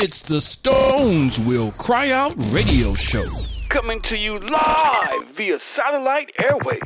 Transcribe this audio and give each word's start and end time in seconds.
It's 0.00 0.22
the 0.22 0.40
Stones 0.40 1.40
Will 1.40 1.72
Cry 1.72 2.12
Out 2.12 2.32
radio 2.52 2.94
show. 2.94 3.26
Coming 3.68 4.00
to 4.02 4.16
you 4.16 4.38
live 4.38 5.26
via 5.34 5.58
satellite 5.58 6.30
airways. 6.38 6.78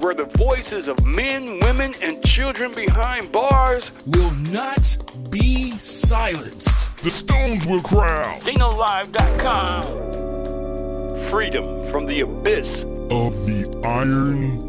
Where 0.00 0.12
the 0.12 0.26
voices 0.36 0.88
of 0.88 1.02
men, 1.06 1.58
women, 1.60 1.94
and 2.02 2.22
children 2.22 2.70
behind 2.72 3.32
bars 3.32 3.90
will 4.04 4.32
not 4.32 4.98
be 5.30 5.70
silenced. 5.70 6.94
The 7.02 7.10
Stones 7.10 7.66
will 7.66 7.80
cry 7.80 8.34
out. 8.34 8.42
DinoLive.com. 8.42 11.30
Freedom 11.30 11.90
from 11.90 12.04
the 12.04 12.20
abyss 12.20 12.82
of 12.82 13.32
the 13.46 13.64
Iron 13.86 14.67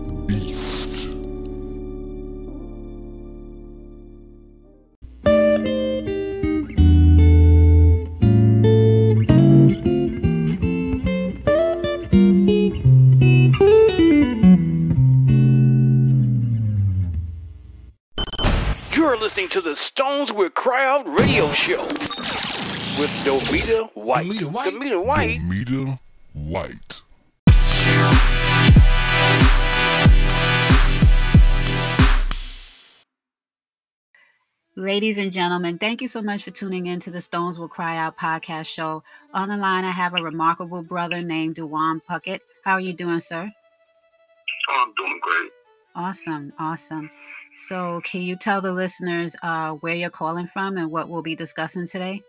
listening 19.49 19.61
to 19.63 19.69
the 19.69 19.75
Stones 19.75 20.31
Will 20.31 20.49
Cry 20.49 20.85
Out 20.85 21.07
radio 21.07 21.51
show 21.51 21.81
with 22.99 23.09
Domita 23.25 23.89
White. 23.95 24.27
Domita 24.27 24.51
White. 24.51 24.73
Domita 24.73 25.03
White. 25.03 25.39
Domita 25.41 25.99
White. 26.33 27.01
Ladies 34.75 35.17
and 35.17 35.33
gentlemen, 35.33 35.77
thank 35.77 36.01
you 36.01 36.07
so 36.07 36.21
much 36.21 36.43
for 36.43 36.51
tuning 36.51 36.85
in 36.85 36.99
to 37.01 37.11
the 37.11 37.19
Stones 37.19 37.59
Will 37.59 37.67
Cry 37.67 37.97
Out 37.97 38.17
podcast 38.17 38.67
show. 38.67 39.03
On 39.33 39.49
the 39.49 39.57
line, 39.57 39.83
I 39.83 39.91
have 39.91 40.13
a 40.13 40.23
remarkable 40.23 40.83
brother 40.83 41.21
named 41.21 41.55
Dawon 41.55 42.01
Puckett. 42.09 42.39
How 42.63 42.73
are 42.73 42.79
you 42.81 42.93
doing, 42.93 43.19
sir? 43.19 43.51
Oh, 44.69 44.85
I'm 44.85 44.93
doing 44.95 45.19
great. 45.21 45.51
Awesome, 45.95 46.53
awesome. 46.59 47.09
So, 47.67 47.99
can 48.05 48.21
you 48.21 48.37
tell 48.37 48.61
the 48.61 48.71
listeners 48.71 49.35
uh, 49.43 49.73
where 49.73 49.93
you're 49.93 50.09
calling 50.09 50.47
from 50.47 50.77
and 50.77 50.89
what 50.89 51.09
we'll 51.09 51.21
be 51.21 51.35
discussing 51.35 51.85
today? 51.85 52.23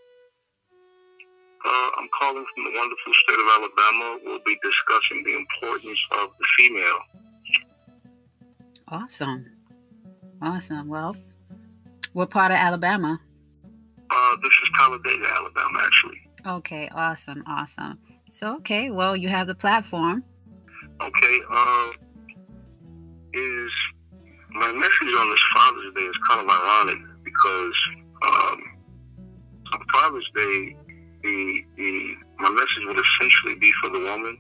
Uh, 1.65 1.91
I'm 1.99 2.09
calling 2.19 2.45
from 2.53 2.65
the 2.65 2.71
wonderful 2.75 3.13
state 3.23 3.39
of 3.39 3.47
Alabama. 3.49 4.19
We'll 4.25 4.41
be 4.45 4.59
discussing 4.61 5.23
the 5.25 5.37
importance 5.37 6.01
of 6.21 6.31
the 6.41 6.47
female. 6.59 6.99
Awesome. 8.89 9.47
Awesome. 10.43 10.89
Well, 10.89 11.15
what 12.13 12.31
part 12.31 12.51
of 12.51 12.59
Alabama? 12.59 13.21
Uh, 14.11 14.37
this 14.43 14.51
is 14.51 14.69
Talladega, 14.77 15.27
Alabama, 15.33 15.79
actually. 15.85 16.21
Okay, 16.45 16.89
awesome, 16.93 17.45
awesome. 17.47 18.01
So, 18.33 18.57
okay, 18.57 18.91
well, 18.91 19.17
you 19.17 19.29
have 19.29 19.47
the 19.47 19.55
platform. 19.55 20.25
Okay, 21.01 21.41
uh, 21.53 21.91
is 23.33 23.71
my 24.53 24.73
message 24.73 25.15
on 25.19 25.31
this 25.31 25.45
Father's 25.55 25.95
Day 25.95 26.03
is 26.03 26.17
kind 26.29 26.41
of 26.41 26.49
ironic 26.49 26.99
because 27.25 27.77
um, 28.23 28.59
on 29.73 29.81
Father's 29.93 30.29
Day, 30.35 30.77
the, 31.23 31.65
the 31.77 32.15
my 32.39 32.51
message 32.51 32.85
would 32.87 32.97
essentially 32.97 33.55
be 33.61 33.71
for 33.83 33.91
the 33.91 34.01
woman 34.01 34.39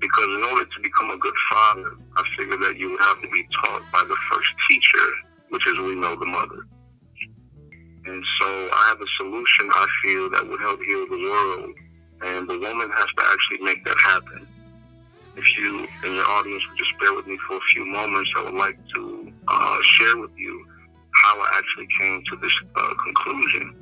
because 0.00 0.24
in 0.24 0.42
order 0.44 0.64
to 0.64 0.82
become 0.82 1.10
a 1.10 1.18
good 1.18 1.34
father, 1.50 1.96
I 2.16 2.22
figure 2.36 2.58
that 2.58 2.76
you 2.76 2.90
would 2.90 3.00
have 3.00 3.22
to 3.22 3.28
be 3.30 3.46
taught 3.62 3.82
by 3.92 4.02
the 4.02 4.16
first 4.30 4.50
teacher, 4.68 5.06
which 5.50 5.66
is 5.66 5.78
we 5.78 5.94
know 5.94 6.18
the 6.18 6.26
mother. 6.26 6.66
And 8.06 8.22
so 8.40 8.68
I 8.72 8.88
have 8.88 9.00
a 9.00 9.10
solution 9.16 9.70
I 9.72 9.86
feel 10.02 10.30
that 10.30 10.46
would 10.46 10.60
help 10.60 10.80
heal 10.82 11.06
the 11.08 11.22
world, 11.30 11.74
and 12.22 12.48
the 12.48 12.58
woman 12.58 12.90
has 12.90 13.08
to 13.16 13.22
actually 13.24 13.64
make 13.64 13.84
that 13.84 13.96
happen 13.98 14.46
if 15.36 15.44
you 15.58 15.86
and 16.04 16.14
your 16.14 16.24
audience 16.24 16.62
would 16.68 16.78
just 16.78 16.92
bear 17.00 17.14
with 17.14 17.26
me 17.26 17.38
for 17.48 17.56
a 17.56 17.60
few 17.72 17.84
moments, 17.86 18.30
I 18.36 18.44
would 18.44 18.54
like 18.54 18.78
to 18.94 19.32
uh, 19.48 19.78
share 19.98 20.16
with 20.18 20.30
you 20.36 20.66
how 21.12 21.38
I 21.40 21.58
actually 21.58 21.88
came 21.98 22.22
to 22.30 22.36
this 22.36 22.52
uh, 22.76 22.94
conclusion. 23.04 23.74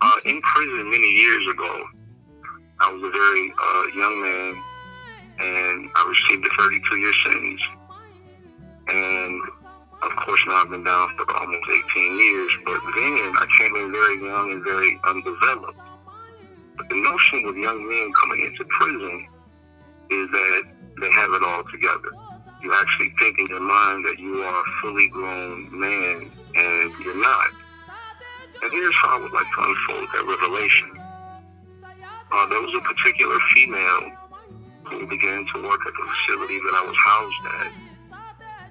Uh, 0.00 0.18
in 0.24 0.40
prison 0.42 0.90
many 0.90 1.10
years 1.10 1.46
ago, 1.52 1.84
I 2.80 2.92
was 2.92 3.02
a 3.02 3.10
very 3.10 3.52
uh, 3.52 3.84
young 3.96 4.22
man, 4.22 4.62
and 5.40 5.90
I 5.94 6.14
received 6.14 6.46
a 6.46 6.50
32-year 6.50 7.12
sentence. 7.24 7.60
And 8.88 9.42
of 10.02 10.12
course, 10.24 10.40
now 10.46 10.62
I've 10.62 10.70
been 10.70 10.84
down 10.84 11.16
for 11.16 11.36
almost 11.36 11.66
18 11.94 12.18
years. 12.18 12.52
But 12.64 12.80
then 12.94 13.34
I 13.36 13.46
came 13.58 13.74
in 13.74 13.90
very 13.90 14.22
young 14.22 14.52
and 14.52 14.62
very 14.62 14.98
undeveloped. 15.04 15.78
But 16.76 16.88
the 16.88 16.94
notion 16.94 17.44
of 17.48 17.56
young 17.56 17.86
men 17.88 18.12
coming 18.20 18.46
into 18.46 18.64
prison 18.64 19.26
is 20.10 20.30
that 20.30 20.62
they 21.00 21.10
have 21.12 21.30
it 21.32 21.42
all 21.42 21.64
together. 21.70 22.10
You 22.62 22.74
actually 22.74 23.14
think 23.18 23.38
in 23.38 23.46
your 23.46 23.60
mind 23.60 24.04
that 24.04 24.18
you 24.18 24.42
are 24.42 24.60
a 24.60 24.64
fully 24.82 25.08
grown 25.08 25.68
man, 25.70 26.30
and 26.54 26.92
you're 27.04 27.22
not. 27.22 27.50
And 28.62 28.72
here's 28.72 28.94
how 29.02 29.18
I 29.18 29.22
would 29.22 29.32
like 29.32 29.46
to 29.46 29.62
unfold 29.62 30.08
that 30.12 30.26
revelation. 30.26 30.90
Uh, 32.30 32.46
there 32.48 32.60
was 32.60 32.74
a 32.76 32.80
particular 32.82 33.38
female 33.54 34.10
who 34.84 35.06
began 35.06 35.46
to 35.54 35.62
work 35.62 35.80
at 35.86 35.92
the 35.92 36.04
facility 36.26 36.58
that 36.58 36.74
I 36.74 36.84
was 36.84 36.96
housed 37.04 37.44
at. 37.60 37.72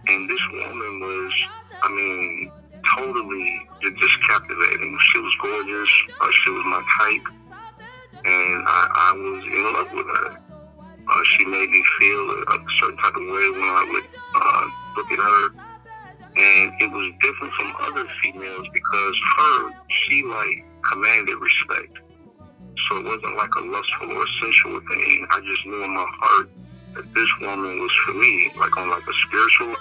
And 0.08 0.30
this 0.30 0.40
woman 0.52 1.00
was, 1.00 1.34
I 1.82 1.90
mean, 1.90 2.52
totally 2.98 3.62
just 3.82 4.18
captivating. 4.28 4.98
She 5.12 5.20
was 5.20 5.34
gorgeous. 5.42 5.90
Uh, 6.20 6.28
she 6.44 6.50
was 6.52 6.66
my 6.66 6.84
type. 7.00 7.28
And 8.26 8.64
I, 8.68 8.88
I 8.94 9.12
was 9.14 9.44
in 9.46 9.74
love 9.74 9.94
with 9.94 10.08
her. 10.08 10.47
Uh, 11.10 11.22
she 11.38 11.46
made 11.46 11.70
me 11.70 11.84
feel 12.00 12.30
a, 12.52 12.58
certain 12.82 12.98
type 12.98 13.16
of 13.16 13.24
way 13.24 13.48
when 13.56 13.64
I 13.64 13.88
would 13.92 14.08
uh, 14.36 14.66
look 14.98 15.12
at 15.12 15.20
her. 15.20 15.50
And 16.38 16.74
it 16.82 16.92
was 16.92 17.14
different 17.22 17.54
from 17.54 17.74
other 17.82 18.06
females 18.22 18.68
because 18.74 19.16
her, 19.38 19.72
she 19.88 20.24
like 20.24 20.66
commanded 20.92 21.38
respect. 21.40 21.98
So 22.90 22.98
it 22.98 23.06
wasn't 23.06 23.36
like 23.36 23.50
a 23.58 23.62
lustful 23.62 24.12
or 24.12 24.26
sensual 24.42 24.80
thing. 24.82 25.28
I 25.32 25.40
just 25.40 25.66
knew 25.66 25.84
in 25.84 25.96
my 25.96 26.06
heart 26.20 26.50
that 26.96 27.14
this 27.14 27.30
woman 27.42 27.80
was 27.80 27.92
for 28.06 28.14
me, 28.14 28.52
like 28.58 28.76
on 28.78 28.90
like 28.90 29.04
a 29.08 29.16
spiritual. 29.28 29.76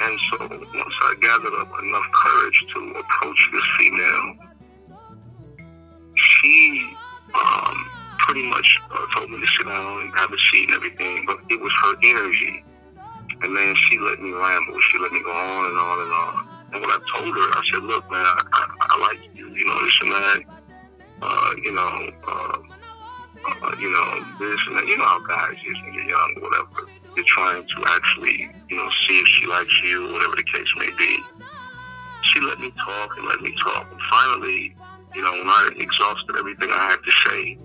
And 0.00 0.18
so 0.30 0.38
once 0.48 0.94
I 1.02 1.14
gathered 1.20 1.54
up 1.54 1.70
enough 1.82 2.08
courage 2.12 2.64
to 2.74 2.78
approach 2.98 3.38
this 3.52 3.62
female, 3.78 4.34
she 6.16 6.96
um, 7.34 7.83
pretty 8.24 8.48
much 8.48 8.66
uh, 8.90 9.06
told 9.14 9.30
me 9.30 9.38
to 9.38 9.46
sit 9.58 9.66
down 9.66 10.00
and 10.00 10.14
have 10.16 10.32
a 10.32 10.40
seat 10.50 10.68
and 10.68 10.76
everything, 10.76 11.24
but 11.26 11.38
it 11.50 11.60
was 11.60 11.72
her 11.84 11.94
energy. 12.02 12.64
And 13.42 13.52
man, 13.52 13.74
she 13.88 13.98
let 13.98 14.20
me 14.20 14.32
ramble. 14.32 14.78
She 14.90 14.98
let 14.98 15.12
me 15.12 15.22
go 15.22 15.32
on 15.32 15.66
and 15.66 15.78
on 15.78 15.98
and 16.00 16.12
on. 16.12 16.48
And 16.72 16.80
when 16.80 16.90
I 16.90 16.98
told 17.12 17.34
her, 17.36 17.48
I 17.52 17.62
said, 17.70 17.82
look, 17.84 18.10
man, 18.10 18.24
I, 18.24 18.42
I, 18.52 18.62
I 18.80 18.98
like 19.00 19.20
you, 19.34 19.48
you 19.48 19.66
know, 19.66 19.84
this 19.84 19.94
and 20.00 20.12
that. 20.12 20.40
Uh, 21.22 21.50
you 21.62 21.72
know, 21.72 22.10
uh, 22.26 22.58
uh, 23.62 23.76
you 23.78 23.90
know, 23.90 24.24
this 24.40 24.60
and 24.66 24.78
that. 24.78 24.86
You 24.86 24.96
know 24.98 25.04
how 25.04 25.20
guys 25.20 25.56
is 25.56 25.76
when 25.84 25.94
you're 25.94 26.08
young 26.08 26.34
whatever. 26.40 26.88
You're 27.14 27.24
trying 27.28 27.62
to 27.62 27.84
actually, 27.86 28.50
you 28.68 28.76
know, 28.76 28.88
see 29.06 29.20
if 29.20 29.26
she 29.38 29.46
likes 29.46 29.82
you, 29.84 30.12
whatever 30.12 30.36
the 30.36 30.44
case 30.44 30.66
may 30.78 30.90
be. 30.96 31.18
She 32.32 32.40
let 32.40 32.58
me 32.58 32.72
talk 32.84 33.16
and 33.16 33.26
let 33.26 33.40
me 33.40 33.54
talk. 33.62 33.86
And 33.90 34.00
finally, 34.10 34.74
you 35.14 35.22
know, 35.22 35.32
when 35.32 35.48
I 35.48 35.70
exhausted 35.76 36.36
everything 36.36 36.70
I 36.72 36.90
had 36.90 36.98
to 37.04 37.12
say, 37.28 37.58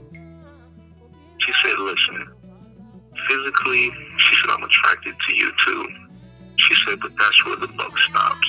she 1.50 1.68
said, 1.68 1.80
listen, 1.80 2.28
physically, 3.28 3.90
she 3.90 4.36
said, 4.42 4.52
I'm 4.52 4.64
attracted 4.64 5.16
to 5.28 5.34
you 5.34 5.52
too. 5.66 5.88
She 6.58 6.76
said, 6.86 7.00
but 7.02 7.12
that's 7.18 7.46
where 7.46 7.56
the 7.56 7.68
buck 7.68 7.94
stops. 8.10 8.48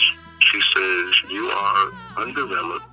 She 0.53 0.61
says, 0.75 1.31
you 1.31 1.47
are 1.47 1.93
undeveloped. 2.19 2.85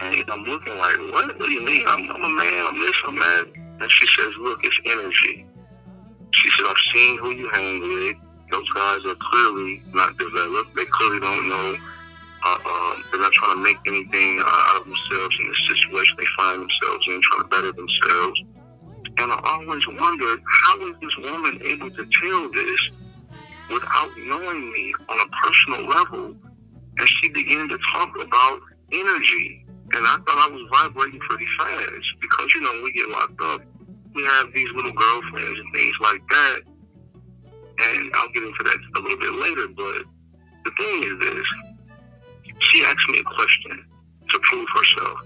And 0.00 0.24
I'm 0.30 0.44
looking 0.44 0.76
like, 0.78 0.96
what? 1.12 1.38
What 1.38 1.46
do 1.46 1.50
you 1.50 1.62
mean? 1.62 1.84
I'm, 1.86 2.10
I'm 2.10 2.24
a 2.24 2.28
man, 2.28 2.66
I'm 2.66 2.80
this, 2.80 2.94
I'm 3.06 3.18
that. 3.18 3.46
And 3.54 3.90
she 4.00 4.06
says, 4.18 4.32
look, 4.40 4.60
it's 4.64 4.76
energy. 4.86 5.46
She 6.34 6.48
said, 6.56 6.66
I've 6.66 6.82
seen 6.94 7.18
who 7.18 7.30
you 7.30 7.48
hang 7.52 7.80
with. 7.80 8.16
Those 8.50 8.68
guys 8.74 9.00
are 9.06 9.16
clearly 9.30 9.82
not 9.92 10.16
developed. 10.18 10.74
They 10.74 10.86
clearly 10.86 11.20
don't 11.20 11.48
know. 11.48 11.76
Uh, 12.44 12.58
um, 12.64 13.04
they're 13.10 13.20
not 13.20 13.32
trying 13.32 13.56
to 13.56 13.62
make 13.62 13.76
anything 13.86 14.40
out 14.44 14.80
of 14.80 14.84
themselves 14.84 15.36
in 15.40 15.48
the 15.48 15.56
situation 15.68 16.14
they 16.16 16.30
find 16.36 16.62
themselves 16.62 17.04
in, 17.06 17.20
trying 17.22 17.42
to 17.42 17.48
better 17.48 17.72
themselves. 17.72 18.40
And 19.18 19.32
I 19.32 19.40
always 19.44 19.82
wondered, 19.98 20.40
how 20.46 20.88
is 20.88 20.94
this 21.00 21.16
woman 21.18 21.60
able 21.64 21.90
to 21.90 22.04
tell 22.22 22.52
this 22.52 22.80
without 23.70 24.10
knowing 24.16 24.72
me 24.72 24.94
on 25.08 25.18
a 25.20 25.28
personal 25.42 25.88
level? 25.88 26.36
And 26.98 27.08
she 27.20 27.28
began 27.28 27.68
to 27.68 27.78
talk 27.92 28.14
about 28.20 28.60
energy. 28.92 29.66
And 29.92 30.06
I 30.06 30.16
thought 30.22 30.38
I 30.38 30.48
was 30.50 30.62
vibrating 30.70 31.20
pretty 31.20 31.46
fast 31.58 32.06
because, 32.20 32.48
you 32.54 32.60
know, 32.60 32.82
we 32.84 32.92
get 32.92 33.08
locked 33.08 33.40
up, 33.40 33.62
we 34.14 34.22
have 34.24 34.52
these 34.52 34.68
little 34.74 34.92
girlfriends 34.92 35.58
and 35.58 35.72
things 35.72 35.96
like 36.00 36.22
that. 36.30 36.58
And 37.78 38.10
I'll 38.14 38.30
get 38.30 38.42
into 38.42 38.62
that 38.64 38.78
a 38.96 39.00
little 39.00 39.18
bit 39.18 39.32
later. 39.34 39.66
But 39.74 40.06
the 40.64 40.70
thing 40.78 41.02
is 41.04 41.18
this 41.18 41.46
she 42.72 42.84
asked 42.84 43.08
me 43.08 43.20
a 43.20 43.24
question 43.24 43.84
to 44.30 44.38
prove 44.50 44.68
herself. 44.74 45.18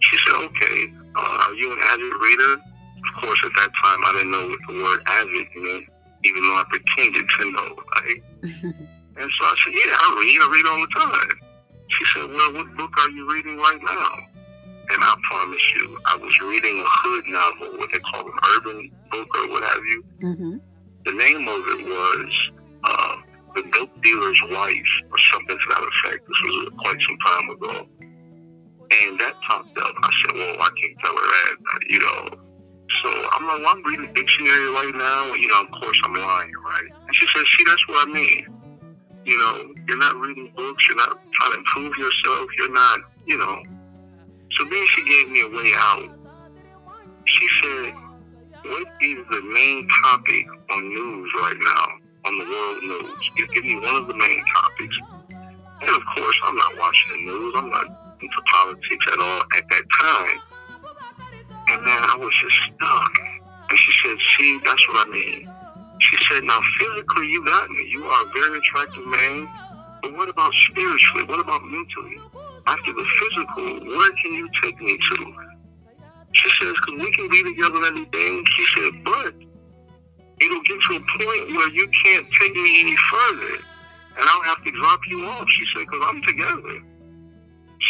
She 0.00 0.16
said, 0.26 0.34
okay, 0.34 0.92
uh, 1.16 1.46
are 1.48 1.54
you 1.54 1.72
an 1.72 1.78
avid 1.82 2.12
reader? 2.20 2.56
Of 3.02 3.22
course, 3.22 3.38
at 3.44 3.52
that 3.56 3.70
time, 3.82 4.00
I 4.04 4.12
didn't 4.12 4.30
know 4.30 4.48
what 4.48 4.60
the 4.68 4.74
word 4.74 5.00
avid 5.06 5.48
meant, 5.56 5.86
even 6.24 6.42
though 6.42 6.56
I 6.56 6.64
pretended 6.70 7.26
to 7.38 7.50
know, 7.50 7.68
right? 7.94 8.22
and 8.42 9.28
so 9.38 9.42
I 9.44 9.54
said, 9.64 9.74
yeah, 9.74 9.94
I 9.94 10.06
read. 10.20 10.40
I 10.40 10.48
read 10.50 10.66
all 10.66 10.80
the 10.80 10.92
time. 10.94 11.38
She 11.92 12.04
said, 12.14 12.30
well, 12.30 12.52
what 12.54 12.76
book 12.76 12.92
are 12.98 13.10
you 13.10 13.30
reading 13.30 13.58
right 13.58 13.80
now? 13.82 14.32
And 14.90 15.02
I 15.02 15.14
promise 15.28 15.62
you, 15.76 15.98
I 16.06 16.16
was 16.16 16.32
reading 16.40 16.80
a 16.80 16.88
hood 16.88 17.24
novel, 17.28 17.78
what 17.78 17.90
they 17.92 18.00
call 18.00 18.26
an 18.26 18.38
urban 18.56 18.90
book 19.10 19.28
or 19.36 19.48
what 19.50 19.62
have 19.62 19.84
you. 19.84 20.04
Mm-hmm. 20.22 20.56
The 21.04 21.12
name 21.12 21.48
of 21.48 21.60
it 21.66 21.86
was 21.86 22.32
uh, 22.84 23.16
The 23.54 23.62
Dope 23.72 24.02
Dealer's 24.02 24.40
Wife 24.50 24.92
or 25.10 25.18
something 25.32 25.56
to 25.56 25.66
that 25.70 25.82
effect. 25.82 26.26
This 26.26 26.40
was 26.44 26.72
quite 26.78 26.98
some 27.06 27.18
time 27.26 27.50
ago. 27.50 27.86
And 28.92 29.20
that 29.20 29.34
popped 29.46 29.76
up. 29.78 29.94
I 30.02 30.10
said, 30.24 30.36
well, 30.36 30.56
I 30.60 30.68
can't 30.76 30.98
tell 31.00 31.16
her 31.16 31.28
that, 31.32 31.56
you 31.88 32.00
know. 32.00 32.51
So 33.00 33.08
I'm 33.08 33.46
like, 33.46 33.60
well, 33.60 33.72
I'm 33.72 33.82
reading 33.84 34.12
dictionary 34.14 34.68
right 34.70 34.94
now. 34.94 35.32
You 35.34 35.48
know, 35.48 35.62
of 35.62 35.70
course 35.70 35.96
I'm 36.04 36.14
lying, 36.14 36.52
right? 36.64 36.88
And 36.90 37.16
she 37.16 37.26
says, 37.34 37.44
see, 37.56 37.64
that's 37.66 37.88
what 37.88 38.08
I 38.08 38.12
mean. 38.12 38.46
You 39.24 39.38
know, 39.38 39.72
you're 39.86 39.98
not 39.98 40.16
reading 40.16 40.52
books. 40.54 40.82
You're 40.88 40.98
not 40.98 41.18
trying 41.32 41.52
to 41.52 41.58
improve 41.58 41.96
yourself. 41.96 42.50
You're 42.58 42.72
not, 42.72 43.00
you 43.26 43.38
know. 43.38 43.62
So 44.58 44.64
then 44.64 44.84
she 44.94 45.02
gave 45.08 45.30
me 45.30 45.40
a 45.42 45.48
way 45.48 45.72
out. 45.74 46.10
She 47.24 47.48
said, 47.62 47.94
what 48.64 48.86
is 49.00 49.18
the 49.30 49.42
main 49.54 49.88
topic 50.04 50.46
on 50.70 50.88
news 50.88 51.30
right 51.40 51.56
now, 51.58 51.86
on 52.26 52.38
the 52.38 52.44
world 52.44 52.82
news? 52.82 53.30
Give 53.36 53.64
me 53.64 53.76
one 53.76 53.96
of 53.96 54.06
the 54.06 54.14
main 54.14 54.44
topics. 54.54 54.96
And 55.80 55.90
of 55.90 56.02
course, 56.14 56.36
I'm 56.44 56.56
not 56.56 56.78
watching 56.78 57.10
the 57.12 57.32
news. 57.32 57.54
I'm 57.56 57.70
not 57.70 57.86
into 58.20 58.42
politics 58.52 59.06
at 59.12 59.18
all 59.18 59.42
at 59.56 59.68
that 59.70 59.84
time. 60.00 60.40
And 61.72 61.86
then 61.86 62.02
I 62.04 62.16
was 62.20 62.32
just 62.44 62.76
stuck. 62.76 63.12
And 63.70 63.78
she 63.80 63.92
said, 64.04 64.16
see, 64.36 64.60
that's 64.62 64.84
what 64.88 65.08
I 65.08 65.10
mean. 65.10 65.48
She 66.04 66.16
said, 66.28 66.44
now 66.44 66.60
physically 66.78 67.28
you 67.32 67.42
got 67.46 67.70
me. 67.70 67.88
You 67.88 68.04
are 68.04 68.26
a 68.26 68.30
very 68.36 68.58
attractive 68.58 69.06
man. 69.06 69.48
But 70.02 70.12
what 70.12 70.28
about 70.28 70.52
spiritually? 70.68 71.24
What 71.24 71.40
about 71.40 71.64
mentally? 71.64 72.20
After 72.66 72.92
the 72.92 73.06
physical, 73.16 73.88
where 73.88 74.12
can 74.20 74.34
you 74.34 74.48
take 74.62 74.78
me 74.82 74.98
to? 74.98 75.16
She 76.34 76.48
says, 76.60 76.74
because 76.76 77.00
we 77.00 77.12
can 77.16 77.30
be 77.30 77.42
together 77.42 77.80
and. 77.88 78.06
She 78.12 78.64
said, 78.76 79.04
but 79.04 79.32
it'll 80.40 80.62
get 80.68 80.78
to 80.90 80.96
a 80.96 81.04
point 81.24 81.56
where 81.56 81.70
you 81.70 81.88
can't 82.04 82.26
take 82.38 82.54
me 82.54 82.80
any 82.80 82.96
further. 83.10 83.56
And 84.20 84.28
I'll 84.28 84.42
have 84.42 84.62
to 84.64 84.70
drop 84.72 85.00
you 85.08 85.24
off. 85.24 85.48
She 85.48 85.64
said, 85.72 85.86
because 85.88 86.04
I'm 86.04 86.20
together 86.20 86.84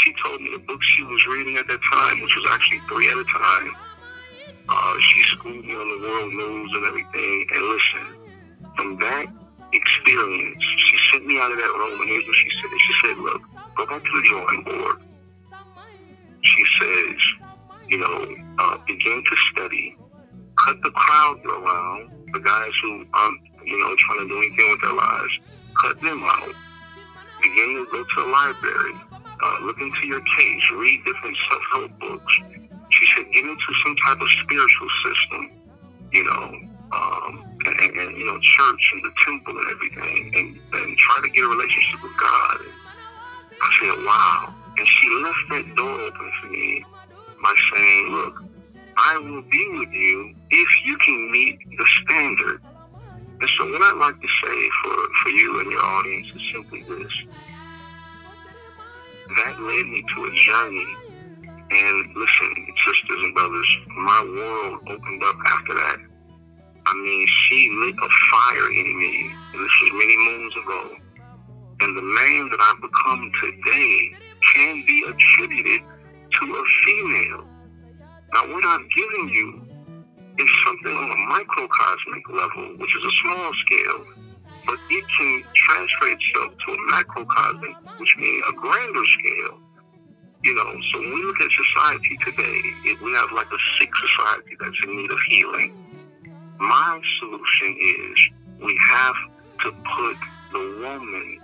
she 0.04 0.14
told 0.22 0.40
me 0.40 0.50
the 0.52 0.58
books 0.58 0.86
she 0.96 1.04
was 1.04 1.26
reading 1.26 1.56
at 1.56 1.66
that 1.68 1.80
time, 1.92 2.20
which 2.20 2.34
was 2.36 2.46
actually 2.50 2.80
three 2.88 3.08
at 3.08 3.16
a 3.16 3.24
time. 3.24 3.76
Uh, 4.68 4.94
she 4.98 5.22
schooled 5.34 5.64
me 5.64 5.74
on 5.74 5.88
the 5.90 6.08
world 6.08 6.32
news 6.32 6.70
and 6.74 6.84
everything. 6.86 7.46
And 7.52 7.62
listen, 7.62 8.06
from 8.76 8.98
that 8.98 9.26
experience, 9.72 10.62
she 10.62 10.96
sent 11.12 11.26
me 11.26 11.38
out 11.38 11.50
of 11.50 11.58
that 11.58 11.72
room, 11.78 12.00
and 12.00 12.08
here's 12.08 12.26
what 12.26 12.36
she 12.36 12.50
said. 12.58 12.70
She 12.70 12.94
said, 13.06 13.18
look, 13.18 13.42
go 13.76 13.86
back 13.86 14.02
to 14.02 14.10
the 14.10 14.28
drawing 14.28 14.62
board. 14.64 14.96
She 16.42 16.64
says, 16.80 17.16
you 17.88 17.98
know, 17.98 18.34
uh, 18.58 18.78
begin 18.86 19.22
to 19.22 19.36
study. 19.52 19.96
Cut 20.66 20.76
the 20.82 20.90
crowd 20.90 21.44
around, 21.44 22.10
the 22.32 22.40
guys 22.40 22.70
who 22.82 23.04
aren't, 23.14 23.40
you 23.64 23.78
know, 23.78 23.94
trying 24.06 24.20
to 24.20 24.28
do 24.28 24.38
anything 24.38 24.70
with 24.70 24.80
their 24.80 24.94
lives. 24.94 25.32
Cut 25.80 26.00
them 26.00 26.22
out. 26.24 26.54
Begin 27.42 27.74
to 27.74 27.86
go 27.90 28.04
to 28.04 28.22
the 28.22 28.28
library 28.28 28.94
uh, 29.42 29.58
look 29.62 29.78
into 29.80 30.06
your 30.06 30.20
case, 30.38 30.62
read 30.76 31.04
different 31.04 31.36
self-help 31.50 31.98
books. 31.98 32.32
She 32.90 33.06
said, 33.16 33.26
get 33.32 33.44
into 33.44 33.70
some 33.84 33.96
type 34.06 34.20
of 34.20 34.28
spiritual 34.44 34.88
system, 35.04 35.50
you 36.12 36.24
know, 36.24 36.44
um, 36.92 37.44
and, 37.64 37.80
and, 37.80 37.98
and, 37.98 38.16
you 38.16 38.26
know, 38.26 38.38
church 38.58 38.82
and 38.94 39.04
the 39.04 39.12
temple 39.24 39.58
and 39.58 39.68
everything, 39.70 40.32
and, 40.34 40.80
and 40.80 40.96
try 40.98 41.20
to 41.22 41.28
get 41.28 41.42
a 41.44 41.48
relationship 41.48 42.02
with 42.02 42.16
God. 42.20 42.56
And 42.60 43.58
I 43.62 43.70
said, 43.80 44.04
wow. 44.04 44.54
And 44.76 44.88
she 45.00 45.08
left 45.24 45.44
that 45.50 45.76
door 45.76 46.00
open 46.00 46.32
for 46.40 46.48
me 46.48 46.84
by 47.42 47.54
saying, 47.74 48.08
look, 48.10 48.44
I 48.96 49.16
will 49.18 49.42
be 49.42 49.68
with 49.78 49.90
you 49.90 50.34
if 50.50 50.68
you 50.84 50.96
can 50.98 51.32
meet 51.32 51.58
the 51.76 51.86
standard. 52.04 52.60
And 53.40 53.50
so 53.58 53.70
what 53.72 53.82
I'd 53.82 53.96
like 53.98 54.20
to 54.20 54.28
say 54.44 54.70
for, 54.82 54.96
for 55.22 55.28
you 55.30 55.60
and 55.60 55.70
your 55.70 55.82
audience 55.82 56.28
is 56.34 56.42
simply 56.52 56.82
this 56.82 57.12
that 59.28 59.60
led 59.60 59.86
me 59.86 60.04
to 60.14 60.24
a 60.24 60.30
journey. 60.44 60.96
And 61.70 62.06
listen, 62.14 62.66
sisters 62.84 63.20
and 63.22 63.34
brothers, 63.34 63.68
my 63.96 64.22
world 64.24 64.80
opened 64.88 65.22
up 65.24 65.36
after 65.46 65.74
that. 65.74 65.98
I 66.84 66.94
mean, 66.94 67.26
she 67.48 67.70
lit 67.72 67.94
a 67.94 68.08
fire 68.30 68.70
in 68.72 68.98
me. 68.98 69.30
This 69.52 69.72
was 69.82 69.92
many 69.92 70.16
moons 70.18 70.54
ago. 70.62 70.96
And 71.80 71.96
the 71.96 72.02
man 72.02 72.48
that 72.50 72.60
I've 72.60 72.80
become 72.82 73.32
today 73.40 74.12
can 74.54 74.84
be 74.86 75.04
attributed 75.08 75.80
to 75.80 76.44
a 76.54 76.64
female. 76.84 77.44
Now, 78.34 78.52
what 78.52 78.64
I've 78.64 78.86
given 78.90 79.28
you 79.28 79.62
is 80.38 80.48
something 80.66 80.92
on 80.92 81.10
a 81.10 81.16
microcosmic 81.16 82.28
level, 82.28 82.76
which 82.78 82.90
is 82.96 83.04
a 83.04 83.14
small 83.22 83.52
scale 83.66 84.06
but 84.66 84.78
it 84.90 85.04
can 85.18 85.44
transfer 85.54 86.08
itself 86.08 86.52
to 86.66 86.72
a 86.72 86.78
macrocosm, 86.90 87.76
which 87.98 88.14
means 88.18 88.44
a 88.48 88.52
grander 88.52 89.06
scale. 89.18 89.58
You 90.42 90.54
know, 90.54 90.72
so 90.92 90.98
when 90.98 91.14
we 91.14 91.24
look 91.24 91.40
at 91.40 91.50
society 91.50 92.18
today, 92.24 92.96
we 93.02 93.12
have 93.12 93.30
like 93.32 93.46
a 93.46 93.60
sick 93.78 93.90
society 94.10 94.56
that's 94.58 94.76
in 94.84 94.96
need 94.96 95.10
of 95.10 95.18
healing. 95.28 95.72
My 96.58 97.00
solution 97.20 97.76
is 97.80 98.64
we 98.64 98.78
have 98.90 99.14
to 99.62 99.70
put 99.70 100.16
the 100.52 100.78
woman 100.80 101.40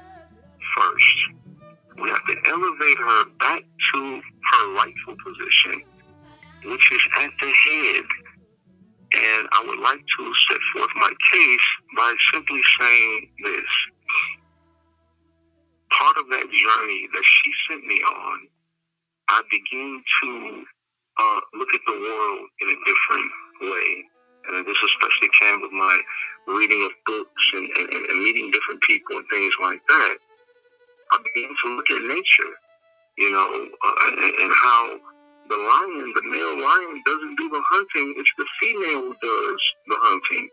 first. 0.76 1.60
We 2.00 2.10
have 2.10 2.24
to 2.26 2.36
elevate 2.50 2.98
her 2.98 3.24
back 3.38 3.62
to 3.92 4.20
her 4.52 4.74
rightful 4.74 5.16
position, 5.24 5.82
which 6.64 6.92
is 6.92 7.02
at 7.18 7.30
the 7.40 7.50
head 7.50 8.04
and 9.12 9.48
I 9.52 9.64
would 9.64 9.80
like 9.80 10.00
to 10.00 10.22
set 10.50 10.60
forth 10.74 10.90
my 10.96 11.12
case 11.32 11.68
by 11.96 12.14
simply 12.32 12.60
saying 12.78 13.30
this. 13.42 13.70
Part 15.96 16.16
of 16.18 16.28
that 16.28 16.44
journey 16.44 17.08
that 17.12 17.24
she 17.24 17.50
sent 17.68 17.86
me 17.86 18.00
on, 18.04 18.38
I 19.28 19.42
begin 19.50 20.02
to 20.22 20.64
uh, 21.18 21.40
look 21.54 21.68
at 21.74 21.80
the 21.86 21.96
world 21.96 22.48
in 22.60 22.68
a 22.68 22.78
different 22.84 23.30
way. 23.72 24.04
And 24.48 24.66
this 24.66 24.76
especially 24.76 25.30
came 25.40 25.60
with 25.62 25.72
my 25.72 26.00
reading 26.46 26.84
of 26.84 26.92
books 27.06 27.44
and, 27.54 27.68
and, 27.76 27.88
and 27.88 28.22
meeting 28.22 28.50
different 28.50 28.80
people 28.82 29.16
and 29.16 29.26
things 29.30 29.52
like 29.60 29.80
that. 29.88 30.16
I 31.12 31.16
began 31.24 31.52
to 31.64 31.68
look 31.76 31.90
at 31.90 32.02
nature, 32.02 32.52
you 33.16 33.30
know, 33.32 33.48
uh, 33.48 33.94
and, 34.08 34.34
and 34.36 34.52
how 34.52 35.00
the 35.48 35.56
lion, 35.56 36.12
the 36.14 36.24
male 36.28 36.60
lion, 36.60 37.02
doesn't 37.04 37.36
do 37.36 37.48
the 37.48 37.62
hunting. 37.72 38.14
It's 38.16 38.34
the 38.36 38.46
female 38.60 39.00
who 39.08 39.14
does 39.20 39.62
the 39.88 39.96
hunting. 39.98 40.48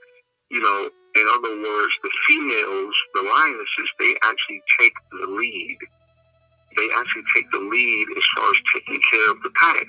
You 0.49 0.61
know, 0.61 0.89
in 1.15 1.25
other 1.35 1.55
words, 1.55 1.93
the 2.03 2.11
females, 2.27 2.95
the 3.13 3.23
lionesses, 3.23 3.89
they 3.99 4.15
actually 4.23 4.61
take 4.79 4.93
the 5.11 5.27
lead. 5.27 5.77
They 6.77 6.87
actually 6.95 7.23
take 7.35 7.49
the 7.51 7.59
lead 7.59 8.07
as 8.15 8.23
far 8.35 8.49
as 8.51 8.59
taking 8.73 8.99
care 9.11 9.31
of 9.31 9.41
the 9.43 9.51
pack. 9.55 9.87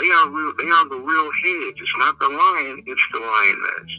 They 0.00 0.08
are 0.10 0.28
real. 0.28 0.52
They 0.56 0.68
are 0.68 0.88
the 0.88 1.00
real 1.00 1.30
heads. 1.44 1.76
It's 1.80 1.96
not 1.98 2.18
the 2.20 2.28
lion. 2.28 2.84
It's 2.86 3.06
the 3.12 3.20
lioness. 3.20 3.92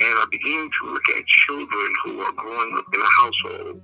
And 0.00 0.14
I 0.18 0.26
began 0.30 0.70
to 0.80 0.92
look 0.92 1.08
at 1.08 1.24
children 1.46 1.94
who 2.04 2.20
are 2.20 2.32
growing 2.32 2.72
up 2.76 2.86
in 2.92 3.00
a 3.00 3.12
household. 3.20 3.80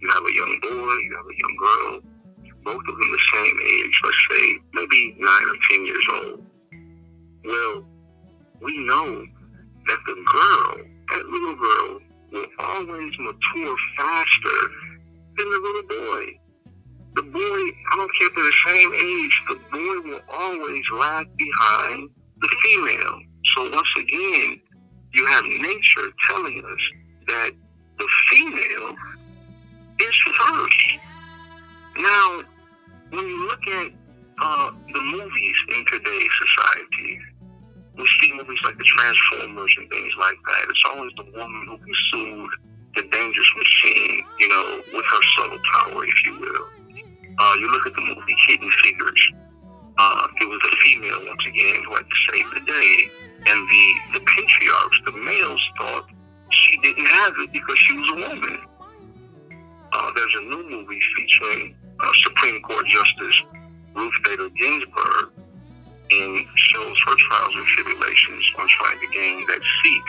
You 0.00 0.08
have 0.10 0.24
a 0.24 0.32
young 0.32 0.58
boy. 0.62 0.94
You 1.04 1.12
have 1.16 1.28
a 1.28 1.38
young 1.38 1.56
girl 1.60 2.11
both 2.64 2.82
of 2.88 2.98
them 2.98 3.12
the 3.12 3.18
same 3.32 3.58
age, 3.66 4.00
let's 4.04 4.16
say 4.30 4.58
maybe 4.72 5.16
nine 5.18 5.44
or 5.44 5.56
ten 5.70 5.86
years 5.86 6.06
old. 6.12 6.46
Well, 7.44 7.84
we 8.60 8.78
know 8.86 9.26
that 9.86 9.98
the 10.06 10.24
girl, 10.32 10.76
that 11.10 11.26
little 11.26 11.56
girl, 11.56 12.00
will 12.32 12.46
always 12.58 13.12
mature 13.18 13.76
faster 13.96 14.60
than 15.36 15.50
the 15.50 15.58
little 15.58 15.82
boy. 15.88 16.38
The 17.14 17.22
boy, 17.22 17.62
I 17.92 17.96
don't 17.96 18.10
care 18.18 18.28
if 18.28 18.34
they're 18.34 18.44
the 18.44 18.52
same 18.66 18.94
age, 18.94 19.42
the 19.48 19.54
boy 19.70 20.10
will 20.10 20.20
always 20.32 20.84
lag 20.94 21.26
behind 21.36 22.08
the 22.40 22.48
female. 22.62 23.20
So 23.54 23.70
once 23.70 23.88
again, 23.98 24.60
you 25.12 25.26
have 25.26 25.44
nature 25.44 26.10
telling 26.26 26.64
us 26.64 26.80
that 27.26 27.50
the 27.98 28.08
female 28.30 28.94
is 30.00 30.14
first. 30.38 30.82
Now, 31.98 32.42
when 33.12 33.28
you 33.28 33.46
look 33.46 33.60
at 33.68 33.92
uh, 34.40 34.70
the 34.92 35.02
movies 35.02 35.56
in 35.68 35.84
today's 35.84 36.32
society, 36.40 37.20
we 37.96 38.08
see 38.20 38.32
movies 38.32 38.58
like 38.64 38.78
the 38.78 38.84
Transformers 38.84 39.74
and 39.78 39.88
things 39.90 40.12
like 40.18 40.38
that. 40.48 40.64
It's 40.70 40.84
always 40.88 41.12
the 41.16 41.28
woman 41.36 41.66
who 41.68 41.76
pursued 41.76 42.50
the 42.96 43.02
dangerous 43.12 43.52
machine, 43.56 44.24
you 44.40 44.48
know, 44.48 44.80
with 44.94 45.04
her 45.04 45.22
subtle 45.36 45.60
power, 45.74 46.04
if 46.04 46.14
you 46.24 46.40
will. 46.40 46.66
Uh, 47.38 47.54
you 47.60 47.70
look 47.70 47.86
at 47.86 47.94
the 47.94 48.00
movie 48.00 48.36
Hidden 48.48 48.70
Figures. 48.82 49.22
Uh, 49.98 50.26
it 50.40 50.48
was 50.48 50.60
a 50.64 50.76
female 50.82 51.20
once 51.26 51.44
again 51.46 51.84
who 51.84 51.94
had 51.94 52.06
to 52.08 52.18
save 52.32 52.46
the 52.54 52.60
day, 52.64 53.10
and 53.44 53.68
the 53.68 53.94
the 54.14 54.20
patriarchs, 54.24 54.96
the 55.04 55.12
males, 55.12 55.60
thought 55.76 56.06
she 56.50 56.78
didn't 56.80 57.04
have 57.04 57.34
it 57.38 57.52
because 57.52 57.78
she 57.86 57.92
was 57.92 58.08
a 58.08 58.28
woman. 58.28 58.58
Uh, 59.92 60.10
there's 60.14 60.34
a 60.38 60.44
new 60.48 60.70
movie 60.70 61.00
featuring 61.14 61.76
uh, 62.02 62.10
Supreme 62.24 62.60
Court 62.62 62.84
Justice 62.86 63.36
Ruth 63.94 64.14
Bader 64.24 64.48
Ginsburg, 64.50 65.30
and 66.10 66.46
shows 66.56 66.96
her 67.06 67.14
trials 67.28 67.54
and 67.54 67.66
tribulations 67.66 68.44
on 68.58 68.68
trying 68.68 69.00
to 69.00 69.06
gain 69.12 69.46
that 69.46 69.60
seat. 69.82 70.02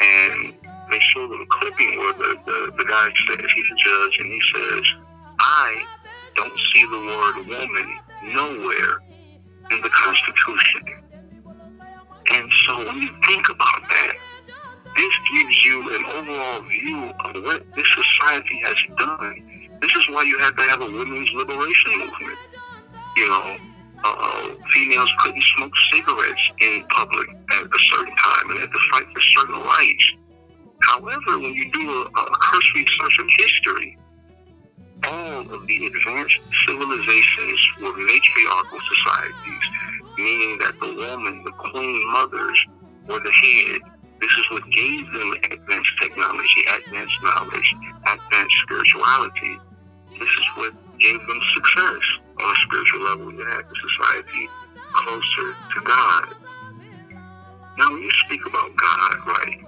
And 0.00 0.54
they 0.90 1.00
show 1.14 1.24
a 1.24 1.46
clipping 1.46 1.98
where 1.98 2.12
the, 2.14 2.36
the, 2.46 2.72
the 2.78 2.84
guy 2.84 3.10
says 3.28 3.38
he's 3.54 3.70
a 3.72 3.78
judge, 3.84 4.16
and 4.18 4.32
he 4.32 4.40
says, 4.54 4.84
"I 5.38 5.84
don't 6.36 6.58
see 6.74 6.84
the 6.86 6.98
word 6.98 7.36
woman 7.46 7.98
nowhere 8.24 8.98
in 9.70 9.80
the 9.82 9.90
Constitution." 9.90 11.00
And 12.30 12.48
so 12.66 12.78
when 12.78 12.96
you 12.96 13.10
think 13.26 13.48
about 13.48 13.82
that, 13.88 14.14
this 14.96 15.14
gives 15.32 15.64
you 15.64 15.94
an 15.94 16.04
overall 16.04 16.62
view 16.62 17.12
of 17.24 17.42
what 17.44 17.64
this 17.74 17.86
society 17.94 18.60
has 18.64 18.76
done. 18.96 19.59
This 19.80 19.90
is 19.96 20.08
why 20.10 20.22
you 20.24 20.38
have 20.38 20.56
to 20.56 20.62
have 20.62 20.80
a 20.80 20.86
women's 20.86 21.30
liberation 21.34 21.98
movement. 21.98 22.38
You 23.16 23.28
know, 23.28 23.56
uh, 24.04 24.48
females 24.74 25.10
couldn't 25.22 25.44
smoke 25.56 25.72
cigarettes 25.92 26.40
in 26.60 26.84
public 26.90 27.28
at 27.28 27.64
a 27.64 27.80
certain 27.92 28.14
time 28.16 28.50
and 28.50 28.60
had 28.60 28.70
to 28.70 28.78
fight 28.92 29.06
for 29.12 29.20
certain 29.36 29.60
rights. 29.62 30.04
However, 30.82 31.38
when 31.38 31.54
you 31.54 31.70
do 31.72 31.90
a, 31.90 32.20
a 32.20 32.38
cursory 32.40 32.86
search 32.98 33.18
of 33.20 33.26
history, 33.38 33.98
all 35.04 35.54
of 35.54 35.66
the 35.66 35.86
advanced 35.86 36.38
civilizations 36.66 37.60
were 37.82 37.96
matriarchal 37.96 38.78
societies, 38.88 39.64
meaning 40.18 40.58
that 40.58 40.74
the 40.80 40.94
woman, 40.94 41.42
the 41.44 41.52
queen 41.52 42.12
mothers, 42.12 42.58
were 43.08 43.20
the 43.20 43.32
head. 43.32 43.80
This 44.20 44.30
is 44.30 44.50
what 44.50 44.70
gave 44.70 45.06
them 45.12 45.34
advanced 45.50 45.90
technology, 46.02 46.64
advanced 46.68 47.22
knowledge, 47.22 47.74
advanced 48.06 48.54
spirituality. 48.64 49.58
This 50.18 50.28
is 50.28 50.46
what 50.56 50.72
gave 50.98 51.18
them 51.26 51.40
success 51.54 52.02
on 52.38 52.50
a 52.50 52.58
spiritual 52.66 53.02
level. 53.02 53.32
You 53.32 53.44
had 53.46 53.64
the 53.68 53.76
society 53.88 54.48
closer 54.92 55.54
to 55.74 55.80
God. 55.84 56.34
Now, 57.78 57.92
when 57.92 58.02
you 58.02 58.10
speak 58.26 58.44
about 58.46 58.70
God, 58.76 59.26
right, 59.26 59.60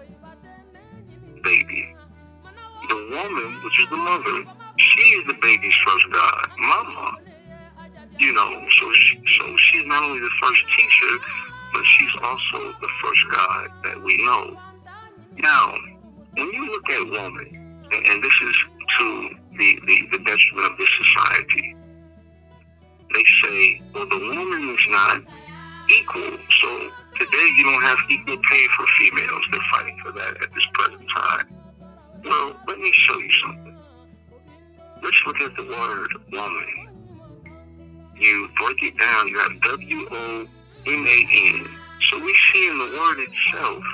baby, 1.42 1.94
the 2.88 2.94
woman, 3.10 3.60
which 3.64 3.80
is 3.80 3.88
the 3.90 3.96
mother, 3.96 4.44
she 4.76 5.02
is 5.16 5.26
the 5.26 5.38
baby's 5.40 5.74
first 5.86 6.06
God, 6.12 6.48
mama. 6.58 7.16
You 8.18 8.32
know, 8.32 8.66
so 8.80 8.92
she, 8.92 9.22
so 9.38 9.56
she's 9.56 9.86
not 9.86 10.02
only 10.02 10.20
the 10.20 10.30
first 10.40 10.60
teacher, 10.76 11.24
but 11.72 11.82
she's 11.98 12.14
also 12.22 12.74
the 12.80 12.88
first 13.02 13.20
God 13.30 13.68
that 13.84 14.02
we 14.02 14.16
know. 14.24 14.58
Now, 15.38 15.74
when 16.34 16.46
you 16.52 16.70
look 16.70 16.90
at 16.90 17.10
woman, 17.10 17.80
and, 17.90 18.06
and 18.06 18.22
this 18.22 18.32
is 18.42 18.54
to 18.98 19.30
the, 19.56 19.78
the, 19.86 20.02
the 20.12 20.18
detriment 20.24 20.72
of 20.72 20.78
this 20.78 20.88
society, 21.02 21.76
they 23.12 23.24
say, 23.42 23.82
well, 23.94 24.08
the 24.08 24.18
woman 24.18 24.74
is 24.74 24.86
not 24.88 25.22
equal. 25.90 26.38
So 26.62 26.90
today 27.18 27.46
you 27.56 27.64
don't 27.64 27.82
have 27.82 27.98
equal 28.10 28.38
pay 28.50 28.66
for 28.76 28.86
females. 28.98 29.44
They're 29.50 29.60
fighting 29.70 29.98
for 30.02 30.12
that 30.12 30.42
at 30.42 30.48
this 30.54 30.66
present 30.74 31.06
time. 31.14 31.54
Well, 32.24 32.56
let 32.68 32.78
me 32.78 32.92
show 33.06 33.18
you 33.18 33.30
something. 33.44 33.78
Let's 35.02 35.16
look 35.26 35.40
at 35.40 35.56
the 35.56 35.64
word 35.64 36.10
woman. 36.30 36.88
You 38.16 38.48
break 38.56 38.82
it 38.82 38.98
down, 38.98 39.28
you 39.28 39.38
have 39.38 39.60
W 39.60 40.08
O 40.10 40.46
M 40.86 41.06
A 41.06 41.28
N. 41.32 41.68
So 42.10 42.18
we 42.18 42.36
see 42.52 42.68
in 42.68 42.78
the 42.78 42.98
word 42.98 43.18
itself, 43.18 43.84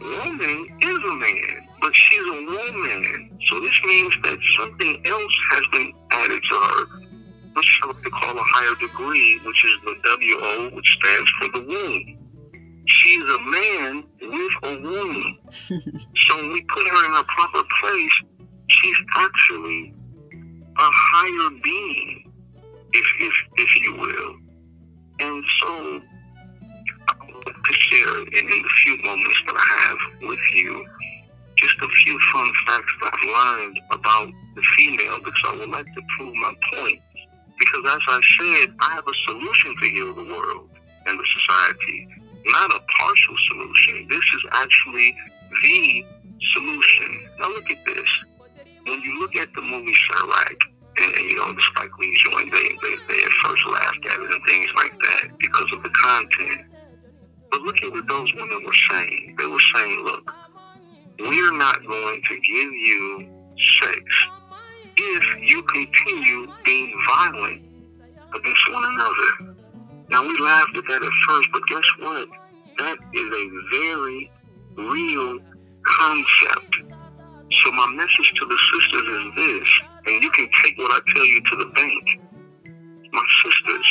woman 0.00 0.78
is 0.80 0.98
a 0.98 1.14
man, 1.14 1.68
but 1.82 1.92
she's 1.94 2.22
a 2.22 2.44
woman. 2.46 3.38
So 3.50 3.60
this 3.60 3.78
means 3.84 4.14
that 4.22 4.38
something 4.58 5.02
else 5.04 5.32
has 5.50 5.62
been 5.72 5.92
added 6.10 6.42
to 6.50 6.56
her 6.56 6.86
which 7.54 7.66
what 7.84 8.02
to 8.02 8.10
call 8.10 8.38
a 8.38 8.42
higher 8.54 8.74
degree, 8.76 9.38
which 9.44 9.64
is 9.64 9.78
the 9.84 9.94
WO, 10.04 10.70
which 10.74 10.86
stands 10.98 11.30
for 11.38 11.48
the 11.58 11.66
womb. 11.66 12.18
She's 12.86 13.22
a 13.22 13.40
man 13.40 14.04
with 14.20 14.52
a 14.62 14.82
womb. 14.82 15.38
so 15.50 16.36
when 16.36 16.52
we 16.52 16.64
put 16.74 16.86
her 16.86 17.04
in 17.06 17.12
a 17.12 17.24
proper 17.24 17.62
place, 17.80 18.46
she's 18.68 18.96
actually 19.14 19.94
a 20.78 20.90
higher 20.90 21.50
being, 21.62 22.11
I 35.52 35.56
would 35.56 35.68
like 35.68 35.84
to 35.84 36.02
prove 36.16 36.34
my 36.34 36.54
point. 36.72 37.00
Because 37.58 37.84
as 37.86 38.00
I 38.08 38.20
said, 38.40 38.74
I 38.80 38.94
have 38.94 39.04
a 39.06 39.16
solution 39.26 39.74
to 39.82 39.90
heal 39.90 40.14
the 40.14 40.24
world 40.24 40.70
and 41.06 41.18
the 41.18 41.26
society, 41.40 42.08
not 42.46 42.70
a 42.70 42.80
partial 42.98 43.36
solution. 43.50 44.08
This 44.08 44.18
is 44.18 44.42
actually 44.52 45.14
the 45.62 46.04
solution. 46.54 47.28
Now 47.38 47.48
look 47.50 47.70
at 47.70 47.84
this. 47.84 48.08
When 48.86 49.00
you 49.02 49.20
look 49.20 49.36
at 49.36 49.52
the 49.54 49.60
movie 49.60 49.94
Chi-Raq, 50.08 50.56
and, 50.98 51.14
and 51.14 51.24
you 51.30 51.36
know 51.36 51.52
the 51.52 51.62
Spike 51.70 51.96
Lee 51.98 52.18
joint, 52.24 52.50
they, 52.50 52.68
they 52.82 52.96
they 53.08 53.22
at 53.22 53.30
first 53.44 53.62
laughed 53.70 54.04
at 54.10 54.20
it 54.20 54.30
and 54.30 54.44
things 54.44 54.68
like 54.74 54.92
that 54.92 55.38
because 55.38 55.68
of 55.72 55.82
the 55.82 55.90
content. 55.90 56.66
But 57.50 57.60
look 57.60 57.76
at 57.82 57.92
what 57.92 58.08
those 58.08 58.32
women 58.34 58.64
were 58.64 58.76
saying. 58.90 59.36
They 59.38 59.46
were 59.46 59.62
saying, 59.74 60.02
look, 60.04 60.24
we're 61.18 61.56
not 61.56 61.84
going 61.86 62.22
to 62.28 62.34
give 62.34 62.72
you 62.72 63.28
sex 63.80 64.02
if 64.96 65.40
you 65.40 65.62
continue 65.62 66.52
being 66.64 66.92
violent 67.08 67.62
against 68.34 68.72
one 68.72 68.84
another. 68.84 69.56
Now, 70.10 70.26
we 70.26 70.38
laughed 70.38 70.76
at 70.76 70.84
that 70.88 71.02
at 71.02 71.12
first, 71.28 71.48
but 71.52 71.62
guess 71.68 71.88
what? 72.00 72.28
That 72.78 72.96
is 73.14 73.32
a 73.32 73.44
very 73.70 74.30
real 74.76 75.38
concept. 75.84 76.76
So, 77.64 77.72
my 77.72 77.86
message 77.94 78.32
to 78.38 78.46
the 78.46 78.58
sisters 78.72 79.08
is 79.08 79.34
this, 79.36 79.68
and 80.06 80.22
you 80.22 80.30
can 80.30 80.48
take 80.62 80.78
what 80.78 80.90
I 80.90 81.00
tell 81.14 81.24
you 81.24 81.42
to 81.42 81.56
the 81.56 81.70
bank. 81.74 82.04
My 83.12 83.24
sisters, 83.44 83.86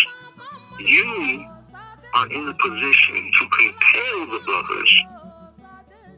you 0.80 1.46
are 2.16 2.28
in 2.28 2.50
a 2.50 2.54
position 2.54 3.32
to 3.40 3.48
compel 3.50 4.40
the 4.40 4.44
brothers, 4.46 4.94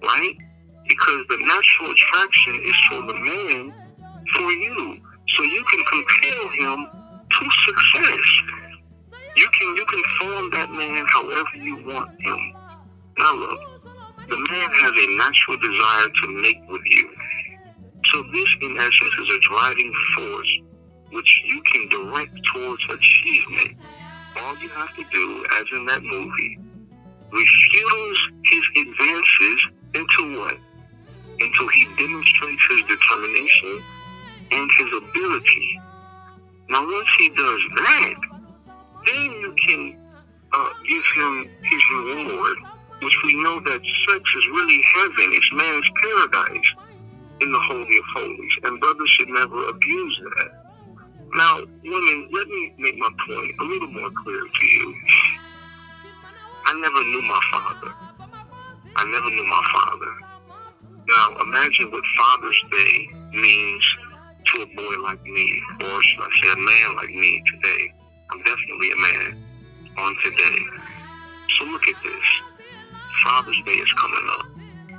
right? 0.01 0.35
Because 0.87 1.25
the 1.29 1.37
natural 1.37 1.91
attraction 1.91 2.61
is 2.65 2.75
for 2.89 3.01
the 3.07 3.13
man 3.13 3.82
for 4.35 4.51
you. 4.51 5.01
So 5.37 5.43
you 5.43 5.63
can 5.69 5.83
compel 5.85 6.49
him 6.49 6.87
to 7.29 7.49
success. 7.65 8.25
You 9.35 9.49
can 9.49 9.75
you 9.75 9.85
can 9.85 10.03
form 10.19 10.49
that 10.51 10.69
man 10.69 11.05
however 11.07 11.55
you 11.55 11.83
want 11.85 12.11
him. 12.21 12.53
Now 13.17 13.33
look, 13.35 13.59
the 14.29 14.37
man 14.37 14.69
has 14.71 14.93
a 14.95 15.07
natural 15.17 15.57
desire 15.57 16.09
to 16.09 16.41
mate 16.41 16.61
with 16.69 16.83
you. 16.85 17.09
So 18.11 18.23
this 18.31 18.49
in 18.61 18.77
essence 18.77 19.15
is 19.21 19.29
a 19.29 19.39
driving 19.49 19.93
force 20.15 20.59
which 21.11 21.41
you 21.45 21.61
can 21.71 21.89
direct 21.89 22.33
towards 22.53 22.83
achievement. 22.89 23.77
All 24.39 24.57
you 24.57 24.69
have 24.69 24.95
to 24.95 25.03
do, 25.11 25.45
as 25.59 25.65
in 25.71 25.85
that 25.85 26.03
movie, 26.03 26.59
refuse 27.31 28.19
his 28.51 28.63
advances 28.81 29.59
into 29.93 30.39
what? 30.39 30.57
Until 31.39 31.67
he 31.69 31.85
demonstrates 31.97 32.61
his 32.69 32.81
determination 32.87 33.83
and 34.53 34.69
his 34.77 34.89
ability. 35.01 35.79
Now, 36.69 36.85
once 36.85 37.07
he 37.17 37.29
does 37.29 37.61
that, 37.75 38.15
then 39.05 39.25
you 39.41 39.55
can 39.65 39.97
uh, 40.53 40.69
give 40.87 41.03
him 41.15 41.49
his 41.63 41.83
reward, 41.91 42.57
which 43.01 43.17
we 43.25 43.43
know 43.43 43.59
that 43.59 43.81
sex 44.07 44.23
is 44.37 44.47
really 44.47 44.81
heaven. 44.95 45.33
It's 45.33 45.51
man's 45.53 45.85
paradise 46.01 46.69
in 47.41 47.51
the 47.51 47.59
Holy 47.59 47.97
of 47.97 48.05
Holies, 48.15 48.51
and 48.63 48.79
brothers 48.79 49.09
should 49.17 49.29
never 49.29 49.67
abuse 49.67 50.21
that. 50.23 50.63
Now, 51.35 51.61
women, 51.83 52.29
let 52.31 52.47
me 52.47 52.73
make 52.77 52.97
my 52.97 53.09
point 53.27 53.51
a 53.59 53.63
little 53.63 53.91
more 53.91 54.11
clear 54.23 54.41
to 54.41 54.65
you. 54.65 54.95
I 56.65 56.73
never 56.79 57.03
knew 57.03 57.21
my 57.23 57.41
father. 57.51 57.93
I 58.95 59.03
never 59.05 59.29
knew 59.31 59.45
my 59.45 59.63
father. 59.73 60.33
Now, 61.07 61.41
imagine 61.41 61.91
what 61.91 62.03
Father's 62.17 62.63
Day 62.71 63.09
means 63.33 63.83
to 64.53 64.61
a 64.61 64.65
boy 64.65 64.95
like 65.03 65.21
me, 65.23 65.61
or 65.81 66.03
should 66.03 66.21
I 66.21 66.29
say 66.41 66.51
a 66.51 66.57
man 66.57 66.95
like 66.95 67.09
me 67.09 67.43
today. 67.53 67.93
I'm 68.29 68.39
definitely 68.39 68.91
a 68.91 68.95
man 68.97 69.43
on 69.97 70.15
today. 70.23 70.59
So 71.57 71.65
look 71.65 71.87
at 71.87 72.03
this. 72.03 72.57
Father's 73.23 73.61
Day 73.65 73.73
is 73.73 73.93
coming 74.01 74.27
up. 74.39 74.45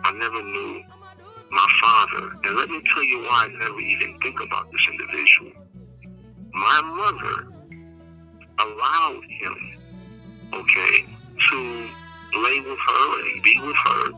I 0.05 0.13
never 0.13 0.43
knew 0.43 0.83
my 1.51 1.69
father, 1.81 2.33
and 2.45 2.57
let 2.57 2.69
me 2.69 2.81
tell 2.93 3.05
you 3.05 3.19
why 3.23 3.47
I 3.47 3.49
never 3.49 3.81
even 3.81 4.19
think 4.23 4.41
about 4.41 4.71
this 4.73 4.81
individual. 4.91 5.53
My 6.53 6.81
mother 6.83 7.55
allowed 8.59 9.25
him, 9.25 9.79
okay, 10.53 11.05
to 11.51 11.89
lay 12.35 12.61
with 12.61 12.79
her 12.79 13.21
and 13.21 13.43
be 13.43 13.61
with 13.61 13.77
her. 13.77 14.11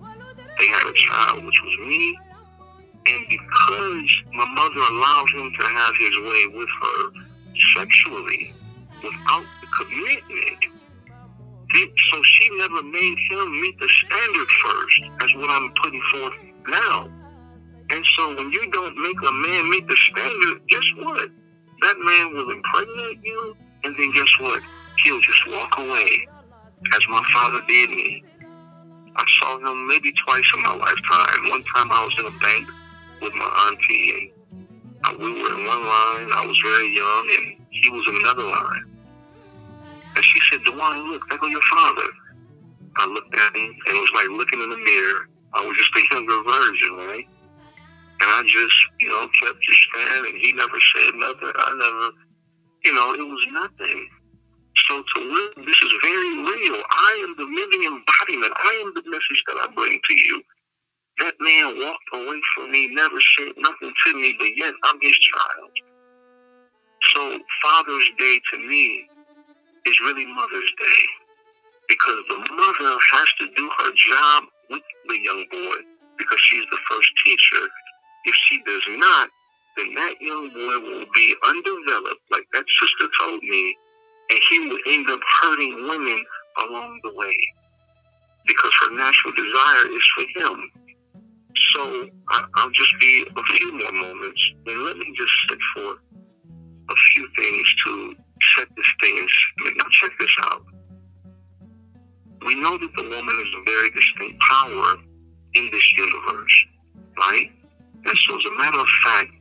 They 0.59 0.67
had 0.69 0.87
a 0.87 0.95
child, 1.09 1.45
which 1.45 1.61
was 1.65 1.89
me. 1.89 2.19
And 3.07 3.25
because 3.29 4.11
my 4.33 4.47
mother 4.55 4.81
allowed 4.81 5.31
him 5.35 5.53
to 5.59 5.65
have 5.67 5.95
his 5.99 6.17
way 6.27 6.47
with 6.59 6.69
her 6.83 7.11
sexually 7.77 8.53
without 9.03 9.47
the 9.61 9.69
commitment, 9.79 10.59
so 12.11 12.23
she 12.25 12.51
never 12.59 12.83
made 12.83 13.19
him 13.31 13.61
meet 13.61 13.79
the 13.79 13.89
standard 14.05 14.49
first, 14.65 15.01
as 15.21 15.29
what 15.37 15.51
I'm 15.51 15.73
putting 15.83 16.03
forth 16.13 16.35
now. 16.69 17.09
And 17.91 18.05
so 18.17 18.35
when 18.35 18.51
you 18.51 18.71
don't 18.73 18.97
make 18.97 19.17
a 19.19 19.33
man 19.33 19.71
meet 19.71 19.87
the 19.87 19.97
standard, 20.11 20.67
guess 20.69 20.89
what? 20.99 21.31
That 21.83 21.97
man 21.99 22.35
will 22.35 22.51
impregnate 22.51 23.21
you, 23.23 23.57
and 23.85 23.95
then 23.97 24.13
guess 24.15 24.31
what? 24.41 24.63
He'll 25.05 25.21
just 25.21 25.49
walk 25.49 25.79
away, 25.79 26.27
as 26.95 27.01
my 27.09 27.23
father 27.33 27.61
did 27.69 27.91
me. 27.91 28.25
I 29.17 29.25
saw 29.41 29.59
him 29.59 29.87
maybe 29.87 30.13
twice 30.25 30.45
in 30.57 30.63
my 30.63 30.75
lifetime. 30.75 31.49
One 31.51 31.65
time 31.75 31.93
I 31.93 32.05
was 32.05 32.17
in 32.19 32.27
a 32.27 32.39
bank 32.39 32.69
with 33.21 33.35
my 33.35 33.51
auntie, 33.69 34.33
and 35.05 35.19
we 35.19 35.31
were 35.33 35.53
in 35.59 35.67
one 35.67 35.85
line. 35.85 36.31
I 36.33 36.45
was 36.47 36.59
very 36.65 36.95
young, 36.95 37.25
and 37.37 37.67
he 37.71 37.91
was 37.91 38.05
in 38.09 38.17
another 38.17 38.45
line. 38.45 38.97
And 40.17 40.25
she 40.25 40.41
said, 40.51 40.61
Dawon, 40.65 41.11
look, 41.11 41.23
there 41.29 41.39
go 41.39 41.47
your 41.47 41.61
father. 41.71 42.09
I 42.97 43.07
looked 43.07 43.35
at 43.35 43.55
him, 43.55 43.77
and 43.87 43.97
it 43.97 44.01
was 44.01 44.13
like 44.15 44.29
looking 44.33 44.61
in 44.61 44.71
the 44.71 44.81
mirror. 44.81 45.29
I 45.53 45.67
was 45.67 45.77
just 45.77 45.93
a 45.93 46.15
younger 46.15 46.43
version, 46.43 46.93
right? 46.97 47.29
And 48.21 48.29
I 48.33 48.41
just, 48.49 48.77
you 49.01 49.09
know, 49.09 49.29
kept 49.37 49.61
just 49.61 49.81
standing. 49.93 50.41
He 50.41 50.53
never 50.53 50.81
said 50.97 51.13
nothing. 51.21 51.53
I 51.53 51.69
never, 51.77 52.07
you 52.85 52.93
know, 52.97 53.13
it 53.13 53.29
was 53.29 53.45
nothing. 53.53 54.09
So 54.89 55.03
to 55.03 55.19
live, 55.21 55.67
this 55.67 55.77
is 55.77 55.93
very 56.01 56.33
real. 56.41 56.81
I 56.81 57.13
am 57.29 57.35
the 57.37 57.45
living 57.45 57.85
embodiment. 57.85 58.53
I 58.57 58.73
am 58.85 58.93
the 58.97 59.05
message 59.05 59.43
that 59.49 59.57
I 59.61 59.69
bring 59.75 60.01
to 60.01 60.15
you. 60.15 60.43
That 61.19 61.35
man 61.41 61.79
walked 61.79 62.09
away 62.13 62.41
from 62.55 62.73
me, 62.73 62.89
never 62.93 63.17
said 63.39 63.53
nothing 63.57 63.93
to 64.05 64.15
me, 64.15 64.35
but 64.39 64.57
yet 64.57 64.75
I'm 64.85 65.01
his 65.01 65.17
child. 65.33 65.73
So 67.15 67.39
Father's 67.63 68.11
Day 68.19 68.41
to 68.53 68.59
me 68.59 69.09
is 69.87 69.97
really 70.05 70.27
Mother's 70.27 70.73
Day 70.79 71.03
because 71.89 72.21
the 72.29 72.39
mother 72.39 72.99
has 73.13 73.29
to 73.41 73.47
do 73.57 73.71
her 73.79 73.91
job 74.11 74.45
with 74.71 74.83
the 75.09 75.19
young 75.23 75.47
boy 75.51 75.77
because 76.19 76.39
she's 76.51 76.67
the 76.71 76.79
first 76.91 77.11
teacher. 77.25 77.65
If 78.25 78.35
she 78.49 78.59
does 78.67 78.83
not, 78.99 79.29
then 79.77 79.95
that 79.95 80.15
young 80.21 80.51
boy 80.51 80.77
will 80.83 81.07
be 81.15 81.35
undeveloped, 81.47 82.23
like 82.31 82.45
that 82.53 82.65
sister 82.81 83.09
told 83.21 83.43
me, 83.43 83.77
and 84.31 84.41
he 84.51 84.59
will 84.69 84.79
end 84.89 85.09
up 85.11 85.21
hurting 85.43 85.75
women 85.89 86.25
along 86.67 87.01
the 87.05 87.15
way 87.15 87.37
because 88.47 88.73
her 88.83 88.91
natural 88.97 89.33
desire 89.35 89.87
is 89.89 90.05
for 90.15 90.41
him. 90.41 90.71
So 91.75 92.09
I, 92.29 92.65
will 92.65 92.71
just 92.73 92.93
be 93.01 93.27
a 93.29 93.57
few 93.57 93.73
more 93.79 93.93
moments, 93.93 94.41
and 94.67 94.85
let 94.85 94.97
me 94.97 95.07
just 95.17 95.33
set 95.49 95.59
forth 95.75 95.99
a 96.89 96.95
few 97.15 97.29
things 97.37 97.67
to 97.85 98.15
set 98.57 98.69
the 98.77 98.83
stage. 98.99 99.35
Now 99.77 99.85
check 100.01 100.13
this 100.19 100.31
out. 100.43 100.63
We 102.45 102.55
know 102.55 102.79
that 102.79 102.93
the 102.97 103.03
woman 103.03 103.37
is 103.41 103.53
a 103.59 103.65
very 103.65 103.91
distinct 103.91 104.41
power 104.49 104.97
in 105.55 105.69
this 105.73 105.87
universe, 105.97 106.57
right? 107.19 107.51
And 108.05 108.19
so 108.29 108.37
as 108.37 108.45
a 108.53 108.57
matter 108.57 108.79
of 108.79 108.87
fact, 109.05 109.33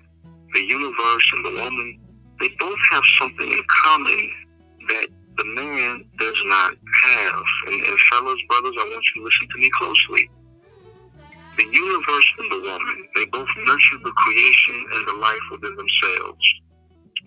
the 0.53 0.61
universe 0.61 1.25
and 1.33 1.45
the 1.45 1.61
woman, 1.61 1.99
they 2.39 2.49
both 2.59 2.79
have 2.91 3.03
something 3.19 3.51
in 3.51 3.63
common 3.83 4.31
that 4.89 5.07
the 5.37 5.45
man 5.45 6.05
does 6.17 6.39
not 6.45 6.73
have. 7.03 7.43
And, 7.67 7.83
and 7.83 7.97
fellas, 8.11 8.39
brothers, 8.47 8.75
I 8.79 8.85
want 8.89 9.03
you 9.15 9.21
to 9.21 9.25
listen 9.25 9.47
to 9.51 9.57
me 9.59 9.69
closely. 9.77 10.29
The 11.57 11.63
universe 11.63 12.29
and 12.39 12.51
the 12.51 12.61
woman, 12.67 13.07
they 13.15 13.25
both 13.25 13.47
nurture 13.65 13.99
the 14.03 14.11
creation 14.11 14.85
and 14.91 15.07
the 15.07 15.13
life 15.13 15.45
within 15.51 15.75
themselves. 15.75 16.43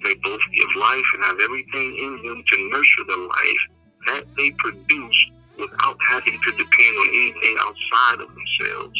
They 0.02 0.14
both 0.22 0.40
give 0.54 0.68
life 0.76 1.08
and 1.14 1.24
have 1.24 1.40
everything 1.40 1.96
in 1.96 2.12
them 2.22 2.44
to 2.44 2.70
nurture 2.70 3.06
the 3.08 3.16
life 3.24 3.64
that 4.06 4.24
they 4.36 4.50
produce 4.58 5.20
without 5.58 5.96
having 6.10 6.38
to 6.44 6.50
depend 6.52 6.94
on 7.00 7.08
anything 7.08 7.56
outside 7.58 8.20
of 8.20 8.28
themselves, 8.28 8.98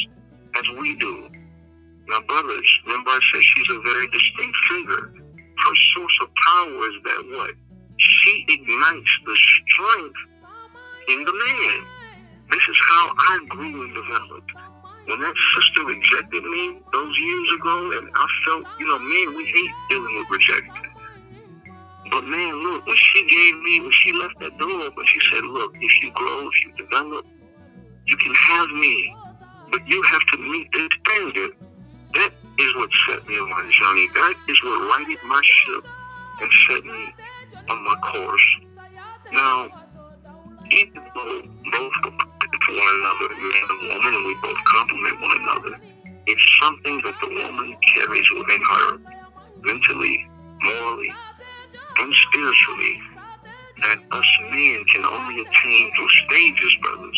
as 0.57 0.65
we 0.81 0.95
do. 0.97 1.29
Now, 2.07 2.21
brothers, 2.21 2.67
remember 2.85 3.11
I 3.11 3.19
said 3.31 3.41
she's 3.55 3.69
a 3.69 3.81
very 3.81 4.07
distinct 4.07 4.57
figure. 4.69 5.13
Her 5.57 5.75
source 5.93 6.17
of 6.23 6.29
power 6.35 6.89
is 6.89 6.97
that 7.05 7.21
what? 7.37 7.51
She 7.97 8.45
ignites 8.49 9.13
the 9.25 9.37
strength 9.37 10.19
in 11.07 11.23
the 11.23 11.33
man. 11.33 11.85
This 12.49 12.65
is 12.67 12.77
how 12.89 13.13
I 13.15 13.45
grew 13.47 13.83
and 13.83 13.93
developed. 13.93 14.51
When 15.09 15.21
that 15.21 15.33
sister 15.55 15.85
rejected 15.85 16.43
me 16.43 16.77
those 16.93 17.17
years 17.17 17.49
ago, 17.59 17.97
and 17.97 18.09
I 18.13 18.27
felt, 18.45 18.65
you 18.79 18.85
know, 18.85 18.99
man, 18.99 19.35
we 19.35 19.43
hate 19.45 19.71
dealing 19.89 20.19
with 20.19 20.29
rejection. 20.29 20.85
But 22.11 22.25
man, 22.25 22.53
look, 22.61 22.85
when 22.85 22.95
she 22.95 23.25
gave 23.25 23.57
me, 23.57 23.81
when 23.81 23.91
she 24.03 24.13
left 24.13 24.37
that 24.39 24.55
door 24.59 24.69
open, 24.69 25.03
she 25.07 25.19
said, 25.33 25.45
look, 25.45 25.75
if 25.81 26.03
you 26.03 26.11
grow, 26.13 26.47
if 26.47 26.53
you 26.63 26.85
develop, 26.85 27.25
you 28.05 28.17
can 28.17 28.35
have 28.35 28.69
me, 28.69 29.15
but 29.71 29.87
you 29.87 29.99
have 30.03 30.21
to 30.31 30.37
meet 30.37 30.69
this 30.73 30.89
standard. 31.01 31.51
That 32.13 32.31
is 32.59 32.75
what 32.75 32.89
set 33.07 33.27
me 33.27 33.39
on 33.39 33.49
my 33.49 33.65
journey. 33.81 34.09
That 34.13 34.35
is 34.47 34.63
what 34.63 34.79
righted 34.93 35.23
my 35.25 35.41
ship 35.41 35.87
and 36.39 36.51
set 36.69 36.85
me 36.85 37.13
on 37.67 37.83
my 37.83 37.95
course. 38.11 38.47
Now, 39.33 39.69
even 40.69 41.01
though 41.15 41.41
both 41.71 41.93
are 42.03 42.28
for 42.69 42.75
one 42.75 42.95
another, 43.01 43.29
man 43.35 43.65
and 43.69 43.81
woman, 43.89 44.13
and 44.13 44.25
we 44.25 44.35
both 44.41 44.57
complement 44.69 45.21
one 45.21 45.37
another, 45.41 45.79
it's 46.27 46.41
something 46.61 47.01
that 47.03 47.15
the 47.21 47.27
woman 47.27 47.75
carries 47.95 48.25
within 48.37 48.61
her 48.61 48.97
mentally, 49.61 50.29
morally, 50.61 51.11
and 51.97 52.13
spiritually 52.29 53.01
that 53.81 53.97
us 54.11 54.29
men 54.51 54.83
can 54.93 55.05
only 55.05 55.41
attain 55.41 55.91
through 55.95 56.09
stages, 56.27 56.73
brothers. 56.81 57.17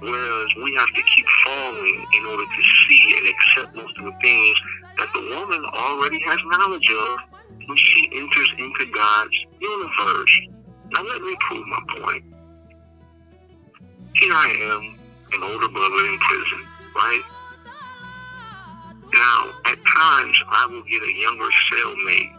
Whereas 0.00 0.48
we 0.62 0.76
have 0.78 0.92
to 0.94 1.02
keep 1.02 1.26
falling 1.44 2.06
in 2.12 2.26
order 2.26 2.44
to 2.44 2.62
see 2.86 3.14
and 3.16 3.26
accept 3.26 3.74
most 3.74 3.96
of 3.98 4.04
the 4.04 4.16
things 4.20 4.56
that 4.98 5.08
the 5.14 5.20
woman 5.20 5.64
already 5.72 6.20
has 6.26 6.38
knowledge 6.44 6.88
of 6.92 7.18
when 7.66 7.78
she 7.78 8.10
enters 8.14 8.50
into 8.58 8.92
God's 8.92 9.34
universe. 9.58 10.34
Now 10.92 11.02
let 11.02 11.22
me 11.22 11.34
prove 11.48 11.66
my 11.66 11.80
point. 12.02 12.35
Here 14.20 14.32
I 14.32 14.48
am, 14.48 14.98
an 15.32 15.42
older 15.42 15.68
brother 15.68 16.06
in 16.06 16.18
prison, 16.18 16.66
right? 16.94 17.22
Now, 19.12 19.50
at 19.64 19.78
times, 19.94 20.36
I 20.48 20.66
will 20.66 20.82
get 20.82 21.02
a 21.02 21.12
younger 21.12 21.48
cellmate 21.72 22.36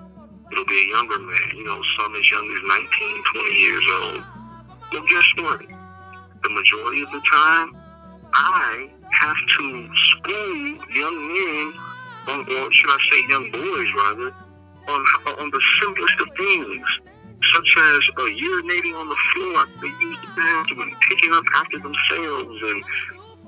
it'll 0.51 0.65
be 0.65 0.79
a 0.79 0.95
younger 0.95 1.19
man, 1.19 1.51
you 1.55 1.63
know, 1.63 1.81
some 1.97 2.15
as 2.15 2.23
young 2.31 2.47
as 2.55 2.63
19, 2.67 3.23
20 3.33 3.55
years 3.55 3.85
old. 4.01 4.23
Well, 4.93 5.03
guess 5.09 5.29
what? 5.37 5.61
The 6.43 6.49
majority 6.49 7.01
of 7.01 7.11
the 7.11 7.21
time, 7.31 7.75
I 8.33 8.89
have 9.11 9.35
to 9.57 9.89
school 10.11 10.55
young 10.95 11.17
men, 11.33 11.73
on, 12.27 12.39
or 12.41 12.69
should 12.71 12.89
I 12.89 12.97
say 13.11 13.29
young 13.29 13.51
boys 13.51 13.87
rather, 13.95 14.33
on, 14.87 15.05
on 15.39 15.51
the 15.51 15.61
simplest 15.81 16.15
of 16.21 16.27
things, 16.37 16.87
such 17.53 17.69
as 17.77 17.99
uh, 18.17 18.21
urinating 18.21 18.95
on 18.97 19.09
the 19.09 19.19
floor, 19.33 19.67
they 19.81 19.87
use 19.87 20.17
the 20.21 20.31
bathroom 20.35 20.81
and 20.81 20.95
picking 21.09 21.33
up 21.33 21.43
after 21.55 21.77
themselves. 21.79 22.57
And, 22.61 22.83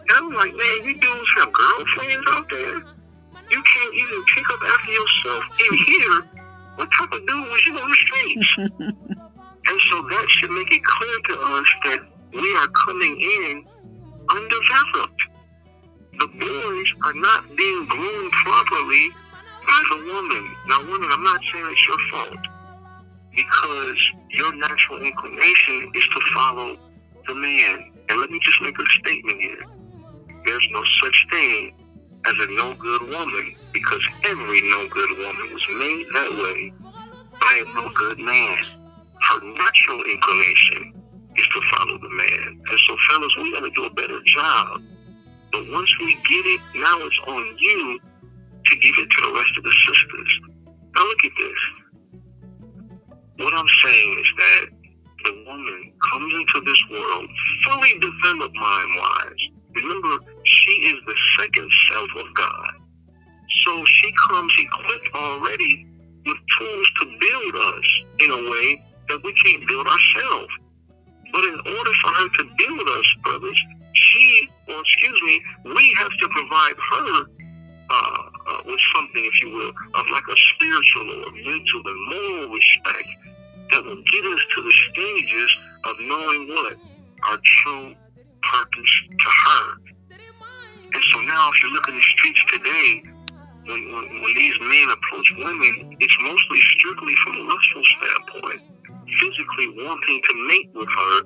and 0.10 0.12
I'm 0.12 0.34
like, 0.34 0.54
man, 0.54 0.78
you 0.86 0.94
dudes 0.94 1.30
have 1.38 1.52
girlfriends 1.52 2.26
out 2.30 2.48
there. 2.50 2.78
You 3.50 3.64
can't 3.64 3.96
even 3.96 4.26
pick 4.36 4.50
up 4.50 4.60
after 4.62 4.92
yourself 4.92 5.44
in 5.60 5.78
here 5.86 6.24
what 6.76 6.88
type 6.98 7.12
of 7.12 7.20
dude 7.28 7.50
was 7.50 7.62
you 7.66 7.78
on 7.78 7.90
the 7.90 7.98
streets? 8.08 8.48
and 8.80 9.80
so 9.92 9.96
that 10.08 10.26
should 10.38 10.52
make 10.52 10.72
it 10.72 10.82
clear 10.86 11.18
to 11.28 11.42
us 11.42 11.68
that 11.84 12.00
we 12.32 12.56
are 12.56 12.70
coming 12.86 13.20
in 13.20 13.66
undeveloped. 14.30 15.22
The 16.20 16.28
boys 16.28 16.88
are 17.04 17.14
not 17.14 17.54
being 17.58 17.86
groomed 17.90 18.32
properly 18.46 19.10
by 19.68 19.84
the 19.92 20.14
woman. 20.14 20.56
Now, 20.68 20.86
woman, 20.88 21.10
I'm 21.12 21.24
not 21.24 21.42
saying 21.52 21.66
it's 21.68 21.88
your 21.88 21.98
fault 22.12 22.59
because 23.40 23.98
your 24.32 24.54
natural 24.56 25.02
inclination 25.04 25.92
is 25.96 26.04
to 26.04 26.22
follow 26.34 26.78
the 27.28 27.36
man. 27.36 27.94
And 28.10 28.20
let 28.20 28.30
me 28.32 28.40
just 28.44 28.62
make 28.62 28.78
a 28.80 28.86
statement 29.00 29.42
here. 29.42 29.66
There's 30.46 30.68
no 30.72 30.84
such 31.04 31.18
thing 31.32 31.74
as 32.28 32.36
a 32.40 32.52
no 32.54 32.76
good 32.76 33.04
woman 33.10 33.56
because 33.74 34.02
every 34.26 34.62
no 34.70 34.88
good 34.90 35.12
woman 35.20 35.54
was 35.54 35.64
made 35.80 36.08
that 36.14 36.32
way 36.44 36.74
by 37.42 37.64
a 37.64 37.76
no 37.76 37.90
good 37.96 38.20
man. 38.20 38.60
Her 39.30 39.42
natural 39.42 40.04
inclination 40.04 40.94
is 41.38 41.46
to 41.56 41.62
follow 41.78 41.98
the 42.00 42.10
man. 42.10 42.62
And 42.70 42.80
so, 42.88 42.98
fellas, 43.10 43.34
we 43.42 43.54
got 43.54 43.62
to 43.62 43.72
do 43.72 43.86
a 43.86 43.94
better 43.94 44.20
job 44.36 44.82
But 45.54 45.70
once 45.72 45.90
we 46.02 46.16
get 46.16 46.46
it, 46.46 46.62
now 46.76 47.00
it's 47.02 47.20
on 47.28 47.58
you 47.60 48.00
to 48.66 48.76
give 48.78 48.96
it 48.98 49.10
to 49.10 49.22
the 49.28 49.34
rest 49.34 49.52
of 49.58 49.64
the 49.64 49.76
sisters. 49.88 50.32
Now 50.96 51.04
look 51.06 51.26
at 51.26 51.32
this. 51.40 51.79
What 53.40 53.54
I'm 53.54 53.72
saying 53.86 54.20
is 54.20 54.28
that 54.38 54.66
the 55.24 55.44
woman 55.48 55.94
comes 56.12 56.34
into 56.34 56.60
this 56.66 56.82
world 56.92 57.30
fully 57.66 57.94
developed 57.94 58.56
mind 58.56 58.92
wise. 58.98 59.42
Remember, 59.76 60.26
she 60.44 60.72
is 60.92 60.98
the 61.06 61.16
second 61.40 61.70
self 61.90 62.10
of 62.18 62.34
God. 62.36 62.72
So 63.66 63.84
she 64.02 64.12
comes 64.28 64.52
equipped 64.60 65.16
already 65.16 65.88
with 66.26 66.38
tools 66.60 66.88
to 67.00 67.06
build 67.06 67.56
us 67.56 67.86
in 68.20 68.32
a 68.32 68.52
way 68.52 68.84
that 69.08 69.24
we 69.24 69.34
can't 69.44 69.66
build 69.68 69.88
ourselves. 69.88 70.52
But 71.32 71.44
in 71.46 71.60
order 71.60 71.94
for 72.04 72.12
her 72.12 72.30
to 72.40 72.44
build 72.58 72.90
us, 72.90 73.06
brothers, 73.24 73.58
she, 73.94 74.50
or 74.68 74.82
excuse 74.82 75.22
me, 75.26 75.42
we 75.76 75.96
have 75.98 76.12
to 76.12 76.28
provide 76.28 76.76
her 76.92 77.26
uh, 77.90 78.29
with 78.66 78.80
something, 78.96 79.24
if 79.24 79.36
you 79.42 79.50
will, 79.54 79.70
of 79.70 80.06
like 80.12 80.28
a 80.28 80.38
spiritual 80.56 81.08
or 81.26 81.32
mental 81.32 81.82
and 81.86 82.00
moral 82.10 82.50
respect 82.54 83.10
that 83.72 83.84
will 83.84 84.04
get 84.12 84.24
us 84.26 84.42
to 84.56 84.60
the 84.62 84.74
stages 84.92 85.50
of 85.86 85.96
knowing 86.02 86.48
what? 86.50 86.76
Our 87.28 87.40
true 87.64 87.96
purpose 88.42 88.94
to 89.10 89.30
her. 89.46 89.66
And 90.94 91.04
so 91.14 91.22
now, 91.22 91.52
if 91.54 91.64
you 91.64 91.70
look 91.74 91.88
in 91.88 91.96
the 91.96 92.08
streets 92.18 92.40
today, 92.52 93.04
when, 93.66 93.94
when, 93.94 94.22
when 94.22 94.34
these 94.34 94.58
men 94.62 94.90
approach 94.90 95.28
women, 95.38 95.98
it's 96.00 96.18
mostly 96.22 96.60
strictly 96.80 97.14
from 97.24 97.36
a 97.36 97.44
lustful 97.46 97.84
standpoint, 98.00 98.62
physically 99.22 99.70
wanting 99.86 100.22
to 100.26 100.34
mate 100.48 100.70
with 100.74 100.90
her, 100.90 101.22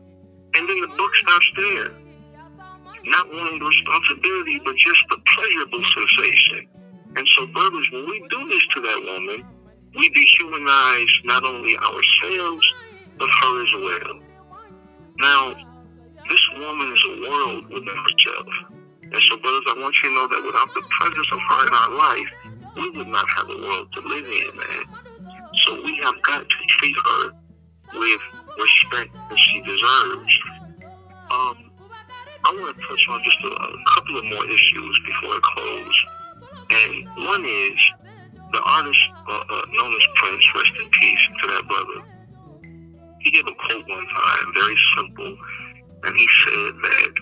and 0.56 0.68
then 0.68 0.82
the 0.82 0.92
book 0.98 1.12
stops 1.24 1.50
there. 1.56 1.92
Not 3.06 3.28
wanting 3.34 3.60
the 3.60 3.66
responsibility, 3.66 4.60
but 4.64 4.76
just 4.76 5.00
the 5.10 5.18
pleasurable 5.36 5.84
sensation. 5.96 6.68
And 7.16 7.28
so, 7.38 7.46
brothers, 7.48 7.88
when 7.92 8.06
we 8.10 8.26
do 8.30 8.50
this 8.50 8.64
to 8.76 8.82
that 8.82 9.02
woman, 9.06 9.46
we 9.96 10.10
dehumanize 10.10 11.14
not 11.26 11.44
only 11.44 11.78
ourselves, 11.78 12.66
but 13.20 13.30
her 13.30 13.62
as 13.62 13.74
well. 13.84 14.20
Now, 15.18 15.54
this 16.30 16.42
woman 16.58 16.94
is 16.94 17.04
a 17.06 17.30
world 17.30 17.66
within 17.70 17.86
herself. 17.88 18.48
And 19.04 19.22
so, 19.30 19.38
brothers, 19.38 19.64
I 19.70 19.76
want 19.78 19.94
you 20.02 20.10
to 20.10 20.16
know 20.16 20.28
that 20.28 20.44
without 20.44 20.70
the 20.74 20.82
presence 20.90 21.28
of 21.32 21.40
her 21.40 21.68
in 21.68 21.74
our 21.74 21.92
life, 21.92 22.30
we 22.76 22.90
would 22.98 23.08
not 23.08 23.26
have 23.38 23.50
a 23.50 23.58
world 23.58 23.88
to 23.94 24.00
live 24.02 24.26
in, 24.26 24.58
man. 24.58 24.86
So 25.66 25.76
we 25.84 26.00
have 26.04 26.20
got 26.24 26.42
to 26.42 26.56
treat 26.80 26.96
her 27.06 27.32
with 27.94 28.22
respect 28.58 29.14
that 29.14 29.38
she 29.38 29.62
deserves. 29.62 30.34
Um, 31.30 31.70
I 32.46 32.52
want 32.60 32.76
to 32.76 32.88
touch 32.88 33.06
on 33.10 33.22
just 33.24 33.38
a, 33.46 33.54
a 33.54 33.84
couple 33.94 34.18
of 34.18 34.26
more 34.26 34.46
issues 34.46 35.00
before 35.06 35.36
I 35.36 35.40
close. 35.54 35.96
And 36.70 37.28
one 37.28 37.46
is 37.46 37.78
the 38.52 38.62
artist 38.62 39.00
uh, 39.28 39.44
uh, 39.50 39.62
known 39.72 39.94
as 39.94 40.08
Prince, 40.16 40.44
rest 40.56 40.72
in 40.82 40.90
peace 40.90 41.20
to 41.42 41.48
that 41.48 41.68
brother. 41.68 42.00
He 43.22 43.32
gave 43.32 43.48
a 43.48 43.56
quote 43.56 43.88
one 43.88 44.08
time, 44.08 44.54
very 44.54 44.78
simple, 44.98 45.38
and 46.04 46.16
he 46.16 46.28
said 46.46 46.74
that 46.84 47.14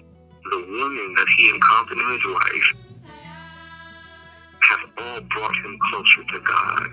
the 0.50 0.58
women 0.58 1.14
that 1.16 1.28
he 1.38 1.50
encountered 1.50 1.98
in 1.98 2.12
his 2.12 2.26
life 2.26 2.70
have 4.62 4.80
all 4.98 5.22
brought 5.22 5.56
him 5.64 5.78
closer 5.90 6.24
to 6.34 6.40
God. 6.42 6.90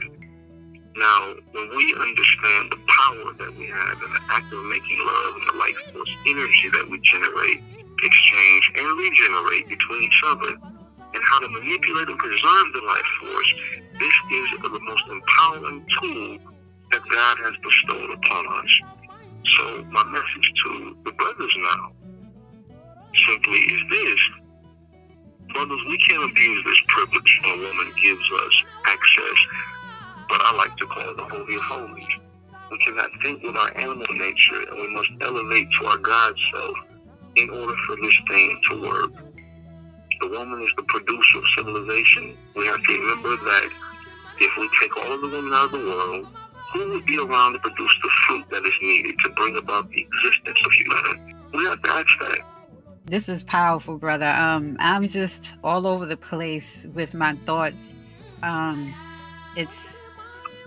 Now, 0.97 1.35
when 1.53 1.77
we 1.77 1.95
understand 1.95 2.73
the 2.73 2.81
power 2.91 3.33
that 3.39 3.57
we 3.57 3.67
have 3.69 4.03
in 4.03 4.13
the 4.13 4.23
act 4.31 4.53
of 4.53 4.65
making 4.65 4.99
love 4.99 5.35
and 5.37 5.47
the 5.49 5.59
life 5.59 5.79
force 5.93 6.11
energy 6.27 6.69
that 6.73 6.91
we 6.91 7.01
generate, 7.07 7.63
exchange, 8.03 8.65
and 8.75 8.99
regenerate 8.99 9.69
between 9.69 10.03
each 10.05 10.23
other, 10.27 10.59
and 11.19 11.27
how 11.27 11.41
to 11.41 11.49
manipulate 11.49 12.09
and 12.09 12.19
preserve 12.19 12.67
the 12.73 12.83
life 12.87 13.11
force, 13.19 13.51
this 13.99 14.17
is 14.31 14.49
the 14.63 14.79
most 14.79 15.05
empowering 15.11 15.85
tool 15.99 16.39
that 16.93 17.03
God 17.11 17.37
has 17.43 17.55
bestowed 17.59 18.11
upon 18.15 18.47
us. 18.47 18.71
So, 19.59 19.83
my 19.91 20.05
message 20.05 20.49
to 20.63 20.97
the 21.05 21.11
brothers 21.13 21.55
now 21.59 21.91
simply 23.27 23.59
is 23.59 23.83
this. 23.91 24.21
Brothers, 25.55 25.81
we 25.89 25.99
can't 26.09 26.31
abuse 26.31 26.65
this 26.65 26.79
privilege 26.87 27.41
a 27.45 27.59
woman 27.67 27.93
gives 28.01 28.27
us 28.45 28.55
access, 28.87 29.39
but 30.29 30.41
I 30.41 30.55
like 30.55 30.77
to 30.77 30.87
call 30.87 31.11
it 31.11 31.17
the 31.17 31.25
Holy 31.25 31.55
of 31.57 31.63
Holies. 31.63 32.15
We 32.71 32.79
cannot 32.85 33.11
think 33.23 33.43
with 33.43 33.57
our 33.57 33.77
animal 33.77 34.07
nature, 34.13 34.71
and 34.71 34.79
we 34.79 34.95
must 34.95 35.09
elevate 35.21 35.69
to 35.81 35.87
our 35.87 35.99
God 35.99 36.35
self 36.53 36.77
in 37.35 37.51
order 37.51 37.75
for 37.87 37.97
this 37.97 38.15
thing 38.29 38.61
to 38.71 38.83
work. 38.83 39.11
The 40.21 40.29
woman 40.29 40.63
is 40.63 40.71
the 40.77 40.83
producer 40.85 41.39
of 41.39 41.45
civilization. 41.57 42.37
We 42.57 42.67
have 42.67 42.83
to 42.83 42.93
remember 42.93 43.37
that 43.37 43.71
if 44.41 44.57
we 44.57 44.69
take 44.81 44.97
all 44.97 45.13
of 45.13 45.21
the 45.21 45.29
women 45.29 45.53
out 45.53 45.67
of 45.67 45.73
the 45.73 45.79
world, 45.79 46.27
who 46.73 46.89
would 46.91 47.07
be 47.07 47.19
around 47.19 47.55
to 47.55 47.59
produce 47.61 47.93
the 48.03 48.11
fruit 48.27 48.45
that 48.51 48.65
is 48.65 48.75
needed 48.83 49.15
to 49.25 49.31
bring 49.31 49.57
about 49.57 49.89
the 49.91 50.01
existence 50.01 50.59
of 50.65 50.73
humanity? 50.73 51.35
We 51.55 51.65
have 51.65 51.83
to 51.83 51.89
ask 51.89 52.09
that. 52.21 52.39
This 53.07 53.29
is 53.29 53.43
powerful, 53.43 53.97
brother. 53.97 54.29
Um, 54.29 54.77
I'm 54.81 55.09
just 55.09 55.57
all 55.65 55.87
over 55.87 56.05
the 56.05 56.17
place 56.17 56.87
with 56.93 57.15
my 57.15 57.35
thoughts. 57.47 57.95
Um, 58.43 58.95
it's 59.57 60.01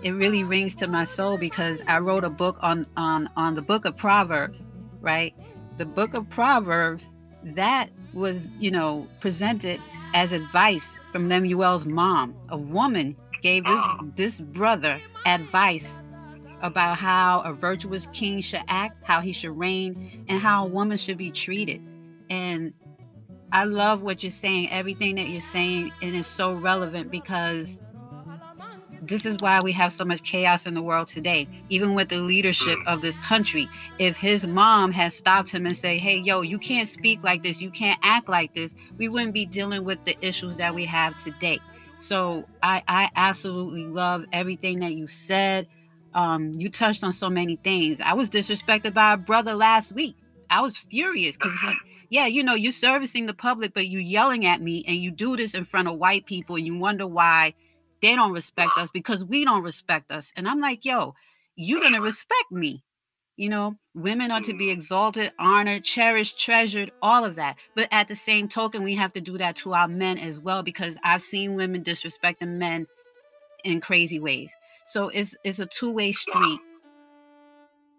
it 0.02 0.10
really 0.10 0.42
rings 0.42 0.74
to 0.76 0.88
my 0.88 1.04
soul 1.04 1.38
because 1.38 1.82
I 1.86 1.98
wrote 1.98 2.24
a 2.24 2.30
book 2.30 2.58
on 2.62 2.86
on 2.96 3.30
on 3.36 3.54
the 3.54 3.62
book 3.62 3.84
of 3.84 3.96
Proverbs, 3.96 4.64
right? 5.00 5.34
The 5.76 5.86
book 5.86 6.14
of 6.14 6.28
Proverbs 6.30 7.10
that 7.44 7.90
was, 8.14 8.48
you 8.58 8.70
know, 8.70 9.06
presented 9.20 9.80
as 10.14 10.32
advice 10.32 10.90
from 11.10 11.28
Lemuel's 11.28 11.86
mom. 11.86 12.34
A 12.50 12.56
woman 12.56 13.16
gave 13.40 13.64
this 13.64 13.84
this 14.14 14.40
brother 14.40 15.00
advice 15.26 16.02
about 16.60 16.96
how 16.96 17.40
a 17.40 17.52
virtuous 17.52 18.06
king 18.12 18.40
should 18.40 18.62
act, 18.68 18.98
how 19.02 19.20
he 19.20 19.32
should 19.32 19.56
reign, 19.58 20.24
and 20.28 20.40
how 20.40 20.64
a 20.64 20.68
woman 20.68 20.96
should 20.96 21.18
be 21.18 21.30
treated. 21.30 21.82
And 22.30 22.72
I 23.50 23.64
love 23.64 24.02
what 24.02 24.22
you're 24.22 24.30
saying, 24.30 24.70
everything 24.70 25.16
that 25.16 25.28
you're 25.28 25.40
saying, 25.40 25.92
and 26.00 26.14
it's 26.14 26.28
so 26.28 26.54
relevant 26.54 27.10
because 27.10 27.80
this 29.02 29.26
is 29.26 29.36
why 29.40 29.60
we 29.60 29.72
have 29.72 29.92
so 29.92 30.04
much 30.04 30.22
chaos 30.22 30.64
in 30.64 30.74
the 30.74 30.82
world 30.82 31.08
today 31.08 31.48
even 31.68 31.94
with 31.94 32.08
the 32.08 32.20
leadership 32.20 32.78
of 32.86 33.02
this 33.02 33.18
country. 33.18 33.68
If 33.98 34.16
his 34.16 34.46
mom 34.46 34.92
had 34.92 35.12
stopped 35.12 35.50
him 35.50 35.66
and 35.66 35.76
say 35.76 35.98
hey 35.98 36.18
yo 36.18 36.40
you 36.42 36.58
can't 36.58 36.88
speak 36.88 37.22
like 37.22 37.42
this 37.42 37.60
you 37.60 37.70
can't 37.70 37.98
act 38.02 38.28
like 38.28 38.54
this 38.54 38.74
we 38.96 39.08
wouldn't 39.08 39.34
be 39.34 39.44
dealing 39.44 39.84
with 39.84 40.04
the 40.04 40.16
issues 40.24 40.56
that 40.56 40.74
we 40.74 40.84
have 40.84 41.16
today. 41.18 41.58
So 41.96 42.46
i 42.62 42.82
i 42.86 43.10
absolutely 43.16 43.86
love 43.86 44.24
everything 44.32 44.80
that 44.80 44.94
you 44.94 45.06
said. 45.08 45.66
Um 46.14 46.52
you 46.54 46.70
touched 46.70 47.02
on 47.02 47.12
so 47.12 47.28
many 47.28 47.56
things. 47.56 48.00
I 48.00 48.14
was 48.14 48.30
disrespected 48.30 48.94
by 48.94 49.14
a 49.14 49.16
brother 49.16 49.54
last 49.54 49.92
week. 49.92 50.16
I 50.48 50.60
was 50.60 50.76
furious 50.76 51.36
because 51.36 51.52
yeah 52.08 52.26
you 52.26 52.44
know 52.44 52.54
you're 52.54 52.70
servicing 52.70 53.26
the 53.26 53.34
public 53.34 53.74
but 53.74 53.88
you're 53.88 54.00
yelling 54.00 54.46
at 54.46 54.62
me 54.62 54.84
and 54.86 54.96
you 54.96 55.10
do 55.10 55.36
this 55.36 55.54
in 55.54 55.64
front 55.64 55.88
of 55.88 55.96
white 55.96 56.24
people 56.26 56.54
and 56.54 56.66
you 56.66 56.78
wonder 56.78 57.06
why 57.06 57.54
they 58.02 58.16
don't 58.16 58.32
respect 58.32 58.72
us 58.76 58.90
because 58.90 59.24
we 59.24 59.44
don't 59.44 59.62
respect 59.62 60.10
us. 60.10 60.32
And 60.36 60.48
I'm 60.48 60.60
like, 60.60 60.84
yo, 60.84 61.14
you're 61.54 61.80
going 61.80 61.94
to 61.94 62.00
respect 62.00 62.50
me. 62.50 62.82
You 63.36 63.48
know, 63.48 63.76
women 63.94 64.30
are 64.30 64.42
to 64.42 64.52
be 64.52 64.66
mm. 64.66 64.72
exalted, 64.72 65.32
honored, 65.38 65.84
cherished, 65.84 66.38
treasured, 66.38 66.92
all 67.00 67.24
of 67.24 67.36
that. 67.36 67.56
But 67.74 67.88
at 67.90 68.08
the 68.08 68.14
same 68.14 68.48
token, 68.48 68.82
we 68.82 68.94
have 68.96 69.12
to 69.14 69.20
do 69.20 69.38
that 69.38 69.56
to 69.56 69.72
our 69.72 69.88
men 69.88 70.18
as 70.18 70.38
well 70.38 70.62
because 70.62 70.98
I've 71.02 71.22
seen 71.22 71.54
women 71.54 71.82
disrespecting 71.82 72.58
men 72.58 72.86
in 73.64 73.80
crazy 73.80 74.18
ways. 74.18 74.54
So 74.84 75.08
it's 75.08 75.34
it's 75.44 75.60
a 75.60 75.66
two-way 75.66 76.12
street. 76.12 76.60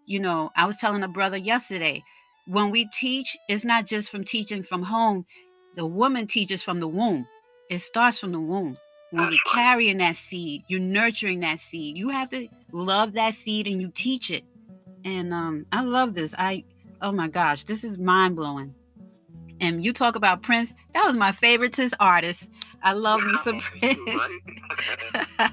You 0.06 0.20
know, 0.20 0.50
I 0.54 0.66
was 0.66 0.76
telling 0.76 1.02
a 1.02 1.08
brother 1.08 1.38
yesterday, 1.38 2.04
when 2.46 2.70
we 2.70 2.86
teach, 2.92 3.36
it's 3.48 3.64
not 3.64 3.86
just 3.86 4.10
from 4.10 4.22
teaching 4.22 4.62
from 4.62 4.82
home. 4.82 5.24
The 5.76 5.86
woman 5.86 6.26
teaches 6.26 6.62
from 6.62 6.78
the 6.78 6.88
womb. 6.88 7.26
It 7.70 7.80
starts 7.80 8.20
from 8.20 8.32
the 8.32 8.40
womb 8.40 8.76
when 9.14 9.30
you're 9.30 9.52
carrying 9.52 9.98
that 9.98 10.16
seed, 10.16 10.64
you're 10.68 10.80
nurturing 10.80 11.40
that 11.40 11.60
seed. 11.60 11.96
You 11.96 12.08
have 12.08 12.30
to 12.30 12.48
love 12.72 13.14
that 13.14 13.34
seed 13.34 13.66
and 13.66 13.80
you 13.80 13.90
teach 13.94 14.30
it. 14.30 14.44
And 15.04 15.32
um, 15.32 15.66
I 15.72 15.82
love 15.82 16.14
this. 16.14 16.34
I 16.38 16.64
oh 17.02 17.12
my 17.12 17.28
gosh, 17.28 17.64
this 17.64 17.84
is 17.84 17.98
mind 17.98 18.36
blowing. 18.36 18.74
And 19.60 19.84
you 19.84 19.92
talk 19.92 20.16
about 20.16 20.42
Prince, 20.42 20.74
that 20.94 21.04
was 21.04 21.16
my 21.16 21.30
favoriteest 21.30 21.94
artist. 22.00 22.50
I 22.82 22.92
love 22.92 23.22
me 23.22 23.36
some 23.36 23.60
Prince. 23.60 23.98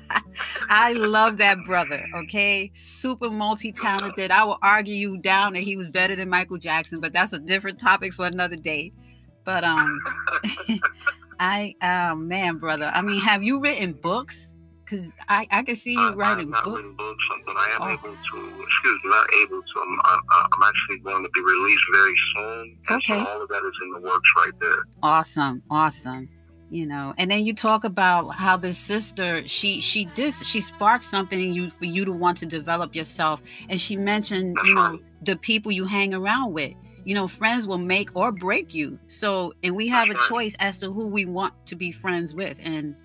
I 0.69 0.93
love 0.93 1.38
that 1.38 1.63
brother, 1.65 2.04
okay? 2.24 2.71
Super 2.74 3.30
multi 3.30 3.71
talented. 3.71 4.32
I 4.32 4.43
will 4.43 4.58
argue 4.62 4.95
you 4.95 5.17
down 5.17 5.54
that 5.54 5.62
he 5.62 5.76
was 5.76 5.89
better 5.89 6.15
than 6.15 6.30
Michael 6.30 6.58
Jackson, 6.58 7.00
but 7.00 7.13
that's 7.13 7.34
a 7.34 7.39
different 7.39 7.80
topic 7.80 8.13
for 8.13 8.26
another 8.26 8.56
day. 8.56 8.91
But 9.43 9.63
um 9.63 10.00
I, 11.42 11.76
oh 11.82 12.16
man, 12.16 12.58
brother. 12.58 12.92
I 12.94 13.02
mean, 13.02 13.20
have 13.22 13.42
you 13.44 13.60
written 13.60 13.94
books? 13.94 14.54
Because 14.86 15.10
I, 15.30 15.48
I 15.52 15.64
can 15.64 15.76
see 15.76 15.94
you 15.94 16.00
I, 16.00 16.14
writing 16.14 16.48
I 16.50 16.52
not 16.52 16.64
books. 16.66 16.78
written 16.78 16.96
books, 16.96 17.24
but 17.46 17.56
I 17.58 17.70
am 17.72 17.82
Oh. 17.82 17.90
able 17.94 18.16
to. 18.16 18.64
Excuse 18.64 19.00
me, 19.04 19.10
not 19.10 19.34
able 19.34 19.62
to. 19.62 19.80
I'm, 19.82 20.00
I'm, 20.06 20.20
I'm 20.54 20.64
actually 20.64 21.00
going 21.00 21.24
to 21.24 21.30
be 21.30 21.42
released 21.42 21.84
very 21.92 22.14
soon. 22.36 22.78
Okay. 22.92 23.20
So 23.20 23.26
all 23.26 23.42
of 23.42 23.50
that 23.50 23.64
is 23.66 23.74
in 23.84 23.92
the 23.94 24.00
works 24.02 24.30
right 24.38 24.54
there. 24.60 24.84
Awesome, 25.02 25.64
awesome. 25.72 26.30
You 26.70 26.86
know, 26.88 27.14
and 27.18 27.30
then 27.32 27.46
you 27.46 27.54
talk 27.54 27.84
about 27.84 28.30
how 28.30 28.56
this 28.56 28.78
sister 28.78 29.46
she 29.48 29.82
she 29.82 30.06
did 30.06 30.34
she 30.34 30.62
sparked 30.62 31.04
something 31.04 31.38
in 31.40 31.54
you 31.54 31.70
for 31.70 31.84
you 31.86 32.06
to 32.06 32.14
want 32.14 32.38
to 32.38 32.46
develop 32.46 32.96
yourself, 32.96 33.42
and 33.68 33.80
she 33.82 33.98
mentioned 33.98 34.56
That's 34.56 34.68
you 34.68 34.76
know 34.76 35.00
the 35.24 35.36
people 35.36 35.72
you 35.72 35.86
hang 35.86 36.14
around 36.14 36.54
with. 36.54 36.74
You 37.04 37.16
know, 37.16 37.28
friends 37.28 37.66
will 37.66 37.78
make 37.80 38.16
or 38.16 38.32
break 38.32 38.74
you. 38.74 39.00
So, 39.08 39.54
and 39.64 39.76
we 39.76 39.88
have 39.88 40.10
a 40.10 40.16
choice 40.30 40.56
as 40.60 40.78
to 40.80 40.92
who 40.92 41.08
we 41.10 41.26
want 41.26 41.54
to 41.68 41.76
be 41.76 41.92
friends 41.92 42.34
with. 42.36 42.60
And 42.64 42.96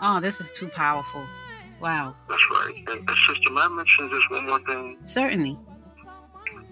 oh, 0.00 0.20
this 0.20 0.40
is 0.40 0.50
too 0.52 0.68
powerful. 0.68 1.26
Wow, 1.80 2.14
That's 2.28 2.42
right. 2.50 2.74
And, 2.88 3.08
and 3.08 3.18
sister, 3.26 3.50
may 3.50 3.62
I 3.62 3.68
mention 3.68 4.10
just 4.10 4.30
one 4.30 4.46
more 4.46 4.60
thing? 4.66 4.98
certainly. 5.04 5.58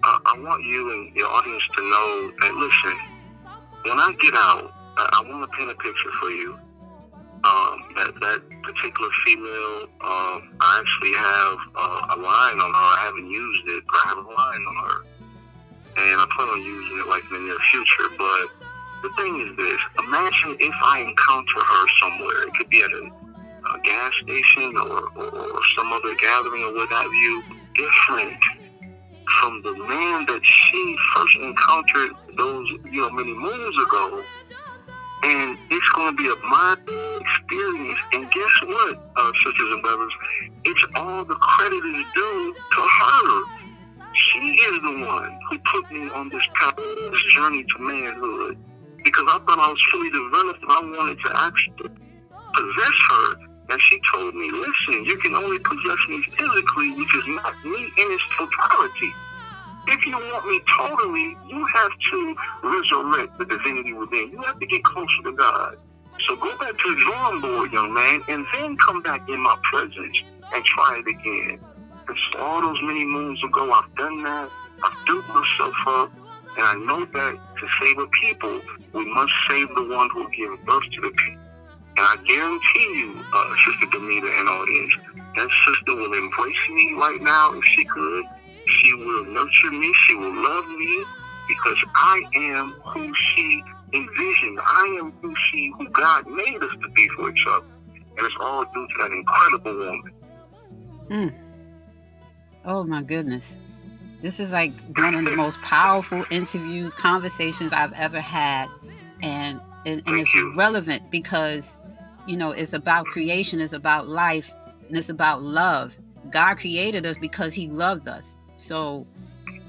uh, 0.03 0.19
I 0.25 0.37
want 0.39 0.63
you 0.63 0.91
and 0.93 1.15
your 1.15 1.27
audience 1.27 1.63
to 1.75 1.81
know 1.81 2.31
that 2.39 2.53
listen, 2.53 2.97
when 3.85 3.99
I 3.99 4.13
get 4.21 4.35
out, 4.35 4.71
I, 4.97 5.09
I 5.23 5.29
want 5.29 5.49
to 5.49 5.57
paint 5.57 5.71
a 5.71 5.73
picture 5.73 6.11
for 6.19 6.29
you. 6.29 6.57
Um, 7.41 7.85
that 7.95 8.13
that 8.19 8.41
particular 8.63 9.09
female, 9.25 9.87
um, 10.01 10.53
I 10.59 10.83
actually 10.83 11.13
have 11.13 11.57
uh, 11.73 12.15
a 12.15 12.17
line 12.19 12.59
on 12.59 12.69
her. 12.69 12.87
I 12.99 13.01
haven't 13.05 13.29
used 13.29 13.67
it, 13.67 13.83
but 13.87 13.95
I 13.95 14.09
have 14.09 14.17
a 14.17 14.29
line 14.29 14.61
on 14.67 14.75
her, 14.89 15.05
and 16.07 16.21
I 16.21 16.27
plan 16.35 16.47
on 16.49 16.61
using 16.63 16.99
it 16.99 17.07
like 17.07 17.23
in 17.29 17.33
the 17.33 17.43
near 17.51 17.59
future. 17.71 18.09
But 18.17 18.47
the 19.03 19.11
thing 19.17 19.33
is 19.43 19.57
this: 19.57 19.81
imagine 19.99 20.57
if 20.59 20.75
I 20.83 21.01
encounter 21.01 21.59
her 21.59 21.85
somewhere. 22.01 22.43
It 22.47 22.53
could 22.55 22.69
be 22.69 22.81
at 22.81 22.91
a, 22.91 23.03
a 23.07 23.79
gas 23.83 24.13
station 24.23 24.75
or, 24.77 25.11
or, 25.15 25.29
or 25.29 25.61
some 25.75 25.91
other 25.91 26.15
gathering 26.15 26.63
or 26.63 26.73
what 26.73 26.89
have 26.89 27.11
you. 27.11 27.43
Different 27.75 28.39
from 29.39 29.61
the 29.63 29.73
man 29.87 30.25
that 30.25 30.41
she 30.43 30.95
first 31.15 31.35
encountered 31.37 32.11
those, 32.35 32.67
you 32.91 33.01
know, 33.01 33.09
many 33.11 33.33
moons 33.33 33.75
ago. 33.87 34.23
And 35.21 35.57
it's 35.69 35.89
going 35.95 36.15
to 36.15 36.17
be 36.17 36.27
a 36.29 36.35
mind 36.47 36.79
experience. 37.21 37.99
And 38.13 38.23
guess 38.31 38.55
what, 38.63 39.11
uh, 39.15 39.31
sisters 39.43 39.71
and 39.73 39.81
brothers? 39.81 40.13
It's 40.63 40.83
all 40.95 41.25
the 41.25 41.35
credit 41.35 41.83
is 41.95 42.05
due 42.13 42.55
to 42.55 42.81
her. 42.81 43.68
She 44.13 44.39
is 44.39 44.81
the 44.81 45.05
one 45.05 45.39
who 45.49 45.59
put 45.71 45.91
me 45.91 46.09
on 46.09 46.29
this 46.29 46.41
path, 46.55 46.75
this 46.75 47.23
journey 47.35 47.63
to 47.63 47.79
manhood. 47.79 48.57
Because 49.03 49.25
I 49.29 49.39
thought 49.45 49.59
I 49.59 49.69
was 49.69 49.81
fully 49.91 50.09
developed 50.09 50.61
and 50.61 50.71
I 50.71 50.79
wanted 50.81 51.19
to 51.23 51.31
actually 51.33 51.89
possess 52.53 52.97
her. 53.09 53.35
And 53.69 53.79
she 53.89 54.01
told 54.11 54.33
me, 54.33 54.49
listen, 54.51 55.05
you 55.05 55.17
can 55.19 55.35
only 55.35 55.59
possess 55.59 56.01
me 56.09 56.23
physically, 56.35 56.89
which 56.97 57.15
is 57.15 57.23
not 57.27 57.53
me 57.63 57.85
in 57.85 58.07
its 58.11 58.23
totality. 58.37 59.13
If 59.87 60.05
you 60.05 60.17
want 60.17 60.45
me 60.47 60.59
totally, 60.77 61.37
you 61.47 61.65
have 61.75 61.91
to 62.11 62.35
resurrect 62.63 63.37
the 63.37 63.45
divinity 63.45 63.93
within. 63.93 64.31
You 64.31 64.41
have 64.41 64.59
to 64.59 64.65
get 64.65 64.83
closer 64.83 65.23
to 65.25 65.31
God. 65.33 65.77
So 66.27 66.35
go 66.35 66.57
back 66.57 66.77
to 66.77 66.95
the 66.95 67.01
drawing 67.01 67.41
board, 67.41 67.71
young 67.71 67.93
man, 67.93 68.21
and 68.27 68.45
then 68.53 68.75
come 68.77 69.01
back 69.01 69.27
in 69.29 69.39
my 69.39 69.55
presence 69.63 70.17
and 70.53 70.65
try 70.65 71.01
it 71.01 71.07
again. 71.07 71.59
All 72.37 72.61
those 72.61 72.81
many 72.83 73.05
moons 73.05 73.43
ago, 73.43 73.71
I've 73.71 73.95
done 73.95 74.23
that. 74.23 74.49
I've 74.83 75.05
built 75.05 75.27
myself 75.27 75.75
up. 75.87 76.11
And 76.57 76.65
I 76.65 76.73
know 76.75 77.05
that 77.05 77.33
to 77.33 77.67
save 77.81 77.97
a 77.99 78.07
people, 78.07 78.61
we 78.93 79.05
must 79.13 79.31
save 79.49 79.67
the 79.75 79.83
one 79.83 80.09
who 80.09 80.29
gave 80.31 80.65
birth 80.65 80.83
to 80.95 81.01
the 81.01 81.09
people. 81.09 81.41
And 81.97 82.07
I 82.07 82.15
guarantee 82.25 82.99
you, 82.99 83.23
uh, 83.33 83.55
Sister 83.65 83.87
Demeter 83.91 84.31
and 84.31 84.49
audience, 84.49 84.93
that 85.35 85.49
sister 85.67 85.95
will 85.95 86.13
embrace 86.13 86.69
me 86.71 86.93
right 86.97 87.21
now 87.21 87.53
if 87.53 87.63
she 87.75 87.85
could. 87.85 88.23
She 88.67 88.93
will 88.93 89.25
nurture 89.25 89.71
me. 89.71 89.93
She 90.07 90.15
will 90.15 90.33
love 90.33 90.67
me 90.67 91.03
because 91.47 91.77
I 91.95 92.21
am 92.35 92.71
who 92.93 93.13
she 93.13 93.63
envisioned. 93.93 94.59
I 94.65 94.97
am 94.99 95.11
who 95.21 95.33
she, 95.49 95.71
who 95.77 95.89
God 95.89 96.27
made 96.27 96.55
us 96.63 96.71
to 96.81 96.89
be 96.95 97.09
for 97.15 97.29
each 97.29 97.45
other. 97.49 97.65
And 98.17 98.25
it's 98.25 98.35
all 98.39 98.63
due 98.63 98.87
to 98.87 98.93
that 98.99 99.11
incredible 99.11 99.77
woman. 99.77 100.13
Mm. 101.09 101.48
Oh 102.65 102.83
my 102.83 103.01
goodness. 103.01 103.57
This 104.21 104.39
is 104.39 104.49
like 104.49 104.73
one 104.97 105.15
of 105.15 105.23
the 105.23 105.35
most 105.35 105.61
powerful 105.61 106.25
interviews, 106.29 106.93
conversations 106.93 107.71
I've 107.71 107.93
ever 107.93 108.19
had. 108.19 108.67
And, 109.21 109.61
and, 109.85 110.03
and 110.05 110.19
it's 110.19 110.31
relevant 110.55 111.09
because, 111.09 111.77
you 112.27 112.35
know, 112.35 112.51
it's 112.51 112.73
about 112.73 113.05
creation, 113.05 113.61
it's 113.61 113.73
about 113.73 114.07
life, 114.07 114.53
and 114.87 114.97
it's 114.97 115.09
about 115.09 115.41
love. 115.41 115.97
God 116.31 116.55
created 116.55 117.05
us 117.05 117.17
because 117.17 117.53
he 117.53 117.67
loved 117.69 118.07
us. 118.07 118.35
So, 118.57 119.07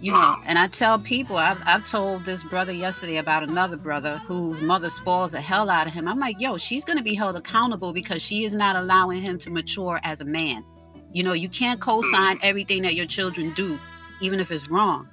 you 0.01 0.13
know, 0.13 0.37
and 0.47 0.59
I 0.59 0.67
tell 0.67 0.99
people, 0.99 1.37
I've, 1.37 1.63
I've 1.67 1.87
told 1.87 2.25
this 2.25 2.43
brother 2.43 2.73
yesterday 2.73 3.19
about 3.19 3.45
another 3.45 3.77
brother 3.77 4.19
whose 4.27 4.61
mother 4.61 4.91
spoils 4.91 5.31
the 5.33 5.41
hell 5.41 5.71
out 5.71 5.87
of 5.87 5.93
him. 5.93 6.09
I'm 6.09 6.19
like, 6.19 6.41
yo, 6.41 6.57
she's 6.57 6.85
going 6.85 6.97
to 6.97 7.05
be 7.05 7.15
held 7.15 7.37
accountable 7.37 7.93
because 7.93 8.21
she 8.21 8.45
is 8.45 8.55
not 8.55 8.77
allowing 8.77 9.21
him 9.23 9.39
to 9.39 9.51
mature 9.51 10.01
as 10.03 10.21
a 10.21 10.25
man. 10.25 10.65
You 11.13 11.23
know, 11.23 11.33
you 11.33 11.49
can't 11.49 11.81
co-sign 11.81 12.39
everything 12.43 12.83
that 12.83 12.95
your 12.95 13.07
children 13.07 13.53
do, 13.55 13.79
even 14.21 14.41
if 14.41 14.51
it's 14.51 14.69
wrong. 14.69 15.09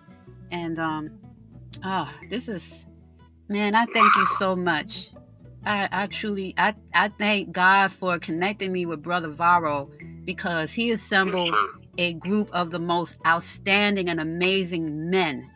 And 0.51 0.79
um, 0.79 1.11
ah, 1.83 2.13
this 2.29 2.47
is, 2.47 2.85
man, 3.49 3.75
I 3.75 3.85
thank 3.85 4.15
you 4.15 4.25
so 4.25 4.55
much. 4.55 5.09
I, 5.65 5.89
I 5.91 6.07
truly, 6.07 6.53
I, 6.57 6.75
I 6.93 7.09
thank 7.09 7.51
God 7.51 7.91
for 7.91 8.19
connecting 8.19 8.71
me 8.71 8.85
with 8.85 9.01
Brother 9.01 9.29
Varro 9.29 9.89
because 10.23 10.71
he 10.71 10.91
assembled 10.91 11.53
a 11.97 12.13
group 12.13 12.49
of 12.53 12.71
the 12.71 12.79
most 12.79 13.15
outstanding 13.25 14.07
and 14.09 14.19
amazing 14.19 15.09
men. 15.09 15.49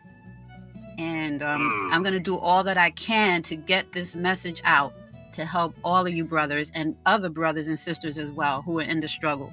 And 0.98 1.42
um, 1.42 1.60
Mm. 1.60 1.94
I'm 1.94 2.02
going 2.02 2.14
to 2.14 2.20
do 2.20 2.36
all 2.36 2.64
that 2.64 2.76
I 2.76 2.90
can 2.90 3.42
to 3.42 3.56
get 3.56 3.92
this 3.92 4.14
message 4.14 4.60
out 4.64 4.92
to 5.32 5.44
help 5.44 5.74
all 5.82 6.06
of 6.06 6.12
you 6.12 6.24
brothers 6.24 6.70
and 6.74 6.96
other 7.06 7.30
brothers 7.30 7.68
and 7.68 7.78
sisters 7.78 8.18
as 8.18 8.30
well 8.30 8.62
who 8.62 8.78
are 8.80 8.82
in 8.82 9.00
the 9.00 9.08
struggle. 9.08 9.52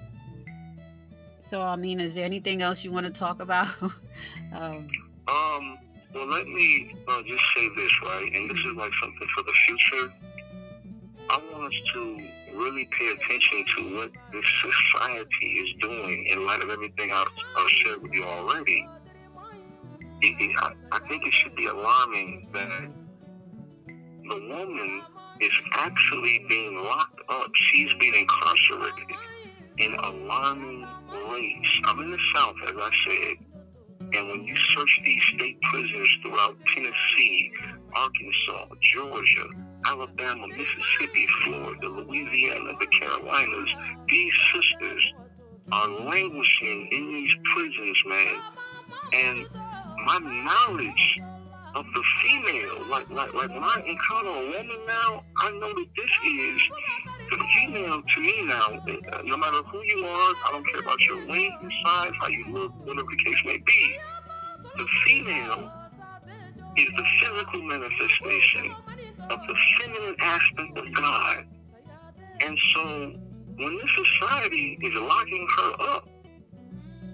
So, 1.49 1.61
I 1.61 1.75
mean, 1.75 1.99
is 1.99 2.13
there 2.13 2.25
anything 2.25 2.61
else 2.61 2.83
you 2.83 2.91
want 2.91 3.07
to 3.07 3.11
talk 3.11 3.41
about? 3.41 3.67
um, 4.53 4.87
Um, 5.27 5.77
well, 6.13 6.27
let 6.27 6.47
me 6.47 6.95
uh, 7.07 7.21
just 7.23 7.43
say 7.55 7.67
this, 7.75 7.91
right? 8.03 8.31
And 8.33 8.49
this 8.49 8.57
is 8.57 8.75
like 8.75 8.91
something 9.01 9.27
for 9.35 9.43
the 9.43 9.53
future. 9.65 10.13
I 11.29 11.41
want 11.51 11.73
us 11.73 11.79
to 11.93 12.17
really 12.55 12.87
pay 12.97 13.07
attention 13.07 13.65
to 13.77 13.97
what 13.97 14.11
this 14.31 14.45
society 14.61 15.45
is 15.45 15.69
doing 15.81 16.27
in 16.31 16.45
light 16.45 16.61
of 16.61 16.69
everything 16.69 17.11
I've, 17.11 17.27
I've 17.57 17.69
shared 17.83 18.01
with 18.01 18.11
you 18.11 18.23
already. 18.23 18.87
It, 20.21 20.35
it, 20.39 20.55
I, 20.59 20.73
I 20.91 20.99
think 21.07 21.25
it 21.25 21.33
should 21.33 21.55
be 21.55 21.65
alarming 21.67 22.49
that 22.53 22.89
the 23.87 24.47
woman 24.49 25.01
is 25.39 25.51
actually 25.73 26.45
being 26.49 26.83
locked 26.83 27.21
up. 27.29 27.49
She's 27.71 27.89
being 27.99 28.15
incarcerated 28.15 29.15
in 29.77 29.93
alarming 29.93 30.87
I'm 31.85 31.99
in 32.01 32.11
the 32.11 32.17
South, 32.35 32.55
as 32.67 32.75
I 32.77 32.91
said. 33.07 33.49
And 34.13 34.27
when 34.29 34.43
you 34.43 34.55
search 34.75 34.99
these 35.05 35.21
state 35.35 35.59
prisons 35.61 36.09
throughout 36.21 36.57
Tennessee, 36.73 37.51
Arkansas, 37.95 38.75
Georgia, 38.93 39.47
Alabama, 39.85 40.47
Mississippi, 40.47 41.27
Florida, 41.43 41.87
Louisiana, 41.87 42.73
the 42.79 42.87
Carolinas, 42.99 43.69
these 44.07 44.33
sisters 44.53 45.13
are 45.71 45.87
languishing 45.87 46.89
in 46.91 47.13
these 47.13 47.31
prisons, 47.53 47.97
man. 48.07 48.41
And 49.13 49.47
my 50.05 50.19
knowledge 50.19 51.19
of 51.75 51.85
the 51.93 52.03
female, 52.23 52.87
like 52.89 53.09
like 53.09 53.33
like 53.33 53.49
when 53.49 53.63
I 53.63 53.83
encounter 53.85 54.29
a 54.29 54.49
woman 54.49 54.79
now, 54.87 55.23
I 55.37 55.51
know 55.51 55.73
that 55.73 55.87
this 55.95 56.11
is 56.25 56.61
female 57.71 58.01
to 58.01 58.21
me 58.21 58.45
now. 58.45 58.67
uh, 59.13 59.21
No 59.23 59.37
matter 59.37 59.61
who 59.63 59.81
you 59.83 60.05
are, 60.05 60.33
I 60.45 60.49
don't 60.51 60.65
care 60.71 60.81
about 60.81 60.99
your 61.01 61.27
weight, 61.27 61.51
your 61.61 61.71
size, 61.85 62.11
how 62.19 62.27
you 62.27 62.45
look, 62.49 62.71
whatever 62.85 63.07
the 63.09 63.23
case 63.23 63.37
may 63.45 63.57
be. 63.57 63.97
The 64.77 64.85
female 65.05 65.71
is 66.77 66.87
the 66.95 67.03
physical 67.21 67.61
manifestation 67.63 68.73
of 69.29 69.39
the 69.47 69.55
feminine 69.79 70.15
aspect 70.19 70.77
of 70.77 70.93
God. 70.93 71.45
And 72.41 72.57
so 72.73 73.13
when 73.57 73.77
this 73.77 73.89
society 74.19 74.77
is 74.81 74.93
locking 74.95 75.47
her 75.57 75.73
up, 75.95 76.07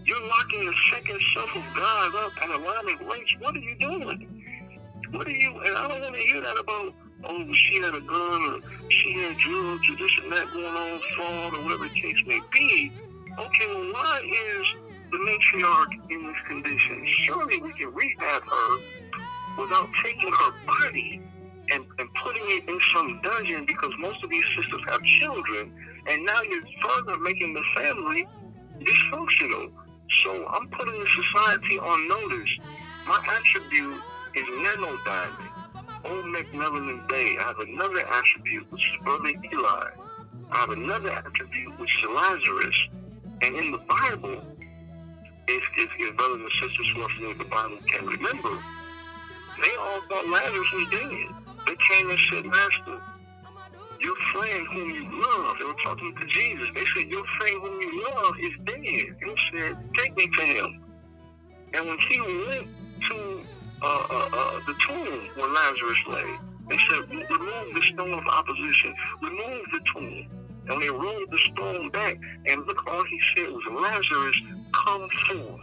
you're 0.06 0.28
locking 0.28 0.66
the 0.66 0.74
second 0.94 1.20
self 1.36 1.50
of 1.56 1.64
God 1.76 2.16
up 2.16 2.32
at 2.42 2.50
alarming 2.50 3.00
rates. 3.08 3.32
What 3.40 3.56
are 3.56 3.60
you 3.60 3.76
doing? 3.80 4.44
What 5.12 5.28
are 5.28 5.32
you? 5.32 5.60
And 5.62 5.78
I 5.78 5.88
don't 5.88 6.02
want 6.02 6.16
to 6.16 6.22
hear 6.22 6.42
that 6.42 6.58
about, 6.60 6.94
oh, 7.24 7.54
she 7.66 7.82
had 7.82 7.96
a 7.96 8.02
gun 8.02 8.42
or 8.44 8.90
she 8.90 9.14
had 9.14 9.38
drugs 9.38 9.90
or 9.90 9.96
this 9.98 10.12
and 10.24 10.32
that 10.32 10.52
going 10.52 10.66
on, 10.66 11.00
fraud 11.16 11.54
or 11.54 11.64
whatever 11.64 11.88
the 11.88 12.02
case 12.02 12.18
may 12.28 12.40
be. 12.54 12.92
Okay, 13.38 13.68
well, 13.68 13.94
why 13.94 14.22
is 14.22 14.66
the 15.12 15.18
matriarch 15.18 16.12
in 16.12 16.28
this 16.28 16.42
condition? 16.48 17.06
Surely 17.24 17.62
we 17.62 17.74
can 17.74 17.94
rehab 17.94 18.44
her 18.44 18.78
without 19.58 19.90
taking 20.04 20.32
her 20.32 20.52
body 20.66 21.22
and, 21.72 21.86
and 21.98 22.10
putting 22.24 22.44
it 22.46 22.68
in 22.68 22.80
some 22.94 23.20
dungeon 23.24 23.66
because 23.66 23.92
most 24.00 24.24
of 24.24 24.30
these 24.30 24.46
sisters 24.56 24.82
have 24.88 25.02
children 25.20 25.72
And 26.08 26.24
now 26.26 26.42
you're 26.44 26.62
further 26.84 27.18
making 27.20 27.54
the 27.54 27.64
family 27.76 28.28
dysfunctional. 28.80 29.72
So 30.24 30.48
I'm 30.48 30.70
putting 30.70 31.00
the 31.00 31.08
society 31.08 31.80
on 31.80 32.08
notice. 32.08 32.50
My 33.08 33.20
attribute 33.28 34.02
is 34.36 34.46
nano 34.62 34.98
diamond. 35.06 35.65
Old 36.06 36.26
McMillan 36.26 37.08
Bay. 37.08 37.36
I 37.40 37.44
have 37.48 37.60
another 37.60 38.08
attribute, 38.08 38.72
which 38.72 38.82
is 38.82 39.04
Brother 39.04 39.30
Eli. 39.30 39.90
I 40.52 40.58
have 40.60 40.70
another 40.70 41.12
attribute, 41.12 41.80
which 41.80 41.90
is 42.04 42.10
Lazarus. 42.10 42.76
And 43.42 43.56
in 43.56 43.72
the 43.72 43.80
Bible, 43.80 44.42
if, 45.48 45.64
if 45.78 45.90
your 46.00 46.14
brothers 46.14 46.42
and 46.42 46.70
sisters 46.70 46.88
who 46.96 47.02
are 47.02 47.10
familiar 47.10 47.38
with 47.38 47.38
the 47.40 47.52
Bible 47.52 47.78
can 47.92 48.06
remember, 48.06 48.64
they 49.62 49.76
all 49.80 50.02
thought 50.10 50.28
Lazarus 50.30 50.68
was 50.74 50.88
dead. 50.92 51.46
They 51.66 51.76
came 51.90 52.10
and 52.10 52.20
said, 52.30 52.46
Master, 52.46 53.02
your 54.00 54.16
friend 54.34 54.68
whom 54.74 54.90
you 54.92 55.22
love, 55.22 55.58
they 55.58 55.66
were 55.66 55.82
talking 55.84 56.16
to 56.16 56.26
Jesus. 56.28 56.68
They 56.76 56.86
said, 56.96 57.10
Your 57.10 57.26
friend 57.40 57.62
whom 57.62 57.82
you 57.82 58.04
love 58.14 58.36
is 58.40 58.54
dead. 58.66 59.16
And 59.22 59.32
He 59.32 59.58
said, 59.58 59.78
Take 59.98 60.16
me 60.16 60.30
to 60.38 60.46
him. 60.46 60.82
And 61.74 61.88
when 61.88 61.98
he 62.10 62.22
went 62.22 62.68
to 63.10 63.44
uh, 63.82 63.86
uh, 63.86 64.30
uh, 64.34 64.60
the 64.66 64.76
tomb 64.88 65.30
where 65.36 65.50
Lazarus 65.50 66.00
lay, 66.08 66.40
they 66.70 66.78
said, 66.90 67.10
Remove 67.10 67.74
the 67.74 67.82
stone 67.94 68.14
of 68.14 68.26
opposition, 68.26 68.96
remove 69.22 69.64
the 69.72 69.80
tomb. 69.94 70.28
And 70.68 70.82
they 70.82 70.90
rolled 70.90 71.30
the 71.30 71.40
stone 71.54 71.90
back, 71.92 72.18
and 72.48 72.66
look, 72.66 72.88
all 72.88 73.04
he 73.04 73.20
said 73.36 73.52
was, 73.52 73.64
Lazarus, 73.70 74.36
come 74.84 75.08
forth. 75.30 75.62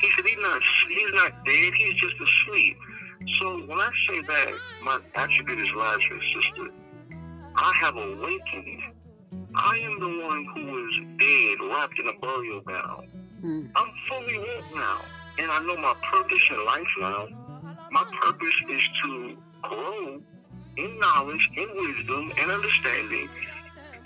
He 0.00 0.08
said, 0.16 0.26
he's 0.26 0.38
not, 0.40 0.60
he's 0.88 1.14
not 1.14 1.44
dead, 1.46 1.72
he's 1.74 1.94
just 1.94 2.14
asleep. 2.16 2.76
So 3.40 3.60
when 3.66 3.78
I 3.78 3.90
say 4.08 4.20
that 4.20 4.52
my 4.82 4.98
attribute 5.14 5.60
is 5.60 5.72
Lazarus, 5.74 6.24
sister, 6.34 6.70
I 7.56 7.72
have 7.80 7.96
awakened. 7.96 8.82
I 9.54 9.76
am 9.78 10.00
the 10.00 10.26
one 10.26 10.46
who 10.54 10.72
was 10.72 10.94
dead, 11.18 11.70
wrapped 11.70 11.98
in 11.98 12.08
a 12.08 12.18
burial 12.20 12.60
gown. 12.62 13.08
Mm. 13.42 13.70
I'm 13.76 13.90
fully 14.08 14.38
woke 14.38 14.74
now, 14.74 15.00
and 15.38 15.50
I 15.50 15.58
know 15.60 15.76
my 15.76 15.94
purpose 16.10 16.42
in 16.50 16.64
life 16.64 16.86
now. 17.00 17.28
My 17.90 18.04
purpose 18.22 18.54
is 18.70 18.82
to 19.04 19.36
grow 19.62 20.20
in 20.76 20.98
knowledge, 20.98 21.48
in 21.56 21.68
wisdom, 21.74 22.32
and 22.38 22.50
understanding, 22.50 23.28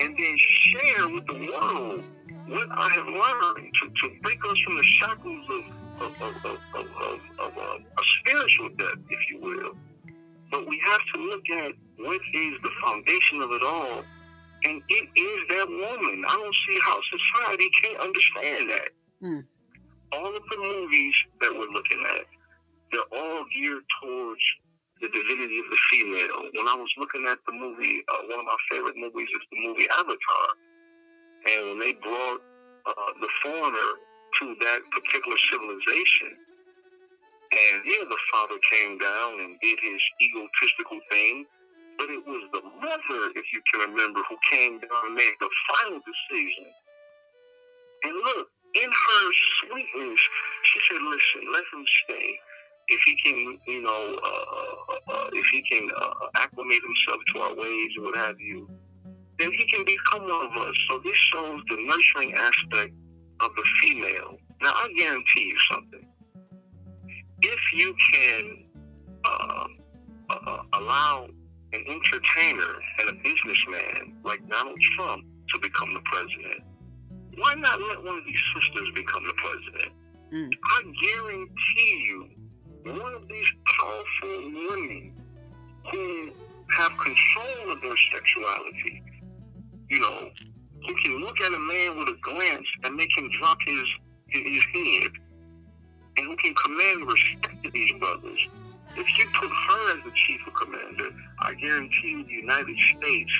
and 0.00 0.16
then 0.16 0.36
share 0.38 1.08
with 1.08 1.26
the 1.26 1.52
world 1.52 2.04
what 2.48 2.68
I 2.70 2.88
have 2.90 3.06
learned 3.06 3.72
to, 3.74 3.88
to 3.88 4.20
break 4.22 4.38
us 4.44 4.56
from 4.64 4.76
the 4.76 4.84
shackles 4.98 5.46
of 5.50 5.86
of, 6.00 6.12
of, 6.20 6.36
of, 6.44 6.58
of, 6.74 6.86
of, 7.00 7.20
of 7.38 7.58
uh, 7.58 7.78
a 7.78 8.02
spiritual 8.20 8.68
death, 8.70 8.98
if 9.08 9.18
you 9.30 9.40
will. 9.40 9.72
But 10.50 10.68
we 10.68 10.80
have 10.84 11.00
to 11.14 11.20
look 11.20 11.42
at 11.50 11.72
what 11.98 12.20
is 12.34 12.54
the 12.62 12.70
foundation 12.84 13.40
of 13.42 13.50
it 13.52 13.62
all, 13.62 14.04
and 14.64 14.82
it 14.88 15.20
is 15.20 15.48
that 15.48 15.68
woman. 15.68 16.24
I 16.28 16.32
don't 16.32 16.56
see 16.68 16.78
how 16.84 17.00
society 17.10 17.70
can't 17.82 18.00
understand 18.00 18.70
that. 18.70 18.88
Mm. 19.22 19.44
All 20.12 20.31
of 20.31 20.42
the 20.51 20.59
movies 20.59 21.14
that 21.40 21.53
we're 21.53 21.73
looking 21.73 22.03
at, 22.14 22.27
they're 22.92 23.11
all 23.11 23.45
geared 23.55 23.83
towards 24.03 24.45
the 25.03 25.09
divinity 25.09 25.59
of 25.61 25.69
the 25.69 25.81
female. 25.90 26.49
When 26.55 26.69
I 26.69 26.77
was 26.79 26.88
looking 26.97 27.27
at 27.29 27.38
the 27.45 27.53
movie, 27.53 28.01
uh, 28.09 28.23
one 28.31 28.40
of 28.40 28.47
my 28.47 28.61
favorite 28.71 28.97
movies 28.97 29.29
is 29.29 29.45
the 29.51 29.61
movie 29.66 29.88
Avatar. 29.92 30.47
And 31.47 31.61
when 31.69 31.79
they 31.83 31.92
brought 32.01 32.40
uh, 32.87 33.11
the 33.21 33.31
foreigner 33.42 33.90
to 34.40 34.45
that 34.62 34.81
particular 34.95 35.38
civilization, 35.51 36.33
and 37.53 37.77
yeah, 37.87 38.05
the 38.09 38.21
father 38.33 38.59
came 38.73 38.99
down 38.99 39.40
and 39.42 39.61
did 39.61 39.79
his 39.83 40.01
egotistical 40.23 40.99
thing, 41.11 41.45
but 41.99 42.11
it 42.11 42.23
was 42.27 42.42
the 42.53 42.62
mother, 42.62 43.23
if 43.37 43.47
you 43.53 43.61
can 43.73 43.90
remember, 43.90 44.21
who 44.29 44.37
came 44.51 44.81
down 44.81 45.03
and 45.07 45.14
made 45.14 45.37
the 45.40 45.51
final 45.71 46.01
decision. 46.03 46.69
And 48.05 48.14
look, 48.16 48.49
in 48.76 48.90
her 48.90 49.26
sweetness, 49.60 50.20
she 50.72 50.78
said, 50.88 51.00
listen, 51.00 51.52
let 51.52 51.64
him 51.72 51.84
stay 52.04 52.38
if 52.88 53.00
he 53.04 53.16
can, 53.24 53.58
you 53.66 53.82
know, 53.82 54.16
uh, 54.22 54.92
uh, 54.92 55.12
uh, 55.12 55.30
if 55.32 55.46
he 55.52 55.62
can 55.62 55.88
uh, 55.96 56.12
acclimate 56.36 56.82
himself 56.82 57.20
to 57.34 57.40
our 57.40 57.54
ways 57.54 57.90
or 57.98 58.04
what 58.04 58.16
have 58.16 58.38
you, 58.40 58.68
then 59.38 59.50
he 59.52 59.66
can 59.66 59.84
become 59.84 60.22
one 60.22 60.46
of 60.46 60.52
us. 60.52 60.74
So 60.88 61.00
this 61.00 61.16
shows 61.32 61.60
the 61.68 61.76
nurturing 61.76 62.34
aspect 62.34 62.94
of 63.40 63.50
the 63.56 63.64
female. 63.82 64.38
Now, 64.62 64.72
I 64.72 64.92
guarantee 64.96 65.52
you 65.52 65.56
something. 65.70 66.06
If 67.42 67.60
you 67.74 67.94
can 68.12 68.64
uh, 69.24 69.66
uh, 70.30 70.62
allow 70.74 71.28
an 71.72 71.84
entertainer 71.86 72.74
and 73.00 73.10
a 73.10 73.14
businessman 73.14 74.16
like 74.24 74.48
Donald 74.48 74.78
Trump 74.96 75.24
to 75.52 75.60
become 75.60 75.92
the 75.92 76.00
president, 76.04 76.62
why 77.37 77.55
not 77.55 77.81
let 77.81 78.03
one 78.03 78.18
of 78.18 78.25
these 78.25 78.42
sisters 78.55 78.88
become 78.94 79.25
the 79.27 79.35
president? 79.35 79.92
Mm. 80.33 80.51
I 80.64 80.83
guarantee 81.03 82.05
you 82.07 82.29
one 82.85 83.14
of 83.14 83.29
these 83.29 83.46
powerful 83.79 84.53
women 84.53 85.12
who 85.90 86.31
have 86.77 86.92
control 86.99 87.72
of 87.72 87.81
their 87.81 87.94
sexuality, 88.12 89.03
you 89.88 90.01
know, 90.01 90.31
who 90.87 90.94
can 91.03 91.20
look 91.20 91.40
at 91.40 91.53
a 91.53 91.59
man 91.59 91.99
with 91.99 92.09
a 92.09 92.16
glance 92.22 92.66
and 92.85 92.96
make 92.96 93.11
him 93.16 93.31
drop 93.38 93.59
his 93.66 93.87
his 94.29 94.64
head, 94.75 95.12
and 96.16 96.27
who 96.27 96.37
can 96.37 96.55
command 96.55 97.07
respect 97.07 97.64
of 97.64 97.72
these 97.72 97.92
brothers. 97.99 98.38
If 98.96 99.07
you 99.18 99.27
put 99.38 99.49
her 99.49 99.96
as 99.96 100.05
the 100.05 100.11
chief 100.27 100.40
of 100.46 100.55
commander, 100.55 101.11
I 101.38 101.55
guarantee 101.55 102.09
you 102.09 102.25
the 102.25 102.33
United 102.33 102.77
States 102.96 103.31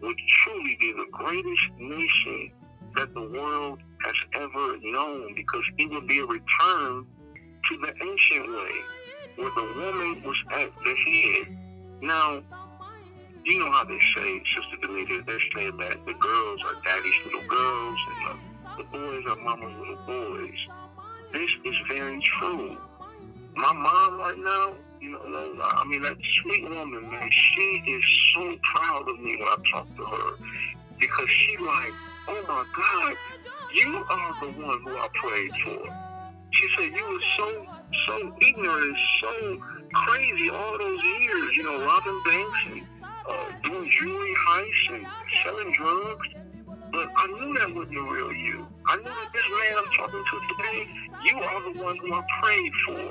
would 0.00 0.16
truly 0.42 0.76
be 0.80 0.92
the 0.92 1.06
greatest 1.12 1.70
nation 1.78 2.50
that 2.96 3.14
the 3.14 3.20
world 3.20 3.80
has 4.04 4.14
ever 4.34 4.76
known 4.82 5.34
because 5.34 5.62
it 5.78 5.90
would 5.90 6.06
be 6.06 6.18
a 6.18 6.26
return 6.26 7.06
to 7.68 7.78
the 7.78 7.88
ancient 7.88 8.52
way, 8.52 8.72
where 9.36 9.50
the 9.54 9.80
woman 9.80 10.22
was 10.24 10.36
at 10.52 10.70
the 10.84 10.94
head. 11.06 11.58
Now, 12.00 12.42
you 13.44 13.58
know 13.58 13.70
how 13.70 13.84
they 13.84 13.98
say, 14.16 14.42
Sister 14.54 14.86
Demetra, 14.86 15.26
they 15.26 15.38
say 15.54 15.70
that 15.70 16.04
the 16.06 16.14
girls 16.14 16.60
are 16.64 16.82
daddy's 16.84 17.14
little 17.24 17.48
girls 17.48 17.98
and 18.08 18.26
the, 18.26 18.82
the 18.82 18.88
boys 18.90 19.24
are 19.28 19.36
mama's 19.36 19.74
little 19.78 19.98
boys. 20.06 20.58
This 21.32 21.50
is 21.64 21.74
very 21.88 22.22
true. 22.38 22.76
My 23.54 23.72
mom 23.72 24.18
right 24.18 24.38
now, 24.38 24.74
you 25.00 25.10
know, 25.10 25.60
I 25.62 25.84
mean, 25.86 26.02
that 26.02 26.16
sweet 26.42 26.68
woman, 26.68 27.10
man, 27.10 27.30
she 27.30 27.82
is 27.86 28.04
so 28.34 28.56
proud 28.74 29.08
of 29.08 29.18
me 29.20 29.36
when 29.36 29.48
I 29.48 29.56
talk 29.72 29.96
to 29.96 30.04
her 30.04 30.32
because 30.98 31.28
she 31.28 31.56
like, 31.58 31.92
oh 32.28 32.42
my 32.48 32.64
God, 32.76 33.16
you 33.74 34.04
are 34.08 34.34
the 34.40 34.60
one 34.60 34.82
who 34.82 34.96
I 34.96 35.08
prayed 35.14 35.50
for. 35.64 35.84
She 36.52 36.68
said 36.76 36.92
you 36.92 37.04
were 37.04 37.20
so 37.38 37.66
so 38.06 38.36
ignorant, 38.40 38.96
so 39.22 39.58
crazy 39.92 40.50
all 40.50 40.78
those 40.78 41.00
years, 41.20 41.56
you 41.56 41.62
know, 41.62 41.84
robbing 41.84 42.22
banks 42.24 42.58
and 42.66 42.86
uh, 43.02 43.50
doing 43.62 43.90
jewelry 43.98 44.34
heists 44.48 44.94
and 44.94 45.06
selling 45.44 45.72
drugs. 45.72 46.26
But 46.92 47.08
I 47.16 47.26
knew 47.26 47.58
that 47.58 47.74
wasn't 47.74 47.94
the 47.94 48.02
real 48.02 48.32
you. 48.32 48.66
I 48.86 48.96
knew 48.96 49.04
that 49.04 49.30
this 49.32 49.48
man 49.48 49.74
I'm 49.78 49.90
talking 49.96 50.22
to 50.22 50.36
today, 50.54 50.88
you 51.24 51.36
are 51.38 51.72
the 51.72 51.82
one 51.82 51.96
who 51.96 52.12
I 52.12 52.22
prayed 52.42 52.72
for. 52.86 53.02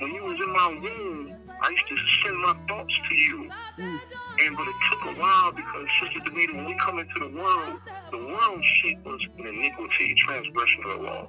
When 0.00 0.14
you 0.14 0.24
was 0.24 0.38
in 0.40 0.52
my 0.52 0.68
womb, 0.80 1.36
I 1.60 1.68
used 1.68 1.88
to 1.88 1.96
send 2.24 2.38
my 2.40 2.56
thoughts 2.68 2.94
to 3.08 3.14
you. 3.14 3.50
Mm. 3.78 4.00
And 4.40 4.56
but 4.56 4.66
it 4.66 4.78
took 4.90 5.16
a 5.16 5.20
while 5.20 5.52
because 5.52 5.86
Sister 6.02 6.20
Demetra, 6.30 6.56
when 6.56 6.64
we 6.66 6.76
come 6.78 6.98
into 6.98 7.18
the 7.20 7.36
world, 7.36 7.80
the 8.10 8.18
world 8.18 8.64
shaped 8.80 9.06
us 9.06 9.20
in 9.38 9.46
iniquity, 9.46 10.14
transgression 10.24 10.84
of 10.86 10.98
the 10.98 11.04
law 11.04 11.28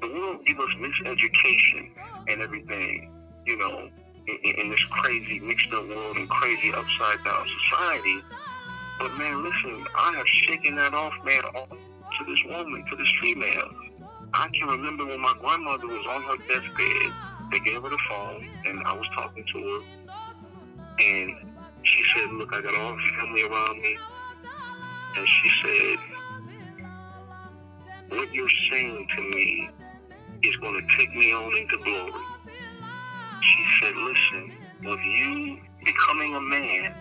the 0.00 0.08
world 0.08 0.44
give 0.46 0.58
us 0.58 0.68
miseducation 0.78 1.90
and 2.28 2.40
everything, 2.40 3.12
you 3.46 3.56
know, 3.56 3.88
in, 4.26 4.54
in, 4.60 4.70
this 4.70 4.80
crazy 5.02 5.40
mixed 5.40 5.72
up 5.72 5.88
world 5.88 6.16
and 6.16 6.28
crazy 6.28 6.72
upside 6.72 7.24
down 7.24 7.46
society. 7.70 8.18
But 8.98 9.16
man, 9.16 9.44
listen, 9.44 9.86
I 9.96 10.12
have 10.16 10.26
shaken 10.46 10.76
that 10.76 10.92
off, 10.94 11.14
man, 11.24 11.42
to 11.42 12.24
this 12.26 12.38
woman, 12.48 12.84
to 12.90 12.96
this 12.96 13.08
female. 13.20 13.70
I 14.34 14.48
can 14.48 14.68
remember 14.68 15.06
when 15.06 15.20
my 15.20 15.34
grandmother 15.40 15.86
was 15.86 16.04
on 16.10 16.22
her 16.24 16.36
deathbed, 16.48 17.12
they 17.50 17.60
gave 17.60 17.82
her 17.82 17.88
the 17.88 17.98
phone, 18.08 18.48
and 18.66 18.82
I 18.84 18.92
was 18.92 19.06
talking 19.14 19.44
to 19.54 19.58
her, 19.62 19.80
and 20.98 21.36
she 21.84 22.04
said, 22.14 22.32
look, 22.32 22.52
I 22.52 22.60
got 22.60 22.74
all 22.74 22.98
family 23.18 23.42
around 23.44 23.80
me. 23.80 23.96
And 25.16 25.28
she 25.28 25.50
said, 25.62 25.98
what 28.10 28.32
you're 28.34 28.50
saying 28.70 29.06
to 29.16 29.22
me 29.22 29.70
is 30.42 30.56
going 30.56 30.74
to 30.74 30.96
take 30.96 31.14
me 31.14 31.32
on 31.32 31.56
into 31.56 31.78
glory. 31.84 32.12
She 33.40 33.64
said, 33.80 33.94
listen, 33.96 34.52
with 34.84 35.00
you 35.00 35.58
becoming 35.84 36.34
a 36.34 36.40
man, 36.40 36.94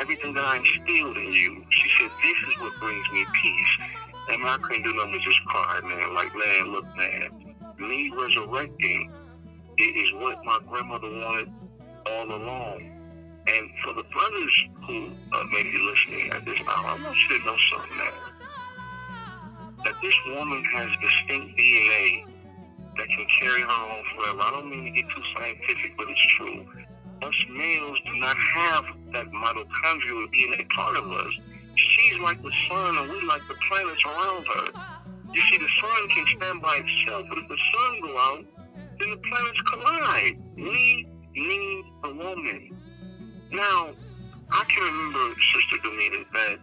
everything 0.00 0.32
that 0.34 0.44
I 0.44 0.56
instilled 0.56 1.16
in 1.16 1.32
you, 1.32 1.64
she 1.70 1.90
said, 2.00 2.10
this 2.22 2.38
is 2.48 2.60
what 2.60 2.72
brings 2.80 3.04
me 3.12 3.26
peace. 3.42 3.88
And 4.30 4.46
I 4.46 4.58
couldn't 4.58 4.82
do 4.82 4.94
nothing 4.94 5.12
but 5.12 5.20
just 5.20 5.44
cry, 5.46 5.80
man. 5.82 6.14
Like, 6.14 6.32
man, 6.34 6.72
look, 6.72 6.84
man, 6.96 7.54
me 7.78 8.10
resurrecting 8.16 9.12
is 9.78 10.12
what 10.14 10.44
my 10.44 10.58
grandmother 10.68 11.10
wanted 11.10 11.52
all 12.06 12.24
along. 12.24 13.00
And 13.46 13.70
for 13.84 13.94
the 13.94 14.04
brothers 14.08 14.54
who 14.86 15.10
uh, 15.32 15.44
may 15.52 15.62
be 15.62 15.78
listening 15.78 16.32
at 16.32 16.44
this 16.44 16.58
hour, 16.68 16.86
I 16.86 17.02
want 17.02 17.16
you 17.16 17.38
to 17.38 17.44
know 17.44 17.56
something 17.72 17.98
that, 17.98 18.14
that 19.84 19.94
this 20.02 20.14
woman 20.28 20.64
has 20.72 20.88
distinct 21.00 21.58
DNA 21.58 22.26
that 22.96 23.08
can 23.08 23.26
carry 23.40 23.62
her 23.62 23.68
on 23.68 24.04
forever. 24.14 24.40
I 24.40 24.50
don't 24.52 24.70
mean 24.70 24.84
to 24.84 24.90
get 24.90 25.08
too 25.08 25.22
scientific, 25.36 25.96
but 25.96 26.06
it's 26.08 26.26
true. 26.36 26.66
Us 27.22 27.34
males 27.50 27.98
do 28.06 28.14
not 28.18 28.36
have 28.36 28.84
that 29.12 29.26
mitochondrial 29.30 30.26
DNA 30.32 30.68
part 30.70 30.96
of 30.96 31.10
us. 31.12 31.32
She's 31.76 32.18
like 32.20 32.42
the 32.42 32.52
sun, 32.68 32.96
and 32.96 33.10
we 33.10 33.20
like 33.26 33.42
the 33.48 33.56
planets 33.68 34.00
around 34.06 34.46
her. 34.46 34.66
You 35.32 35.42
see, 35.50 35.58
the 35.58 35.68
sun 35.80 36.08
can 36.14 36.24
stand 36.36 36.62
by 36.62 36.82
itself, 36.82 37.26
but 37.28 37.38
if 37.38 37.48
the 37.48 37.58
sun 37.72 38.00
go 38.02 38.18
out, 38.18 38.44
then 38.98 39.10
the 39.10 39.16
planets 39.16 39.60
collide. 39.72 40.42
We 40.56 41.06
need 41.34 41.84
a 42.04 42.14
woman. 42.14 42.76
Now, 43.52 43.90
I 44.52 44.64
can 44.64 44.82
remember, 44.82 45.34
Sister 45.54 45.88
Demeter, 45.88 46.24
that 46.32 46.58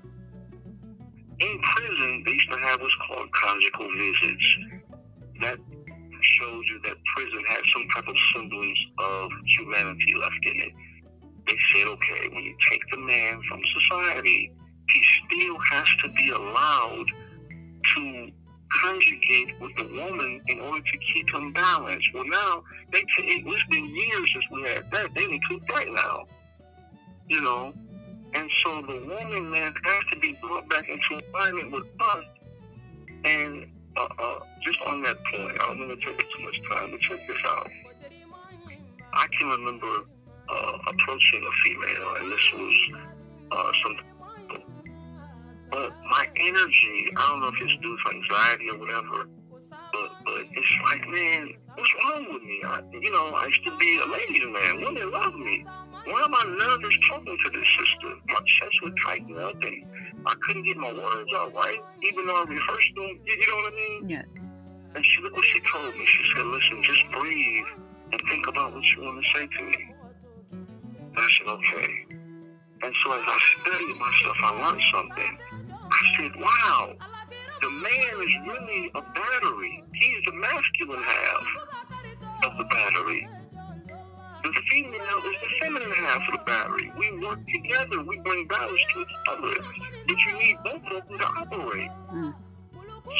in 1.39 1.61
prison 1.61 2.23
they 2.25 2.31
used 2.31 2.49
to 2.49 2.57
have 2.57 2.81
what's 2.81 2.95
called 3.07 3.31
conjugal 3.31 3.89
visits. 3.95 4.47
That 5.41 5.59
shows 6.39 6.63
you 6.69 6.79
that 6.83 6.95
prison 7.15 7.43
had 7.47 7.61
some 7.73 7.87
type 7.95 8.07
of 8.07 8.15
semblance 8.33 8.79
of 8.99 9.31
humanity 9.57 10.13
left 10.15 10.43
in 10.43 10.61
it. 10.61 10.73
They 11.47 11.57
said, 11.73 11.87
okay, 11.87 12.27
when 12.33 12.43
you 12.43 12.55
take 12.69 12.81
the 12.91 12.97
man 12.97 13.41
from 13.47 13.61
society, 13.81 14.51
he 14.89 15.01
still 15.25 15.57
has 15.59 15.87
to 16.03 16.09
be 16.09 16.29
allowed 16.29 17.05
to 17.95 18.31
conjugate 18.81 19.59
with 19.61 19.71
the 19.77 19.83
woman 19.83 20.41
in 20.47 20.59
order 20.59 20.83
to 20.83 20.97
keep 21.13 21.29
him 21.33 21.53
balanced. 21.53 22.07
Well, 22.13 22.25
now, 22.27 22.63
they 22.91 22.99
t- 22.99 23.43
it's 23.45 23.69
been 23.69 23.95
years 23.95 24.29
since 24.33 24.45
we 24.51 24.61
had 24.63 24.91
that. 24.91 25.13
They 25.15 25.21
didn't 25.21 25.41
keep 25.47 25.65
that 25.67 25.87
now. 25.89 26.25
You 27.27 27.41
know? 27.41 27.73
And 28.33 28.49
so 28.63 28.81
the 28.81 29.05
woman, 29.07 29.51
man, 29.51 29.73
has 29.83 30.03
to 30.13 30.19
be 30.19 30.37
brought 30.41 30.69
back 30.69 30.85
into 30.89 31.25
alignment 31.33 31.71
with 31.71 31.85
us. 31.99 32.25
And 33.23 33.71
uh, 33.97 34.39
just 34.63 34.77
on 34.85 35.01
that 35.03 35.17
point, 35.33 35.57
I 35.59 35.67
don't 35.67 35.87
want 35.87 35.99
to 35.99 36.05
take 36.05 36.19
too 36.19 36.43
much 36.43 36.55
time 36.71 36.91
to 36.91 36.97
check 37.07 37.27
this 37.27 37.37
out. 37.47 37.69
I 39.13 39.27
can 39.37 39.47
remember 39.49 40.05
uh, 40.49 40.77
approaching 40.87 41.41
a 41.43 41.53
female, 41.63 42.15
and 42.15 42.31
this 42.31 42.39
was 42.53 42.75
uh, 43.51 43.71
some. 43.83 43.97
But 45.69 45.91
my 46.09 46.27
energy, 46.35 47.11
I 47.17 47.27
don't 47.27 47.41
know 47.41 47.47
if 47.47 47.55
it's 47.59 47.81
due 47.81 47.97
to 47.97 48.15
anxiety 48.15 48.69
or 48.69 48.77
whatever, 48.77 49.27
but 50.27 50.43
it's 50.51 50.75
like, 50.83 51.07
man, 51.07 51.53
what's 51.75 51.93
wrong 52.03 52.27
with 52.33 52.43
me? 52.43 52.59
I, 52.65 52.83
you 52.91 53.11
know, 53.11 53.31
I 53.31 53.47
used 53.47 53.63
to 53.63 53.77
be 53.77 53.99
a 54.03 54.05
ladies' 54.11 54.43
man. 54.51 54.81
Women 54.83 55.11
love 55.11 55.35
me. 55.35 55.65
Why 56.03 56.23
am 56.23 56.35
I 56.35 56.43
nervous 56.43 56.95
talking 57.09 57.37
to 57.43 57.49
this 57.49 57.67
sister? 57.79 58.11
My 58.27 58.35
chest 58.35 58.75
would 58.83 58.95
tighten 59.05 59.37
up 59.39 59.55
and 59.61 59.85
I 60.25 60.33
couldn't 60.45 60.63
get 60.63 60.75
my 60.75 60.91
words 60.91 61.31
out 61.35 61.53
right, 61.53 61.79
even 62.03 62.27
though 62.27 62.43
I 62.43 62.43
rehearsed 62.43 62.93
them. 62.95 63.19
You, 63.23 63.33
you 63.39 63.47
know 63.47 63.55
what 63.55 63.73
I 63.73 63.75
mean? 63.75 64.09
Yeah. 64.09 64.23
And 64.95 65.05
she 65.05 65.21
look 65.23 65.35
what 65.35 65.45
she 65.45 65.61
told 65.71 65.95
me. 65.95 66.05
She 66.05 66.23
said, 66.35 66.45
listen, 66.45 66.83
just 66.83 67.03
breathe 67.11 67.65
and 68.11 68.21
think 68.29 68.47
about 68.47 68.73
what 68.73 68.83
you 68.83 69.03
want 69.03 69.23
to 69.23 69.39
say 69.39 69.47
to 69.47 69.63
me. 69.63 69.95
And 70.51 71.17
I 71.17 71.27
said, 71.39 71.47
okay. 71.47 71.91
And 72.83 72.93
so 73.03 73.11
as 73.15 73.23
I 73.23 73.39
studied 73.63 73.95
myself, 73.95 74.37
I 74.43 74.51
learned 74.59 74.83
something. 74.91 75.37
I 75.71 76.01
said, 76.19 76.31
wow, 76.35 76.95
the 77.61 77.69
man 77.69 78.13
is 78.21 78.33
really 78.45 78.91
a 78.95 79.01
battery. 79.01 79.83
He's 79.93 80.23
the 80.25 80.33
masculine 80.33 81.03
half 81.03 81.45
of 82.43 82.57
the 82.57 82.63
battery. 82.65 83.27
The 84.43 84.61
female 84.69 85.17
is 85.17 85.37
the 85.41 85.49
feminine 85.59 85.91
half 85.91 86.21
of 86.31 86.39
the 86.39 86.45
battery. 86.45 86.91
We 86.97 87.19
work 87.19 87.39
together. 87.47 88.01
We 88.03 88.17
bring 88.19 88.47
balance 88.47 88.81
to 88.93 89.01
each 89.01 89.07
other. 89.29 89.55
But 90.07 90.15
you 90.17 90.39
need 90.39 90.57
both 90.63 90.83
of 90.91 91.07
them 91.07 91.17
to 91.17 91.25
operate. 91.25 91.91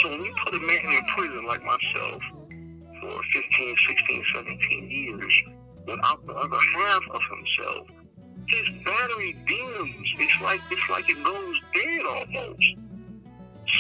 So 0.04 0.10
when 0.10 0.24
you 0.24 0.36
put 0.44 0.54
a 0.54 0.60
man 0.60 0.86
in 0.86 1.06
prison 1.16 1.46
like 1.48 1.64
myself 1.64 2.22
for 3.02 3.22
15, 3.34 3.76
16, 3.88 4.24
17 4.36 4.92
years 4.92 5.34
without 5.86 6.26
the 6.26 6.34
other 6.34 6.60
half 6.76 7.04
of 7.12 7.22
himself, 7.30 7.88
his 8.48 8.86
battery 8.86 9.34
dims. 9.48 10.08
It's 10.20 10.42
like 10.42 10.62
it's 10.72 10.90
like 10.90 11.10
it 11.10 11.22
goes 11.24 11.56
dead 11.74 12.06
almost. 12.06 12.64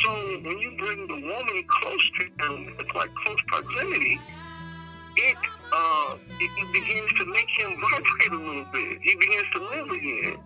So 0.03 0.39
when 0.43 0.59
you 0.59 0.75
bring 0.77 1.07
the 1.07 1.13
woman 1.13 1.63
close 1.81 2.05
to 2.19 2.23
him, 2.25 2.75
it's 2.79 2.93
like 2.93 3.09
close 3.23 3.37
proximity. 3.47 4.19
It 5.15 5.37
uh, 5.73 6.15
it, 6.39 6.51
it 6.57 6.73
begins 6.73 7.11
to 7.19 7.25
make 7.25 7.49
him 7.57 7.81
vibrate 7.91 8.31
a 8.31 8.35
little 8.35 8.65
bit. 8.71 8.99
He 9.01 9.15
begins 9.15 9.47
to 9.53 9.59
live 9.59 9.89
again. 9.89 10.37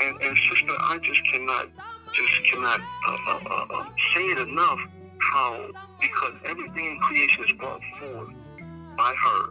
And 0.00 0.22
and 0.22 0.36
sister, 0.50 0.74
I 0.78 0.98
just 0.98 1.20
cannot 1.32 1.66
just 2.14 2.52
cannot 2.52 2.80
uh, 2.80 3.16
uh, 3.28 3.40
uh, 3.50 3.66
uh, 3.74 3.84
say 4.14 4.22
it 4.22 4.38
enough 4.38 4.78
how 5.18 5.70
because 6.00 6.34
everything 6.46 6.86
in 6.86 6.98
creation 7.00 7.44
is 7.44 7.52
brought 7.58 7.80
forth 8.00 8.30
by 8.96 9.14
her. 9.14 9.50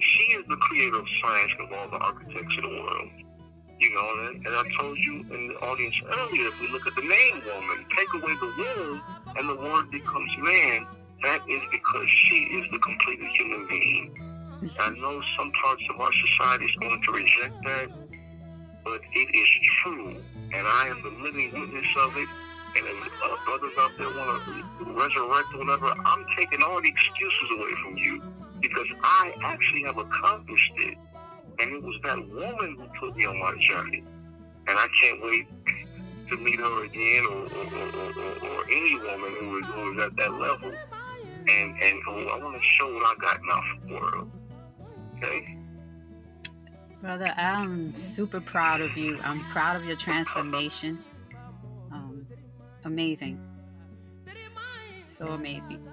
She 0.00 0.32
is 0.32 0.46
the 0.48 0.56
creator 0.56 0.96
of 0.96 1.06
science 1.22 1.52
of 1.60 1.72
all 1.72 1.88
the 1.90 1.98
architects 1.98 2.56
of 2.56 2.62
the 2.64 2.70
world. 2.70 3.10
You 3.80 3.94
know, 3.94 4.28
and, 4.28 4.46
and 4.46 4.54
I 4.54 4.64
told 4.78 4.98
you 4.98 5.24
in 5.32 5.48
the 5.48 5.54
audience 5.64 5.94
earlier, 6.04 6.48
if 6.48 6.60
we 6.60 6.68
look 6.68 6.86
at 6.86 6.94
the 6.94 7.02
name 7.02 7.42
woman, 7.46 7.86
take 7.96 8.12
away 8.12 8.34
the 8.36 8.52
womb 8.58 9.02
and 9.36 9.48
the 9.48 9.56
word 9.56 9.90
becomes 9.90 10.30
man, 10.38 10.86
that 11.22 11.40
is 11.48 11.62
because 11.72 12.08
she 12.28 12.36
is 12.60 12.66
the 12.72 12.78
completed 12.78 13.26
human 13.38 13.66
being. 13.68 14.30
I 14.78 14.90
know 14.90 15.22
some 15.38 15.50
parts 15.62 15.82
of 15.88 15.98
our 15.98 16.10
society 16.12 16.66
is 16.66 16.76
going 16.78 17.02
to 17.02 17.12
reject 17.12 17.56
that, 17.64 17.88
but 18.84 19.00
it 19.14 19.34
is 19.34 19.48
true, 19.82 20.16
and 20.52 20.66
I 20.66 20.88
am 20.88 21.02
the 21.02 21.24
living 21.24 21.50
witness 21.52 21.88
of 22.04 22.16
it. 22.16 22.28
And 22.76 22.86
if 22.86 23.12
uh, 23.24 23.36
brothers 23.46 23.72
out 23.78 23.92
there 23.96 24.08
want 24.08 24.44
to 24.44 24.92
resurrect 24.92 25.48
whatever, 25.56 25.94
I'm 26.04 26.26
taking 26.36 26.62
all 26.62 26.80
the 26.80 26.88
excuses 26.88 27.48
away 27.56 27.72
from 27.82 27.96
you 27.96 28.22
because 28.60 28.86
I 29.02 29.32
actually 29.42 29.84
have 29.84 29.96
accomplished 29.96 30.72
it. 30.76 30.98
And 31.60 31.72
it 31.74 31.82
was 31.82 31.96
that 32.04 32.16
woman 32.28 32.76
who 32.78 32.86
put 32.98 33.16
me 33.16 33.26
on 33.26 33.38
my 33.38 33.52
journey. 33.68 34.02
And 34.66 34.78
I 34.78 34.86
can't 35.02 35.22
wait 35.22 35.46
to 36.28 36.36
meet 36.38 36.58
her 36.58 36.84
again 36.84 37.26
or, 37.26 37.42
or, 37.52 37.66
or, 37.66 38.48
or, 38.48 38.64
any 38.70 38.96
woman 38.96 39.36
who 39.40 39.58
is, 39.58 39.66
who 39.66 39.92
is 39.92 40.06
at 40.06 40.16
that 40.16 40.32
level. 40.32 40.72
And, 41.48 41.82
and 41.82 42.02
who 42.04 42.28
I 42.28 42.38
want 42.38 42.56
to 42.56 42.62
show 42.78 42.92
what 42.94 43.04
I 43.04 43.14
got 43.20 43.40
now 43.44 43.60
for 43.60 43.86
the 43.86 43.94
world. 43.94 44.30
Okay? 45.16 45.58
Brother, 47.02 47.34
I'm 47.36 47.94
super 47.96 48.40
proud 48.40 48.80
of 48.80 48.96
you. 48.96 49.18
I'm 49.22 49.44
proud 49.50 49.76
of 49.76 49.84
your 49.84 49.96
transformation. 49.96 51.02
Um, 51.92 52.26
amazing. 52.84 53.40
So 55.18 55.28
amazing. 55.28 55.86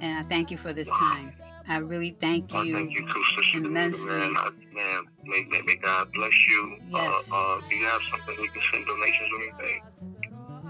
And 0.00 0.24
I 0.24 0.28
thank 0.28 0.50
you 0.50 0.56
for 0.56 0.72
this 0.72 0.88
time. 0.88 1.32
I 1.68 1.78
really 1.78 2.16
thank 2.20 2.54
I 2.54 2.62
you. 2.62 2.74
thank 2.74 2.92
you 2.92 3.00
too, 3.00 3.22
Sister 3.36 3.66
immensely. 3.66 4.08
Man, 4.08 4.36
I, 4.36 4.50
man 4.72 5.04
may, 5.24 5.44
may, 5.50 5.62
may 5.62 5.76
God 5.76 6.12
bless 6.12 6.32
you. 6.48 6.76
Yes. 6.88 7.30
Uh, 7.30 7.36
uh, 7.36 7.60
do 7.68 7.76
you 7.76 7.84
have 7.86 8.00
something 8.10 8.36
we 8.40 8.48
can 8.48 8.62
send 8.72 8.86
donations 8.86 9.30
or 9.32 9.42
anything? 9.42 9.82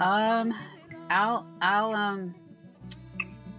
Um, 0.01 0.55
I'll 1.11 1.47
I'll 1.61 1.95
um, 1.95 2.35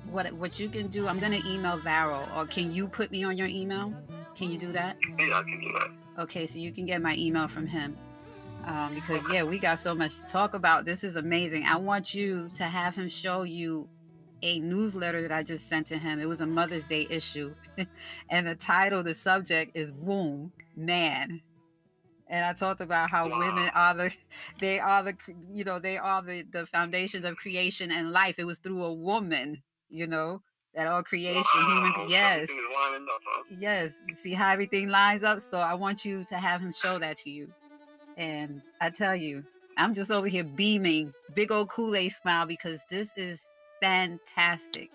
what 0.10 0.32
what 0.34 0.60
you 0.60 0.70
can 0.70 0.88
do? 0.88 1.08
I'm 1.08 1.20
gonna 1.20 1.42
email 1.46 1.78
Varro, 1.78 2.28
or 2.36 2.46
can 2.46 2.72
you 2.72 2.88
put 2.88 3.12
me 3.12 3.24
on 3.24 3.38
your 3.38 3.48
email? 3.48 3.94
Can 4.36 4.52
you 4.52 4.58
do 4.58 4.72
that? 4.72 4.98
Yeah, 5.20 5.38
I 5.38 5.44
can 5.44 5.60
do 5.62 5.72
that. 5.80 6.24
Okay, 6.24 6.48
so 6.48 6.58
you 6.58 6.72
can 6.72 6.86
get 6.86 7.02
my 7.02 7.16
email 7.16 7.48
from 7.48 7.68
him. 7.68 7.98
Um, 8.66 8.96
because 8.96 9.22
yeah, 9.32 9.44
we 9.44 9.60
got 9.60 9.80
so 9.80 9.96
much 9.96 10.18
to 10.18 10.24
talk 10.24 10.54
about. 10.54 10.86
This 10.86 11.04
is 11.04 11.16
amazing. 11.16 11.66
I 11.66 11.78
want 11.78 12.14
you 12.14 12.50
to 12.56 12.66
have 12.66 12.96
him 12.96 13.10
show 13.10 13.44
you 13.44 13.88
a 14.42 14.60
newsletter 14.60 15.22
that 15.22 15.32
I 15.32 15.44
just 15.44 15.68
sent 15.68 15.88
to 15.88 15.98
him. 15.98 16.20
It 16.20 16.28
was 16.30 16.42
a 16.42 16.46
Mother's 16.48 16.86
Day 16.86 17.08
issue, 17.10 17.56
and 18.30 18.48
the 18.48 18.56
title, 18.56 19.04
the 19.04 19.14
subject 19.16 19.72
is 19.76 19.92
"Womb 19.94 20.54
Man." 20.76 21.42
And 22.28 22.46
I 22.46 22.54
talked 22.54 22.82
about 22.82 23.10
how 23.10 23.30
Wow. 23.30 23.40
women 23.40 23.70
are 23.74 23.94
the, 23.94 24.16
they 24.62 24.80
are 24.80 25.04
the, 25.04 25.16
you 25.54 25.64
know, 25.64 25.80
they 25.80 25.98
are 25.98 26.22
the 26.22 26.44
the 26.44 26.66
foundations 26.66 27.26
of 27.26 27.36
creation 27.38 27.92
and 27.92 28.12
life. 28.12 28.40
It 28.40 28.46
was 28.46 28.60
through 28.60 28.84
a 28.84 28.94
woman, 28.94 29.64
you 29.90 30.08
know, 30.08 30.42
that 30.74 30.88
all 30.88 31.04
creation, 31.04 31.44
human, 31.68 31.94
yes, 32.10 32.50
everything 32.50 32.66
is 32.66 32.72
lining 32.76 33.08
up, 33.10 33.22
huh? 33.26 33.44
Yes, 33.50 34.04
see 34.16 34.34
how 34.34 34.52
everything 34.52 34.90
lines 34.90 35.24
up. 35.24 35.42
So 35.42 35.60
I 35.60 35.74
want 35.76 36.04
you 36.06 36.24
to 36.26 36.38
have 36.38 36.62
him 36.62 36.74
show 36.74 37.00
that 37.00 37.18
to 37.18 37.30
you. 37.30 37.54
And 38.18 38.62
I 38.82 38.90
tell 38.90 39.16
you, 39.16 39.44
I'm 39.78 39.94
just 39.94 40.12
over 40.12 40.28
here 40.28 40.44
beaming, 40.44 41.14
big 41.34 41.52
old 41.52 41.70
Kool 41.70 41.96
Aid 41.96 42.12
smile 42.12 42.46
because 42.46 42.84
this 42.90 43.12
is 43.16 43.44
fantastic. 43.82 44.90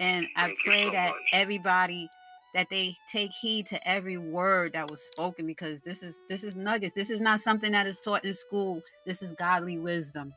And 0.00 0.26
I 0.36 0.46
Thank 0.46 0.58
you 0.58 0.64
pray 0.64 0.84
so 0.86 0.92
that 0.92 1.08
much. 1.10 1.16
everybody 1.32 2.08
that 2.54 2.68
they 2.70 2.96
take 3.10 3.32
heed 3.32 3.66
to 3.66 3.88
every 3.88 4.16
word 4.16 4.72
that 4.72 4.90
was 4.90 5.02
spoken 5.02 5.46
because 5.46 5.80
this 5.80 6.02
is 6.02 6.20
this 6.28 6.44
is 6.44 6.56
nuggets. 6.56 6.94
This 6.94 7.10
is 7.10 7.20
not 7.20 7.40
something 7.40 7.72
that 7.72 7.86
is 7.86 7.98
taught 7.98 8.24
in 8.24 8.32
school. 8.32 8.80
This 9.06 9.22
is 9.22 9.32
godly 9.32 9.78
wisdom, 9.78 10.32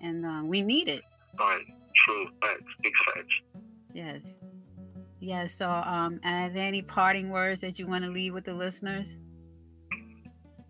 and 0.00 0.26
uh, 0.26 0.42
we 0.44 0.62
need 0.62 0.88
it. 0.88 1.02
Right. 1.38 1.64
True. 2.04 2.26
Facts. 2.42 2.62
Big 2.82 2.92
facts. 3.06 3.34
Yes. 3.94 4.36
Yes. 5.20 5.54
So, 5.54 5.68
um, 5.68 6.20
are 6.24 6.50
there 6.50 6.66
any 6.66 6.82
parting 6.82 7.30
words 7.30 7.60
that 7.62 7.78
you 7.78 7.86
want 7.86 8.04
to 8.04 8.10
leave 8.10 8.34
with 8.34 8.44
the 8.44 8.54
listeners? 8.54 9.16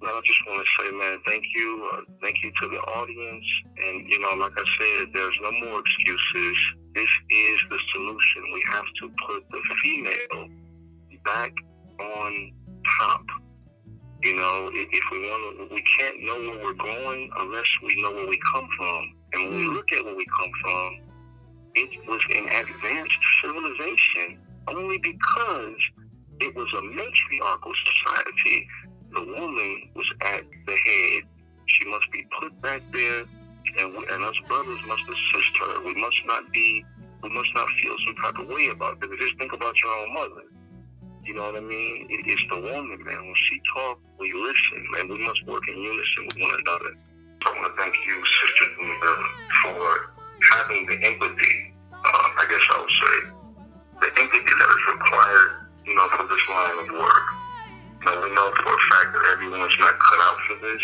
I 0.02 0.20
just 0.24 0.40
want 0.46 0.60
to 0.60 0.68
say, 0.82 0.90
man, 0.92 1.18
thank 1.24 1.44
you. 1.54 1.90
Uh, 1.92 2.00
thank 2.20 2.36
you 2.42 2.52
to 2.60 2.68
the 2.68 2.76
audience. 2.76 3.44
And, 3.78 4.08
you 4.08 4.20
know, 4.20 4.36
like 4.36 4.52
I 4.52 4.64
said, 4.78 5.08
there's 5.14 5.38
no 5.42 5.52
more 5.64 5.80
excuses. 5.80 6.56
This 6.94 7.08
is 7.30 7.58
the 7.70 7.78
solution. 7.94 8.42
We 8.52 8.62
have 8.68 8.84
to 9.00 9.10
put 9.26 9.42
the 9.50 9.60
female 9.82 10.48
back 11.24 11.52
on 12.00 12.52
top. 12.98 13.24
You 14.22 14.36
know, 14.36 14.70
if 14.72 15.04
we 15.12 15.18
want 15.28 15.70
to, 15.70 15.74
we 15.74 15.84
can't 15.98 16.22
know 16.24 16.38
where 16.40 16.64
we're 16.64 16.74
going 16.74 17.30
unless 17.38 17.66
we 17.82 18.00
know 18.02 18.12
where 18.12 18.26
we 18.26 18.38
come 18.52 18.68
from. 18.76 19.14
And 19.32 19.48
when 19.48 19.56
we 19.58 19.64
mm. 19.64 19.74
look 19.74 19.92
at 19.92 20.04
where 20.04 20.16
we 20.16 20.26
come 20.26 20.50
from, 20.62 21.00
it 21.74 22.08
was 22.08 22.20
an 22.30 22.48
advanced 22.48 23.20
civilization 23.42 24.38
only 24.68 24.98
because 24.98 25.76
it 26.40 26.54
was 26.54 26.68
a 26.76 26.82
matriarchal 26.82 27.72
society. 27.84 28.66
The 29.16 29.24
woman 29.24 29.88
was 29.96 30.04
at 30.20 30.44
the 30.44 30.76
head. 30.76 31.22
She 31.64 31.88
must 31.88 32.04
be 32.12 32.20
put 32.38 32.52
back 32.60 32.82
there, 32.92 33.24
and, 33.80 33.96
we, 33.96 34.04
and 34.12 34.22
us 34.22 34.36
brothers 34.46 34.78
must 34.86 35.02
assist 35.08 35.52
her. 35.56 35.80
We 35.80 35.94
must 35.96 36.20
not 36.26 36.52
be, 36.52 36.84
we 37.22 37.30
must 37.30 37.48
not 37.54 37.66
feel 37.80 37.96
some 38.04 38.16
type 38.20 38.38
of 38.44 38.48
way 38.52 38.68
about 38.68 39.00
it. 39.00 39.08
Just 39.18 39.38
think 39.38 39.54
about 39.54 39.72
your 39.82 39.92
own 39.96 40.12
mother. 40.12 40.44
You 41.24 41.32
know 41.32 41.48
what 41.48 41.56
I 41.56 41.64
mean? 41.64 42.06
It, 42.10 42.28
it's 42.28 42.44
the 42.52 42.60
woman, 42.60 43.02
man. 43.08 43.24
When 43.24 43.34
she 43.48 43.56
talk, 43.72 43.98
we 44.20 44.32
listen, 44.36 44.84
and 45.00 45.08
we 45.08 45.18
must 45.24 45.40
work 45.46 45.62
in 45.66 45.80
unison 45.80 46.28
with 46.28 46.36
one 46.36 46.52
another. 46.52 46.92
I 47.40 47.56
want 47.56 47.72
to 47.72 47.80
thank 47.80 47.94
you, 48.06 48.20
Sister 48.20 48.66
Nina, 48.84 49.14
for 49.64 50.12
having 50.52 50.84
the 50.84 50.96
empathy, 51.08 51.72
uh, 51.88 52.28
I 52.36 52.44
guess 52.52 52.64
I 52.68 52.76
would 52.84 52.94
say, 53.00 53.16
the 53.96 54.20
empathy 54.20 54.44
that 54.44 54.70
is 54.76 54.84
required, 54.92 55.50
you 55.88 55.94
know, 55.96 56.06
for 56.20 56.28
this 56.28 56.44
line 56.52 56.78
of 56.84 57.00
work. 57.00 57.45
Know, 58.06 58.22
we 58.22 58.30
know 58.38 58.54
for 58.62 58.70
a 58.70 58.82
fact 58.94 59.18
that 59.18 59.24
everyone's 59.34 59.74
not 59.82 59.98
cut 59.98 60.20
out 60.22 60.38
for 60.46 60.56
this 60.62 60.82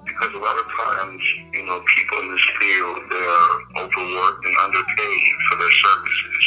because 0.00 0.32
a 0.32 0.40
lot 0.40 0.56
of 0.56 0.64
times, 0.64 1.20
you 1.52 1.60
know, 1.60 1.76
people 1.92 2.24
in 2.24 2.32
this 2.32 2.46
field, 2.56 3.04
they're 3.12 3.84
overworked 3.84 4.40
and 4.40 4.56
underpaid 4.64 5.32
for 5.44 5.60
their 5.60 5.74
services. 5.84 6.44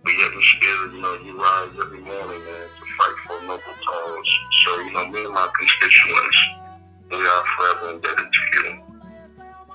But 0.00 0.16
yet 0.16 0.32
and 0.32 0.44
still, 0.56 0.82
you 0.96 1.00
know, 1.04 1.14
you 1.20 1.36
rise 1.36 1.76
every 1.76 2.00
morning, 2.00 2.40
man, 2.40 2.66
to 2.72 2.84
fight 2.96 3.16
for 3.28 3.36
noble 3.44 3.76
cause. 3.84 4.30
So, 4.64 4.80
you 4.80 4.92
know, 4.96 5.04
me 5.12 5.28
and 5.28 5.34
my 5.36 5.44
constituents, 5.60 6.38
we 7.12 7.20
are 7.20 7.44
forever 7.60 7.92
indebted 7.92 8.16
to 8.16 8.42
you. 8.56 8.80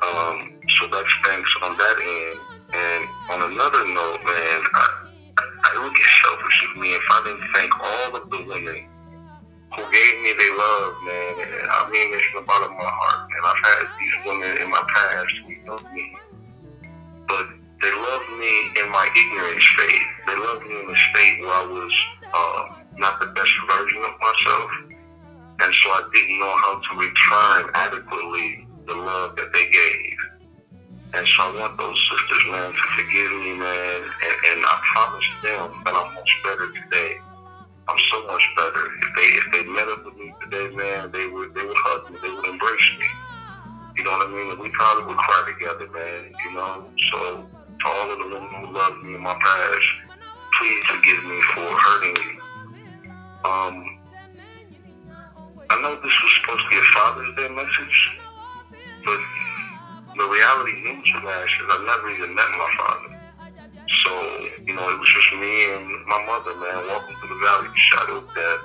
Um, 0.01 0.57
so 0.81 0.89
that's 0.89 1.13
thanks 1.29 1.51
on 1.61 1.77
that 1.77 1.97
end. 2.01 2.39
And 2.73 3.03
on 3.29 3.53
another 3.53 3.85
note, 3.85 4.17
man, 4.25 4.59
I, 4.73 4.85
I, 5.37 5.77
it 5.77 5.83
would 5.85 5.93
be 5.93 6.07
selfish 6.25 6.57
of 6.73 6.81
me 6.81 6.89
if 6.97 7.05
I 7.05 7.21
didn't 7.21 7.53
thank 7.53 7.71
all 7.77 8.15
of 8.17 8.29
the 8.33 8.41
women 8.41 8.96
who 9.75 9.83
gave 9.91 10.15
me 10.23 10.31
their 10.37 10.55
love, 10.55 10.93
man. 11.03 11.33
And 11.43 11.69
I 11.69 11.89
mean 11.91 12.11
this 12.11 12.23
from 12.31 12.43
the 12.43 12.47
bottom 12.47 12.71
of 12.71 12.77
my 12.77 12.87
heart. 12.89 13.29
And 13.29 13.43
I've 13.45 13.63
had 13.63 13.83
these 13.99 14.17
women 14.25 14.51
in 14.63 14.69
my 14.69 14.83
past 14.87 15.33
who 15.43 15.53
love 15.69 15.83
me. 15.93 16.15
But 17.27 17.45
they 17.81 17.91
loved 17.91 18.31
me 18.39 18.53
in 18.79 18.89
my 18.89 19.05
ignorant 19.11 19.61
state. 19.61 20.07
They 20.25 20.35
loved 20.35 20.65
me 20.65 20.75
in 20.81 20.87
a 20.89 20.99
state 21.11 21.35
where 21.41 21.53
I 21.53 21.65
was 21.67 21.93
uh, 22.33 22.61
not 22.97 23.19
the 23.19 23.27
best 23.27 23.53
version 23.67 24.01
of 24.01 24.15
myself. 24.17 24.71
And 25.59 25.73
so 25.83 25.89
I 25.89 26.01
didn't 26.13 26.39
know 26.39 26.55
how 26.57 26.81
to 26.81 26.91
return 26.97 27.71
adequately 27.73 28.67
the 28.85 28.93
love 28.93 29.35
that 29.35 29.51
they 29.53 29.69
gave. 29.69 30.17
And 31.13 31.27
so 31.35 31.43
I 31.43 31.59
want 31.59 31.77
those 31.77 31.97
sisters, 32.11 32.43
man, 32.51 32.71
to 32.71 32.85
forgive 32.95 33.31
me, 33.31 33.53
man. 33.53 34.01
And, 34.03 34.35
and 34.51 34.65
I 34.65 34.75
promise 34.93 35.25
them 35.41 35.81
that 35.85 35.95
I'm 35.95 36.13
much 36.13 36.31
better 36.43 36.67
today. 36.71 37.17
I'm 37.87 38.01
so 38.11 38.27
much 38.27 38.43
better. 38.55 38.83
If 38.99 39.09
they 39.15 39.27
if 39.39 39.45
they 39.51 39.63
met 39.71 39.87
up 39.87 40.03
with 40.05 40.15
me 40.15 40.33
today, 40.43 40.75
man, 40.75 41.11
they 41.11 41.25
would 41.25 41.53
they 41.53 41.63
would 41.63 41.77
hug 41.79 42.11
me, 42.11 42.19
they 42.21 42.29
would 42.29 42.45
embrace 42.45 42.89
me. 42.99 43.07
You 43.95 44.03
know 44.03 44.11
what 44.11 44.27
I 44.27 44.31
mean? 44.31 44.51
And 44.51 44.59
we 44.59 44.69
probably 44.71 45.05
would 45.07 45.17
cry 45.17 45.51
together, 45.53 45.87
man. 45.91 46.33
You 46.45 46.51
know, 46.53 46.85
so 47.11 47.47
to 47.47 47.87
all 47.87 48.11
of 48.11 48.19
the 48.19 48.27
women 48.27 48.49
who 48.59 48.73
loved 48.75 49.03
me 49.03 49.15
in 49.15 49.21
my 49.21 49.33
past, 49.39 49.87
please 50.59 50.83
forgive 50.91 51.23
me 51.23 51.41
for 51.55 51.67
hurting 51.79 52.17
you. 52.17 52.41
Um, 53.47 53.99
I 55.69 55.81
know 55.81 55.95
this 55.95 56.03
was 56.03 56.31
supposed 56.41 56.63
to 56.63 56.69
be 56.69 56.77
a 56.77 56.87
Father's 56.93 57.35
Day 57.35 57.47
message, 57.49 57.97
but 59.05 59.19
the 60.17 60.27
reality 60.27 60.71
newsflash 60.83 61.53
is 61.61 61.67
I 61.69 61.85
never 61.85 62.09
even 62.11 62.35
met 62.35 62.49
my 62.51 62.71
father. 62.77 63.16
So, 63.87 64.11
you 64.67 64.75
know, 64.75 64.83
it 64.89 64.99
was 64.99 65.11
just 65.15 65.31
me 65.39 65.53
and 65.71 65.87
my 66.07 66.19
mother, 66.27 66.55
man, 66.59 66.87
walking 66.91 67.15
through 67.17 67.31
the 67.31 67.39
valley 67.39 67.71
shadow 67.91 68.17
of 68.19 68.27
death. 68.35 68.63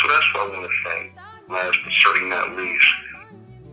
So 0.00 0.02
that's 0.08 0.26
what 0.32 0.40
I 0.40 0.48
want 0.48 0.64
to 0.64 0.76
thank, 0.84 1.12
last 1.48 1.76
but 1.84 1.92
certainly 2.04 2.30
not 2.30 2.56
least. 2.56 2.92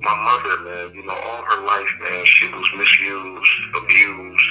My 0.03 0.15
mother, 0.15 0.59
man, 0.67 0.95
you 0.95 1.05
know, 1.05 1.15
all 1.15 1.43
her 1.43 1.63
life, 1.63 1.93
man, 2.03 2.25
she 2.25 2.47
was 2.47 2.67
misused, 2.75 3.51
abused, 3.79 4.49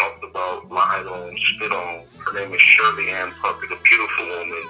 talked 0.00 0.24
about, 0.24 0.72
lied 0.72 1.06
on, 1.06 1.36
spit 1.54 1.72
on. 1.72 2.04
Her 2.24 2.32
name 2.32 2.54
is 2.54 2.60
Shirley 2.60 3.10
Ann 3.10 3.32
Puckett, 3.44 3.72
a 3.72 3.80
beautiful 3.84 4.26
woman. 4.32 4.64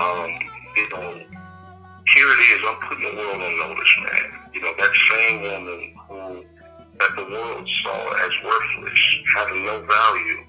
Um, 0.00 0.30
you 0.76 0.88
know, 0.88 1.20
here 2.14 2.32
it 2.32 2.40
is. 2.48 2.60
I'm 2.64 2.80
putting 2.88 3.04
the 3.04 3.16
world 3.20 3.42
on 3.42 3.58
notice, 3.58 3.94
man. 4.08 4.26
You 4.54 4.60
know, 4.62 4.72
that 4.78 4.92
same 5.12 5.42
woman 5.42 5.94
who 6.08 6.44
that 6.98 7.14
the 7.14 7.22
world 7.30 7.68
saw 7.82 8.12
as 8.26 8.32
worthless, 8.44 9.02
having 9.36 9.64
no 9.64 9.80
value. 9.84 10.44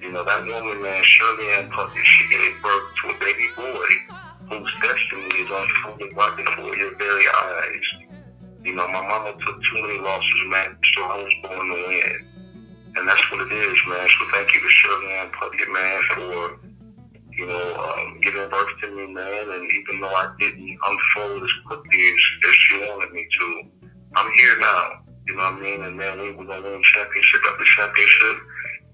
You 0.00 0.12
know, 0.12 0.24
that 0.24 0.46
woman, 0.46 0.82
man, 0.82 1.02
Shirley 1.04 1.52
Ann 1.54 1.70
Puckett, 1.70 2.04
she 2.04 2.28
gave 2.30 2.62
birth 2.62 2.86
to 3.02 3.10
a 3.10 3.18
baby 3.18 3.48
boy 3.56 3.88
whose 4.48 4.72
destiny 4.80 5.42
is 5.42 5.50
unfolding 5.50 6.14
right 6.14 6.36
before 6.36 6.76
your 6.76 6.96
very 6.96 7.26
eyes. 7.26 8.08
You 8.62 8.74
know, 8.74 8.86
my 8.88 9.02
mama 9.02 9.32
took 9.32 9.56
too 9.58 9.82
many 9.82 9.98
losses, 9.98 10.42
man, 10.48 10.76
so 10.94 11.02
I 11.02 11.16
was 11.18 11.32
born 11.42 11.68
to 11.68 11.88
win. 11.88 12.26
And 12.96 13.08
that's 13.08 13.30
what 13.30 13.40
it 13.46 13.52
is, 13.52 13.76
man. 13.88 14.08
So 14.18 14.26
thank 14.32 14.54
you 14.54 14.60
to 14.60 14.70
Shirley 14.70 15.12
Ann 15.14 15.30
Puckett, 15.34 15.72
man, 15.72 16.00
for, 16.14 16.60
you 17.32 17.46
know, 17.46 17.74
um, 17.76 18.20
giving 18.22 18.48
birth 18.48 18.68
to 18.82 18.90
me, 18.94 19.12
man. 19.12 19.50
And 19.50 19.70
even 19.70 20.00
though 20.00 20.14
I 20.14 20.32
didn't 20.38 20.78
unfold 20.78 21.42
as 21.42 21.50
quickly 21.66 22.08
as, 22.08 22.48
as 22.48 22.54
she 22.54 22.78
wanted 22.78 23.12
me 23.12 23.26
to, 23.38 23.88
I'm 24.14 24.32
here 24.38 24.58
now. 24.60 25.07
You 25.28 25.36
know 25.36 25.42
what 25.42 25.52
I 25.52 25.60
mean? 25.60 25.82
And 25.84 25.96
man, 25.96 26.18
we, 26.18 26.32
we're 26.32 26.46
to 26.46 26.62
win 26.62 26.82
championship 26.94 27.40
after 27.52 27.64
championship. 27.76 28.36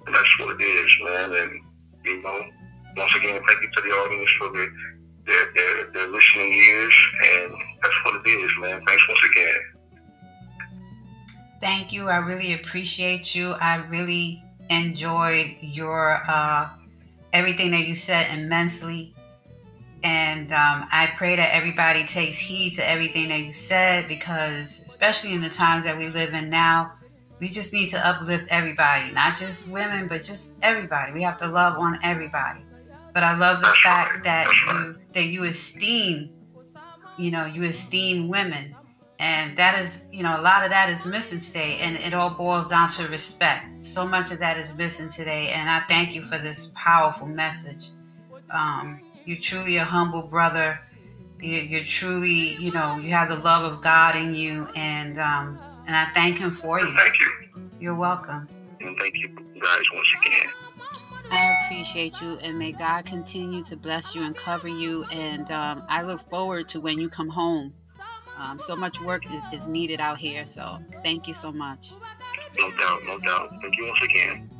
And 0.06 0.14
that's 0.14 0.38
what 0.40 0.60
it 0.60 0.64
is, 0.64 0.90
man. 1.04 1.32
And, 1.32 1.60
you 2.04 2.22
know, 2.22 2.40
once 2.96 3.12
again, 3.16 3.40
thank 3.46 3.62
you 3.62 3.70
to 3.70 3.80
the 3.80 3.88
audience 3.88 4.30
for 4.38 4.52
their, 4.52 4.72
their, 5.26 5.52
their, 5.54 5.92
their 5.92 6.06
listening 6.08 6.52
ears. 6.52 6.94
And 7.22 7.54
that's 7.80 7.94
what 8.04 8.26
it 8.26 8.28
is, 8.28 8.50
man. 8.60 8.82
Thanks 8.84 9.02
once 9.08 9.20
again. 9.30 9.60
Thank 11.60 11.92
you. 11.92 12.08
I 12.08 12.16
really 12.16 12.52
appreciate 12.54 13.34
you. 13.34 13.52
I 13.52 13.76
really 13.86 14.42
enjoyed 14.70 15.56
your 15.60 16.20
uh, 16.28 16.68
everything 17.32 17.70
that 17.70 17.86
you 17.86 17.94
said 17.94 18.36
immensely. 18.36 19.13
And 20.04 20.52
um, 20.52 20.86
I 20.92 21.12
pray 21.16 21.34
that 21.36 21.54
everybody 21.54 22.04
takes 22.04 22.36
heed 22.36 22.74
to 22.74 22.86
everything 22.86 23.28
that 23.30 23.40
you 23.40 23.54
said 23.54 24.06
because, 24.06 24.82
especially 24.84 25.32
in 25.32 25.40
the 25.40 25.48
times 25.48 25.86
that 25.86 25.96
we 25.96 26.10
live 26.10 26.34
in 26.34 26.50
now, 26.50 26.92
we 27.40 27.48
just 27.48 27.72
need 27.72 27.88
to 27.88 28.06
uplift 28.06 28.46
everybody, 28.50 29.10
not 29.12 29.38
just 29.38 29.68
women, 29.70 30.06
but 30.06 30.22
just 30.22 30.54
everybody. 30.60 31.12
We 31.12 31.22
have 31.22 31.38
to 31.38 31.48
love 31.48 31.78
on 31.78 31.98
everybody. 32.02 32.60
But 33.14 33.22
I 33.22 33.34
love 33.34 33.62
the 33.62 33.72
fact 33.82 34.24
that 34.24 34.46
you 34.46 34.96
that 35.14 35.24
you 35.24 35.44
esteem, 35.44 36.30
you 37.16 37.30
know, 37.30 37.46
you 37.46 37.64
esteem 37.64 38.28
women 38.28 38.76
and 39.20 39.56
that 39.56 39.78
is 39.80 40.04
you 40.12 40.22
know 40.22 40.38
a 40.38 40.42
lot 40.42 40.64
of 40.64 40.70
that 40.70 40.90
is 40.90 41.06
missing 41.06 41.38
today 41.38 41.78
and 41.80 41.96
it 41.96 42.12
all 42.12 42.30
boils 42.30 42.66
down 42.68 42.88
to 42.88 43.06
respect 43.08 43.82
so 43.82 44.06
much 44.06 44.32
of 44.32 44.38
that 44.40 44.58
is 44.58 44.74
missing 44.74 45.08
today 45.08 45.50
and 45.50 45.70
i 45.70 45.80
thank 45.86 46.14
you 46.14 46.24
for 46.24 46.36
this 46.36 46.72
powerful 46.74 47.26
message 47.26 47.90
um, 48.50 49.00
you're 49.24 49.38
truly 49.38 49.76
a 49.76 49.84
humble 49.84 50.26
brother 50.26 50.80
you're, 51.40 51.84
truly 51.84 52.54
you 52.54 52.72
know 52.72 52.96
you 52.96 53.10
have 53.10 53.28
the 53.28 53.36
love 53.36 53.70
of 53.70 53.82
god 53.82 54.16
in 54.16 54.34
you 54.34 54.66
and 54.76 55.18
um, 55.18 55.58
and 55.86 55.94
i 55.94 56.06
thank 56.14 56.38
him 56.38 56.50
for 56.50 56.80
you 56.80 56.86
thank 56.96 57.14
you 57.20 57.30
you're 57.78 57.94
welcome 57.94 58.48
and 58.80 58.96
thank 58.98 59.14
you 59.16 59.28
guys 59.60 59.82
once 59.92 60.08
again 60.26 60.50
I 61.30 61.64
appreciate 61.64 62.20
you, 62.20 62.38
and 62.42 62.58
may 62.58 62.72
God 62.72 63.06
continue 63.06 63.64
to 63.64 63.76
bless 63.76 64.14
you 64.14 64.22
and 64.22 64.36
cover 64.36 64.68
you. 64.68 65.04
And 65.04 65.50
um, 65.50 65.82
I 65.88 66.02
look 66.02 66.20
forward 66.20 66.68
to 66.68 66.80
when 66.80 66.98
you 66.98 67.08
come 67.08 67.30
home 67.30 67.72
um, 68.36 68.58
so 68.58 68.76
much 68.76 69.00
work 69.00 69.22
is, 69.32 69.60
is 69.60 69.66
needed 69.66 70.00
out 70.00 70.18
here. 70.18 70.44
So 70.46 70.78
thank 71.02 71.28
you 71.28 71.34
so 71.34 71.52
much. 71.52 71.92
No 72.58 72.70
doubt, 72.72 73.00
no 73.06 73.18
doubt. 73.18 73.50
Thank 73.62 73.76
you 73.76 73.86
once 73.86 74.00
again. 74.02 74.50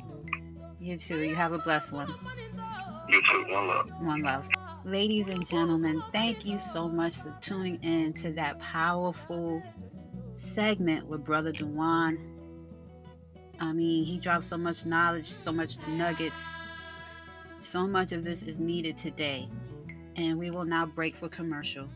You 0.79 0.97
too. 0.97 1.19
You 1.21 1.35
have 1.35 1.53
a 1.53 1.57
blessed 1.59 1.91
one. 1.91 2.13
You 3.09 3.21
too. 3.21 3.45
One 3.49 3.67
love. 3.67 3.89
One 4.01 4.21
love. 4.21 4.47
Ladies 4.83 5.29
and 5.29 5.45
gentlemen, 5.47 6.03
thank 6.11 6.45
you 6.45 6.59
so 6.59 6.87
much 6.87 7.15
for 7.15 7.35
tuning 7.41 7.81
in 7.83 8.13
to 8.13 8.31
that 8.33 8.59
powerful 8.59 9.61
segment 10.33 11.07
with 11.07 11.23
Brother 11.23 11.51
Dawon. 11.51 12.17
I 13.59 13.73
mean, 13.73 14.03
he 14.03 14.19
dropped 14.19 14.45
so 14.45 14.57
much 14.57 14.85
knowledge, 14.85 15.31
so 15.31 15.51
much 15.51 15.77
nuggets. 15.87 16.43
So 17.57 17.87
much 17.87 18.11
of 18.11 18.23
this 18.23 18.43
is 18.43 18.59
needed 18.59 18.97
today. 18.97 19.49
And 20.15 20.37
we 20.37 20.51
will 20.51 20.65
now 20.65 20.85
break 20.85 21.15
for 21.15 21.29
commercial. 21.29 21.87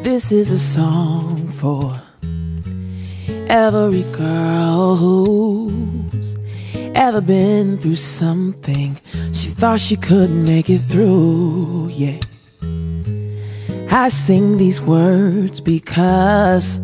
This 0.04 0.32
is 0.32 0.52
a 0.52 0.60
song 0.60 1.48
for 1.48 2.02
every 3.48 4.04
girl 4.12 4.96
who's 4.96 6.36
ever 6.96 7.22
been 7.22 7.78
through 7.78 7.96
something 7.96 9.00
she 9.32 9.50
thought 9.50 9.80
she 9.80 9.96
couldn't 9.96 10.44
make 10.44 10.70
it 10.70 10.80
through. 10.80 11.90
Yeah. 11.92 12.20
I 13.94 14.08
sing 14.08 14.58
these 14.58 14.82
words 14.82 15.60
because 15.60 16.80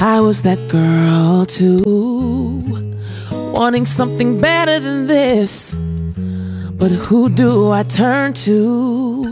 I 0.00 0.20
was 0.20 0.42
that 0.42 0.68
girl 0.68 1.44
too, 1.44 2.96
wanting 3.52 3.86
something 3.86 4.40
better 4.40 4.78
than 4.78 5.08
this. 5.08 5.74
But 6.78 6.92
who 6.92 7.28
do 7.28 7.70
I 7.72 7.82
turn 7.82 8.34
to? 8.44 9.24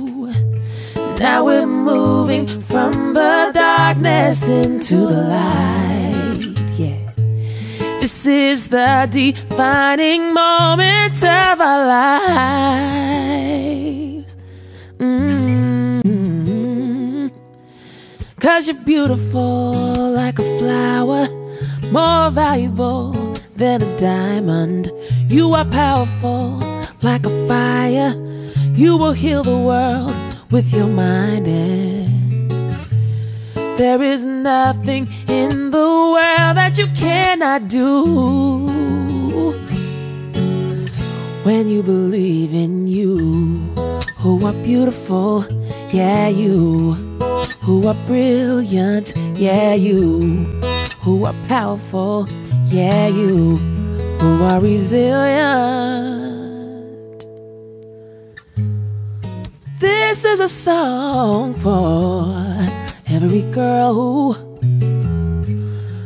Now 1.21 1.45
we're 1.45 1.65
moving 1.67 2.49
from 2.61 3.15
the 3.15 3.53
darkness 3.55 4.49
into 4.49 4.97
the 4.97 5.23
light. 5.37 6.41
Yeah. 6.77 7.13
This 8.01 8.27
is 8.27 8.69
the 8.69 9.07
defining 9.09 10.35
moment 10.35 11.23
of 11.23 11.61
our 11.61 11.87
lives. 11.87 13.23
Cause 18.43 18.67
you're 18.67 18.75
beautiful 18.75 19.71
like 19.95 20.41
a 20.41 20.59
flower, 20.59 21.29
more 21.93 22.29
valuable 22.33 23.13
than 23.55 23.83
a 23.83 23.97
diamond. 23.97 24.91
You 25.29 25.55
are 25.55 25.65
powerful 25.65 26.59
like 27.03 27.25
a 27.25 27.47
fire. 27.47 28.17
You 28.75 28.97
will 28.97 29.13
heal 29.13 29.45
the 29.45 29.57
world 29.57 30.13
with 30.51 30.75
your 30.75 30.89
mind 30.89 31.47
and 31.47 32.51
there 33.79 34.03
is 34.03 34.27
nothing 34.27 35.07
in 35.29 35.71
the 35.71 35.79
world 35.79 36.57
that 36.57 36.77
you 36.79 36.89
cannot 36.97 37.69
do 37.69 38.03
when 41.45 41.69
you 41.69 41.85
believe 41.85 42.53
in 42.53 42.89
you 42.89 43.92
who 44.23 44.47
are 44.47 44.53
beautiful? 44.63 45.45
Yeah 45.91 46.29
you. 46.29 46.93
Who 47.63 47.89
are 47.89 47.97
brilliant? 48.07 49.15
Yeah 49.37 49.75
you. 49.75 50.47
Who 51.03 51.25
are 51.25 51.35
powerful? 51.49 52.29
Yeah 52.67 53.09
you. 53.09 53.57
Who 54.21 54.45
are 54.45 54.61
resilient? 54.61 55.73
This 59.81 60.25
is 60.25 60.39
a 60.39 60.49
song 60.49 61.55
for 61.55 62.33
every 63.09 63.43
girl 63.51 63.93
who, 63.93 64.33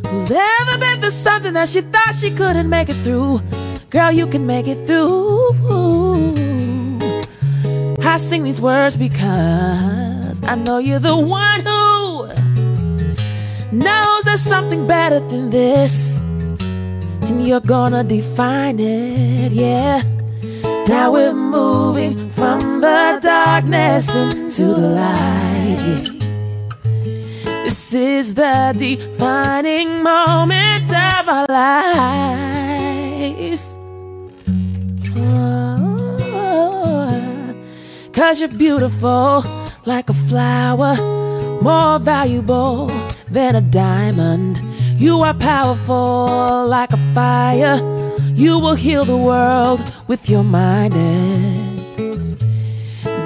who's 0.08 0.30
ever 0.30 0.78
been 0.78 1.00
through 1.02 1.10
something 1.10 1.52
that 1.52 1.68
she 1.68 1.82
thought 1.82 2.14
she 2.14 2.30
couldn't 2.30 2.70
make 2.70 2.88
it 2.88 2.96
through. 3.04 3.42
Girl, 3.90 4.10
you 4.10 4.26
can 4.26 4.46
make 4.46 4.68
it 4.68 4.86
through. 4.86 5.65
I 8.06 8.18
sing 8.18 8.44
these 8.44 8.60
words 8.60 8.96
because 8.96 10.42
I 10.44 10.54
know 10.54 10.78
you're 10.78 11.00
the 11.00 11.16
one 11.16 11.66
who 11.66 12.28
knows 13.72 14.24
there's 14.24 14.40
something 14.40 14.86
better 14.86 15.20
than 15.20 15.50
this, 15.50 16.16
and 16.16 17.46
you're 17.46 17.60
gonna 17.60 18.04
define 18.04 18.78
it, 18.80 19.52
yeah. 19.52 20.02
Now 20.88 21.12
we're 21.12 21.34
moving 21.34 22.30
from 22.30 22.80
the 22.80 23.18
darkness 23.20 24.08
into 24.14 24.66
the 24.66 24.88
light. 25.02 26.08
This 27.64 27.92
is 27.92 28.34
the 28.34 28.72
defining 28.78 30.02
moment 30.02 30.88
of 30.90 31.28
our 31.28 31.46
lives. 31.48 32.46
Cause 38.16 38.40
you're 38.40 38.48
beautiful 38.48 39.44
like 39.84 40.08
a 40.08 40.14
flower, 40.14 40.96
more 41.60 41.98
valuable 41.98 42.86
than 43.28 43.54
a 43.54 43.60
diamond. 43.60 44.58
You 44.96 45.20
are 45.20 45.34
powerful 45.34 46.66
like 46.66 46.94
a 46.94 46.96
fire. 47.12 47.76
You 48.32 48.58
will 48.58 48.74
heal 48.74 49.04
the 49.04 49.18
world 49.18 49.92
with 50.08 50.30
your 50.30 50.44
mind. 50.44 50.94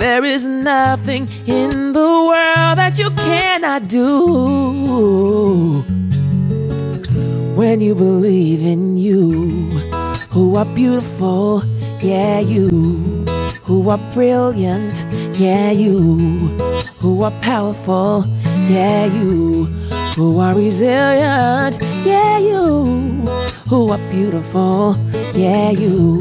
There 0.00 0.24
is 0.24 0.48
nothing 0.48 1.28
in 1.46 1.92
the 1.92 2.10
world 2.30 2.78
that 2.78 2.98
you 2.98 3.10
cannot 3.10 3.86
do 3.86 5.84
when 7.54 7.80
you 7.80 7.94
believe 7.94 8.62
in 8.62 8.96
you. 8.96 9.70
Who 10.30 10.56
are 10.56 10.64
beautiful, 10.64 11.62
yeah, 12.02 12.40
you. 12.40 13.29
Who 13.70 13.88
are 13.88 14.00
brilliant, 14.12 15.06
yeah, 15.38 15.70
you. 15.70 16.18
Who 16.98 17.22
are 17.22 17.30
powerful, 17.40 18.24
yeah, 18.68 19.04
you. 19.04 19.66
Who 20.16 20.40
are 20.40 20.56
resilient, 20.56 21.78
yeah, 22.04 22.38
you. 22.38 22.84
Who 23.68 23.92
are 23.92 24.10
beautiful, 24.10 24.96
yeah, 25.34 25.70
you. 25.70 26.18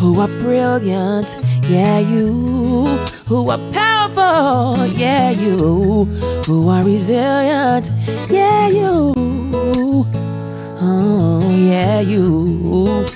Who 0.00 0.18
are 0.20 0.28
brilliant, 0.40 1.38
yeah, 1.68 1.98
you. 1.98 2.86
Who 3.28 3.50
are 3.50 3.60
powerful, 3.74 4.86
yeah, 4.86 5.32
you. 5.32 6.06
Who 6.46 6.70
are 6.70 6.82
resilient, 6.82 7.90
yeah, 8.30 8.68
you. 8.68 9.12
Oh, 10.80 11.50
yeah, 11.50 12.00
you. 12.00 13.13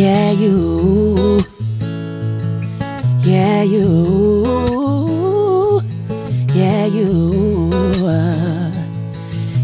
Yeah, 0.00 0.30
you. 0.30 1.38
Yeah, 3.20 3.62
you. 3.62 3.84
Yeah, 6.54 6.86
you. 6.86 8.00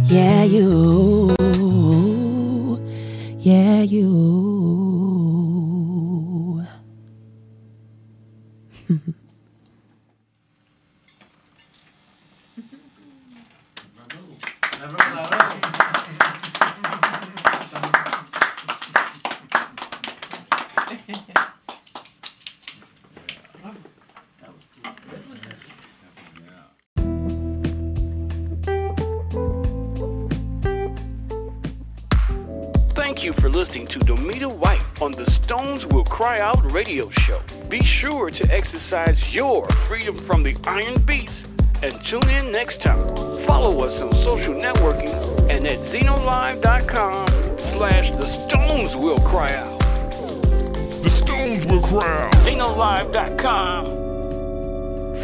Yeah, 0.04 0.44
you. 0.44 1.34
Yeah, 3.40 3.80
you. 3.80 4.35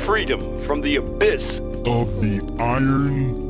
Freedom 0.05 0.63
from 0.65 0.81
the 0.81 0.97
abyss 0.97 1.59
of 1.59 2.21
the 2.21 2.41
Iron. 2.59 3.42